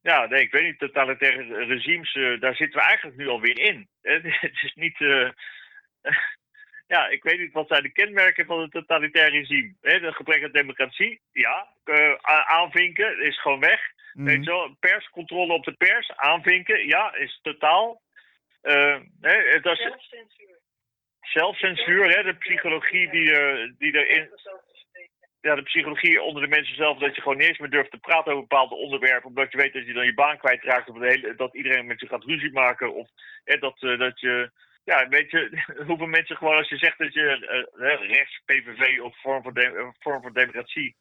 ja, 0.00 0.26
nee, 0.26 0.42
ik 0.42 0.52
weet 0.52 0.62
niet. 0.62 0.78
Totalitaire 0.78 1.64
regimes, 1.64 2.12
daar 2.40 2.56
zitten 2.56 2.80
we 2.80 2.86
eigenlijk 2.86 3.16
nu 3.16 3.28
alweer 3.28 3.58
in. 3.58 3.88
het 4.46 4.62
is 4.62 4.74
niet 4.74 4.98
ja, 6.86 7.08
ik 7.08 7.22
weet 7.22 7.38
niet 7.38 7.52
wat 7.52 7.68
zijn 7.68 7.82
de 7.82 7.92
kenmerken 7.92 8.46
van 8.46 8.60
een 8.60 8.70
totalitair 8.70 9.30
regime. 9.30 9.74
He, 9.80 10.00
de 10.00 10.12
gebrek 10.12 10.44
aan 10.44 10.52
democratie, 10.52 11.20
ja. 11.32 11.68
Uh, 11.84 12.14
aanvinken 12.44 13.20
is 13.20 13.40
gewoon 13.40 13.60
weg. 13.60 13.80
Mm. 14.12 14.24
Weet 14.24 14.44
je 14.44 14.50
wel, 14.50 14.76
perscontrole 14.80 15.52
op 15.52 15.64
de 15.64 15.72
pers, 15.72 16.16
aanvinken, 16.16 16.86
ja, 16.86 17.14
is 17.14 17.38
totaal. 17.42 18.02
Uh, 18.62 18.96
hè, 19.20 19.60
dat 19.60 19.78
is, 19.78 19.84
zelfcensuur. 19.84 20.58
Zelfcensuur, 21.20 22.16
hè, 22.16 22.22
de 22.22 22.34
psychologie 22.34 23.10
die, 23.10 23.30
uh, 23.30 23.72
die 23.78 23.96
erin. 23.96 24.30
Ja, 25.40 25.54
de 25.54 25.62
psychologie 25.62 26.22
onder 26.22 26.42
de 26.42 26.48
mensen 26.48 26.76
zelf, 26.76 26.98
dat 26.98 27.14
je 27.14 27.20
gewoon 27.20 27.36
niet 27.36 27.46
eens 27.48 27.58
meer 27.58 27.70
durft 27.70 27.90
te 27.90 27.98
praten 27.98 28.32
over 28.32 28.46
bepaalde 28.46 28.74
onderwerpen, 28.74 29.28
omdat 29.28 29.52
je 29.52 29.58
weet 29.58 29.72
dat 29.72 29.86
je 29.86 29.92
dan 29.92 30.04
je 30.04 30.14
baan 30.14 30.38
kwijtraakt, 30.38 30.88
of 30.88 30.98
hele, 30.98 31.34
dat 31.34 31.54
iedereen 31.54 31.86
met 31.86 32.00
je 32.00 32.06
gaat 32.06 32.24
ruzie 32.24 32.52
maken, 32.52 32.94
of 32.94 33.08
hè, 33.44 33.58
dat, 33.58 33.78
dat 33.80 34.20
je 34.20 34.50
ja, 34.84 35.08
weet 35.08 35.30
je, 35.30 35.62
hoeveel 35.86 36.06
mensen 36.06 36.36
gewoon 36.36 36.56
als 36.56 36.68
je 36.68 36.76
zegt 36.76 36.98
dat 36.98 37.12
je 37.12 37.66
uh, 37.76 38.08
rechts, 38.08 38.40
PVV 38.44 39.00
of 39.00 39.20
vorm 39.20 39.42
voor, 39.42 39.54
de, 39.54 39.92
vorm 39.98 40.22
voor 40.22 40.32
democratie. 40.32 40.96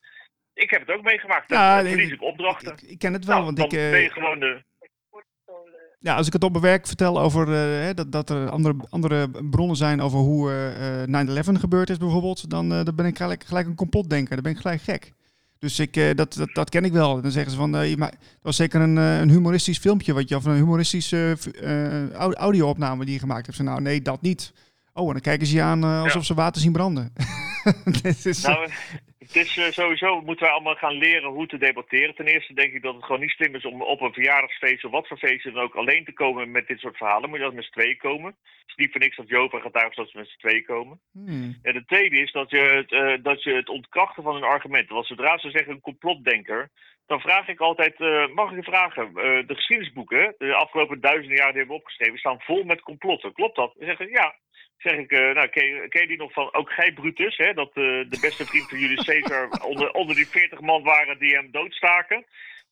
Ik 0.54 0.70
heb 0.70 0.88
het 0.88 0.98
ook 0.98 1.04
meegemaakt. 1.04 1.50
Ja, 1.50 1.82
dan 1.82 1.88
verlies 1.88 2.12
ik 2.12 2.22
opdrachten. 2.22 2.78
Ik, 2.88 3.00
ken 3.00 3.14
het 3.14 3.26
wel, 3.26 3.36
nou, 3.36 3.46
want 3.46 3.58
dan 3.58 3.66
ik. 3.66 3.92
Ben 3.92 4.02
je 4.02 4.12
gewoon 4.12 4.40
de. 4.40 4.64
Ja, 6.00 6.16
als 6.16 6.28
ik 6.28 6.34
het 6.34 6.44
op 6.44 6.52
mijn 6.52 6.64
werk 6.64 6.88
vertel 6.88 7.20
over 7.20 7.48
uh, 7.48 7.94
dat, 7.94 8.12
dat 8.12 8.30
er 8.30 8.50
andere, 8.50 8.76
andere 8.90 9.30
bronnen 9.50 9.76
zijn 9.76 10.02
over 10.02 10.20
hoe 10.20 10.52
uh, 11.08 11.26
9-11 11.58 11.60
gebeurd 11.60 11.90
is 11.90 11.98
bijvoorbeeld, 11.98 12.50
dan, 12.50 12.70
dan 12.70 12.96
ben 12.96 13.06
ik 13.06 13.18
gelijk, 13.18 13.44
gelijk 13.44 13.68
een 13.68 13.76
complotdenker. 13.76 14.34
Dan 14.34 14.44
ben 14.44 14.52
ik 14.52 14.58
gelijk 14.58 14.82
gek. 14.82 15.14
Dus 15.64 15.80
ik, 15.80 15.98
uh, 15.98 16.16
dat, 16.16 16.34
dat, 16.34 16.50
dat, 16.54 16.70
ken 16.70 16.86
ik 16.86 16.92
wel. 16.92 17.22
Dan 17.22 17.32
zeggen 17.32 17.52
ze 17.52 17.58
van, 17.58 17.84
uh, 17.84 17.96
maar, 17.96 18.10
het 18.10 18.40
was 18.42 18.56
zeker 18.56 18.82
een, 18.82 18.98
uh, 18.98 19.20
een 19.20 19.30
humoristisch 19.30 19.78
filmpje, 19.78 20.14
wat 20.14 20.30
je, 20.30 20.36
of 20.36 20.46
een 20.46 20.56
humoristische 20.56 21.38
audio-opname 22.34 23.06
die 23.06 23.14
je 23.14 23.20
gemaakt 23.20 23.46
hebt. 23.46 23.58
Ze, 23.58 23.64
nou, 23.64 23.82
nee, 23.82 24.02
dat 24.02 24.22
niet. 24.22 24.54
Oh, 24.94 25.08
en 25.08 25.12
dan 25.12 25.22
kijken 25.22 25.48
ze 25.48 25.56
je 25.56 25.62
aan 25.62 25.84
alsof 25.84 26.14
ja. 26.14 26.28
ze 26.28 26.34
water 26.34 26.62
zien 26.62 26.72
branden. 26.72 27.14
is, 28.24 28.42
nou, 28.42 28.70
het 29.28 29.36
is 29.36 29.58
uh, 29.58 29.66
sowieso, 29.66 30.22
moeten 30.22 30.46
wij 30.46 30.54
allemaal 30.54 30.76
gaan 30.76 30.98
leren 30.98 31.30
hoe 31.30 31.48
te 31.48 31.58
debatteren. 31.58 32.16
Ten 32.16 32.26
eerste 32.26 32.54
denk 32.54 32.74
ik 32.74 32.82
dat 32.82 32.96
het 32.96 33.04
gewoon 33.04 33.22
niet 33.22 33.30
slim 33.30 33.56
is 33.56 33.66
om 33.66 33.82
op 33.82 34.02
een 34.02 34.14
verjaardagsfeest 34.14 34.86
of 34.86 34.92
wat 34.92 35.08
voor 35.08 35.18
feest 35.18 35.44
dan 35.44 35.58
ook 35.58 35.76
alleen 35.76 36.06
te 36.06 36.14
komen 36.14 36.52
met 36.52 36.68
dit 36.68 36.80
soort 36.80 36.98
verhalen. 36.98 37.30
Moet 37.30 37.38
je 37.38 37.44
dat 37.44 37.54
met 37.54 37.64
z'n 37.64 37.72
tweeën 37.72 37.98
komen. 37.98 38.36
Het 38.42 38.68
is 38.68 38.76
niet 38.76 38.92
voor 38.92 39.02
niks 39.02 39.16
dat 39.16 39.28
Jova 39.28 39.60
getuigt 39.60 39.96
dat 39.96 40.10
ze 40.10 40.18
met 40.18 40.28
z'n 40.28 40.40
tweeën 40.40 40.66
komen. 40.66 41.00
Hmm. 41.12 41.60
En 41.62 41.74
de 41.74 41.86
tweede 41.86 42.18
is 42.18 42.32
dat 42.32 42.50
je, 42.50 42.58
het, 42.58 42.92
uh, 42.92 43.24
dat 43.24 43.44
je 43.44 43.54
het 43.54 43.70
ontkrachten 43.70 44.24
van 44.24 44.34
hun 44.34 44.44
argumenten. 44.44 44.94
Want 44.94 45.08
zodra 45.08 45.38
ze 45.38 45.50
zeggen 45.50 45.74
een 45.74 45.82
complotdenker, 45.82 46.70
dan 47.06 47.20
vraag 47.20 47.48
ik 47.48 47.60
altijd, 47.60 48.00
uh, 48.00 48.28
mag 48.28 48.50
ik 48.50 48.56
je 48.56 48.64
vragen, 48.64 49.14
de 49.48 49.56
geschiedenisboeken, 49.56 50.36
de 50.38 50.54
afgelopen 50.54 51.02
duizenden 51.02 51.38
jaar 51.38 51.50
die 51.50 51.58
hebben 51.58 51.76
opgeschreven, 51.76 52.18
staan 52.18 52.42
vol 52.42 52.64
met 52.64 52.82
complotten. 52.82 53.34
Klopt 53.34 53.56
dat? 53.56 53.74
Dan 53.78 53.88
zeggen 53.88 54.10
ja 54.10 54.36
zeg 54.84 54.98
ik, 54.98 55.12
uh, 55.12 55.34
nou, 55.34 55.48
ken 55.48 55.66
je, 55.66 55.88
ken 55.88 56.02
je, 56.02 56.08
die 56.08 56.18
nog 56.18 56.34
van, 56.34 56.54
ook 56.54 56.72
gij 56.72 56.94
Brutus, 56.94 57.38
hè, 57.38 57.54
dat 57.54 57.68
uh, 57.68 57.84
de 58.10 58.18
beste 58.22 58.46
vriend 58.46 58.70
van 58.70 58.80
jullie 58.80 59.04
Caesar 59.04 59.50
onder, 59.70 59.92
onder 59.92 60.16
die 60.16 60.28
40 60.28 60.60
man 60.60 60.84
waren 60.84 61.20
die 61.20 61.36
hem 61.36 61.52
doodstaken. 61.52 62.26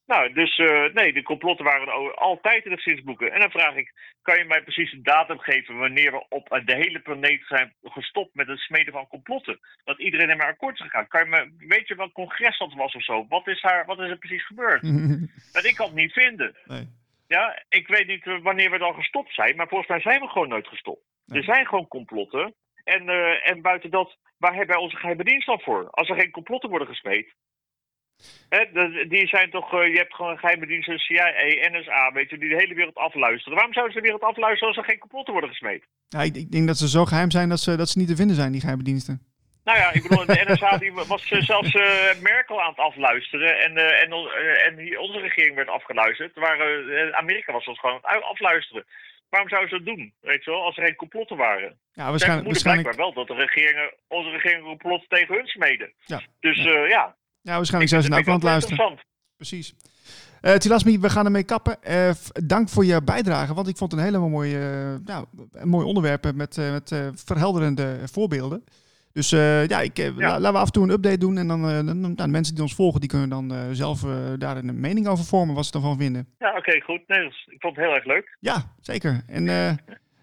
Nou, 0.06 0.34
dus 0.34 0.58
uh, 0.58 0.94
nee, 0.94 1.14
de 1.14 1.24
complotten 1.24 1.66
waren 1.66 2.16
altijd 2.16 2.64
in 2.64 2.70
de 2.70 2.76
geschiedenisboeken. 2.76 3.32
En 3.32 3.40
dan 3.40 3.52
vraag 3.52 3.76
ik, 3.76 3.94
kan 4.22 4.38
je 4.38 4.44
mij 4.44 4.64
precies 4.64 4.92
een 4.92 5.04
datum 5.04 5.40
geven 5.40 5.78
wanneer 5.78 6.12
we 6.12 6.26
op 6.30 6.62
de 6.66 6.76
hele 6.76 7.00
planeet 7.00 7.44
zijn 7.48 7.74
gestopt 7.84 8.36
met 8.36 8.48
het 8.48 8.60
smeden 8.60 8.94
van 8.94 9.08
complotten? 9.08 9.60
Dat 9.84 10.00
iedereen 10.00 10.30
er 10.30 10.38
maar 10.38 10.48
akkoord 10.48 10.74
is 10.74 10.82
gegaan. 10.82 11.08
Kan 11.08 11.24
je 11.24 11.30
me, 11.30 11.66
weet 11.68 11.88
je 11.88 11.96
wat 11.96 12.12
congres 12.12 12.58
dat 12.58 12.74
was 12.74 12.96
of 12.96 13.04
zo? 13.04 13.26
Wat 13.30 13.48
is, 13.48 13.62
daar, 13.62 13.86
wat 13.86 14.00
is 14.00 14.10
er 14.10 14.18
precies 14.18 14.46
gebeurd? 14.46 14.82
dat 15.54 15.66
ik 15.66 15.76
kan 15.76 15.86
het 15.86 15.96
niet 15.96 16.14
vinden. 16.14 16.56
Nee. 16.66 16.88
Ja, 17.28 17.64
ik 17.70 17.88
weet 17.88 18.08
niet 18.08 18.26
wanneer 18.42 18.72
we 18.72 18.78
dan 18.78 18.94
gestopt 18.94 19.34
zijn, 19.34 19.56
maar 19.56 19.68
volgens 19.68 19.90
mij 19.90 20.02
zijn 20.02 20.22
we 20.22 20.28
gewoon 20.28 20.48
nooit 20.48 20.68
gestopt. 20.68 21.11
Er 21.32 21.44
zijn 21.44 21.66
gewoon 21.66 21.88
complotten. 21.88 22.54
En, 22.84 23.10
uh, 23.10 23.50
en 23.50 23.62
buiten 23.62 23.90
dat, 23.90 24.18
waar 24.38 24.56
hebben 24.56 24.76
wij 24.76 24.84
onze 24.84 24.96
geheime 24.96 25.24
dienst 25.24 25.48
dan 25.48 25.60
voor? 25.60 25.90
Als 25.90 26.10
er 26.10 26.16
geen 26.16 26.32
complotten 26.32 26.70
worden 26.70 26.88
gesmeed. 26.88 27.34
Hè, 28.50 28.66
die 29.08 29.28
zijn 29.28 29.50
toch, 29.50 29.74
uh, 29.74 29.88
je 29.88 29.98
hebt 29.98 30.16
gewoon 30.16 30.38
geheime 30.38 30.66
diensten, 30.66 31.00
CIA, 31.00 31.32
NSA, 31.72 32.12
weet 32.12 32.30
je, 32.30 32.38
die 32.38 32.50
de 32.50 32.56
hele 32.56 32.74
wereld 32.74 32.96
afluisteren. 32.96 33.54
Waarom 33.54 33.74
zouden 33.74 33.94
ze 33.94 34.02
de 34.02 34.08
wereld 34.08 34.30
afluisteren 34.30 34.68
als 34.68 34.78
er 34.78 34.90
geen 34.90 35.00
complotten 35.00 35.34
worden 35.34 35.50
gesmeed? 35.50 35.84
Ja, 36.08 36.22
ik, 36.22 36.36
ik 36.36 36.52
denk 36.52 36.68
dat 36.68 36.78
ze 36.78 36.90
zo 36.90 37.06
geheim 37.06 37.32
zijn 37.32 37.50
dat 37.50 37.60
ze, 37.60 37.76
dat 37.76 37.90
ze 37.90 37.98
niet 37.98 38.08
te 38.08 38.16
vinden 38.16 38.36
zijn, 38.36 38.52
die 38.52 38.62
geheime 38.62 38.84
diensten. 38.84 39.30
Nou 39.64 39.78
ja, 39.78 39.92
ik 39.92 40.02
bedoel, 40.02 40.26
de 40.26 40.46
NSA 40.48 40.78
die 40.78 40.94
was 40.94 41.28
zelfs 41.28 41.74
uh, 41.74 42.22
Merkel 42.22 42.62
aan 42.62 42.70
het 42.70 42.80
afluisteren. 42.80 43.60
En, 43.60 43.72
uh, 43.78 44.02
en, 44.02 44.10
uh, 44.10 44.68
en 44.68 45.00
onze 45.00 45.20
regering 45.20 45.56
werd 45.56 45.70
afgeluisterd. 45.70 46.36
Waar, 46.36 46.60
Amerika 47.14 47.52
was 47.54 47.68
ons 47.68 47.80
gewoon 47.80 48.00
aan 48.02 48.16
het 48.16 48.24
afluisteren. 48.24 48.86
Waarom 49.32 49.50
zouden 49.50 49.70
ze 49.70 49.84
dat 49.84 49.96
doen? 49.96 50.14
Weet 50.20 50.44
je 50.44 50.52
wel, 50.52 50.64
als 50.64 50.78
er 50.78 50.84
geen 50.84 50.96
complotten 50.96 51.38
waren. 51.38 51.80
Ja, 51.94 52.10
waarschijnlijk. 52.10 52.48
waarschijnlijk... 52.48 52.96
blijkbaar 52.96 53.14
wel 53.16 53.26
dat 53.26 53.38
de 53.38 53.44
regeringen, 53.44 53.94
onze 54.08 54.30
regering 54.30 54.64
complotten 54.64 55.10
tegen 55.10 55.36
hun 55.36 55.46
smeden. 55.46 55.94
Ja. 56.06 56.22
Dus 56.40 56.58
ja, 56.58 56.64
uh, 56.64 56.90
ja. 56.90 57.16
ja 57.42 57.56
waarschijnlijk 57.56 57.92
zijn 57.92 58.04
ze 58.04 58.10
nou 58.10 58.22
ook 58.22 58.28
aan 58.28 58.34
het 58.34 58.44
luisteren. 58.44 59.00
Precies. 59.36 59.74
Uh, 60.42 60.54
Tilasmi, 60.54 61.00
we 61.00 61.10
gaan 61.10 61.26
ermee 61.26 61.44
kappen. 61.44 61.78
Uh, 61.90 62.12
dank 62.34 62.70
voor 62.70 62.86
je 62.86 63.04
bijdrage, 63.04 63.54
want 63.54 63.68
ik 63.68 63.78
vond 63.78 63.92
het 63.92 64.00
een 64.00 64.06
hele 64.06 64.20
mooie, 64.20 64.60
nou, 65.06 65.26
een 65.52 65.70
mooi 65.70 65.86
onderwerp 65.86 66.34
met, 66.36 66.58
met 66.58 66.96
verhelderende 67.26 68.00
voorbeelden. 68.04 68.64
Dus 69.14 69.32
uh, 69.32 69.68
ja, 69.68 69.80
ik, 69.82 70.00
uh, 70.00 70.18
laten 70.18 70.52
we 70.52 70.58
af 70.58 70.66
en 70.66 70.72
toe 70.72 70.84
een 70.84 70.90
update 70.90 71.18
doen. 71.18 71.38
En 71.38 71.48
dan, 71.48 71.70
uh, 71.70 71.86
dan 71.86 72.14
nou, 72.16 72.30
mensen 72.30 72.54
die 72.54 72.64
ons 72.64 72.76
volgen, 72.76 73.00
die 73.00 73.10
kunnen 73.10 73.30
dan 73.30 73.76
zelf 73.76 74.02
daar 74.38 74.58
een 74.58 74.80
mening 74.80 75.08
over 75.08 75.26
vormen 75.26 75.56
wat 75.56 75.66
ze 75.66 75.74
ervan 75.74 75.98
vinden. 75.98 76.28
Ja, 76.40 76.58
oké, 76.58 76.82
goed. 76.82 77.08
Nee, 77.08 77.26
ik 77.26 77.60
vond 77.60 77.76
het 77.76 77.86
heel 77.86 77.96
erg 77.96 78.06
leuk. 78.06 78.38
Ja, 78.40 78.74
zeker. 78.80 79.24
En 79.28 79.48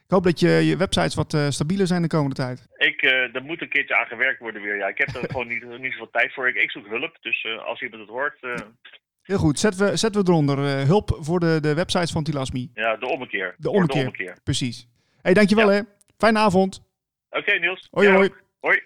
ik 0.04 0.14
hoop 0.14 0.24
dat 0.24 0.40
je, 0.40 0.48
je 0.48 0.76
websites 0.76 1.14
wat 1.14 1.36
stabieler 1.48 1.86
zijn 1.86 2.02
de 2.02 2.08
komende 2.08 2.34
tijd. 2.34 2.66
Ik, 2.76 3.02
er 3.32 3.42
moet 3.42 3.62
een 3.62 3.68
keertje 3.68 3.96
aan 3.96 4.06
gewerkt 4.06 4.40
worden 4.40 4.62
weer. 4.62 4.76
Ja, 4.76 4.86
ik 4.86 4.98
heb 4.98 5.08
er 5.08 5.28
gewoon 5.30 5.48
niet, 5.48 5.78
niet 5.80 5.92
zoveel 5.92 6.10
tijd 6.10 6.32
voor. 6.34 6.48
Ik, 6.48 6.54
ik 6.54 6.70
zoek 6.70 6.86
hulp, 6.86 7.16
dus 7.20 7.46
als 7.64 7.82
iemand 7.82 8.02
het 8.02 8.10
hoort... 8.10 8.38
Heel 9.22 9.38
goed, 9.38 9.58
zetten 9.58 9.86
we, 9.86 9.96
zetten 9.96 10.24
we 10.24 10.30
eronder. 10.30 10.58
hulp 10.86 11.16
voor 11.20 11.40
de, 11.40 11.58
de 11.60 11.74
websites 11.74 12.10
van 12.10 12.24
Tilasmi. 12.24 12.70
Ja, 12.74 12.96
de 12.96 13.06
ommekeer. 13.06 13.54
De 13.58 13.70
ommekeer, 13.70 13.94
de 13.94 14.00
ommekeer. 14.00 14.36
precies. 14.44 14.88
hey, 15.22 15.34
dankjewel 15.34 15.70
ja. 15.70 15.76
hè. 15.76 15.82
Fijne 16.18 16.38
avond. 16.38 16.86
Oké, 17.30 17.58
Niels. 17.58 17.88
Hoi, 17.90 18.08
hoi. 18.08 18.30
Hoi. 18.60 18.82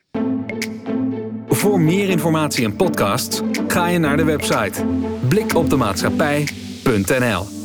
Voor 1.49 1.81
meer 1.81 2.09
informatie 2.09 2.65
en 2.65 2.77
podcasts 2.77 3.41
ga 3.67 3.87
je 3.87 3.99
naar 3.99 4.17
de 4.17 4.25
website 4.25 4.87
blikopdemaatschappij.nl 5.29 7.62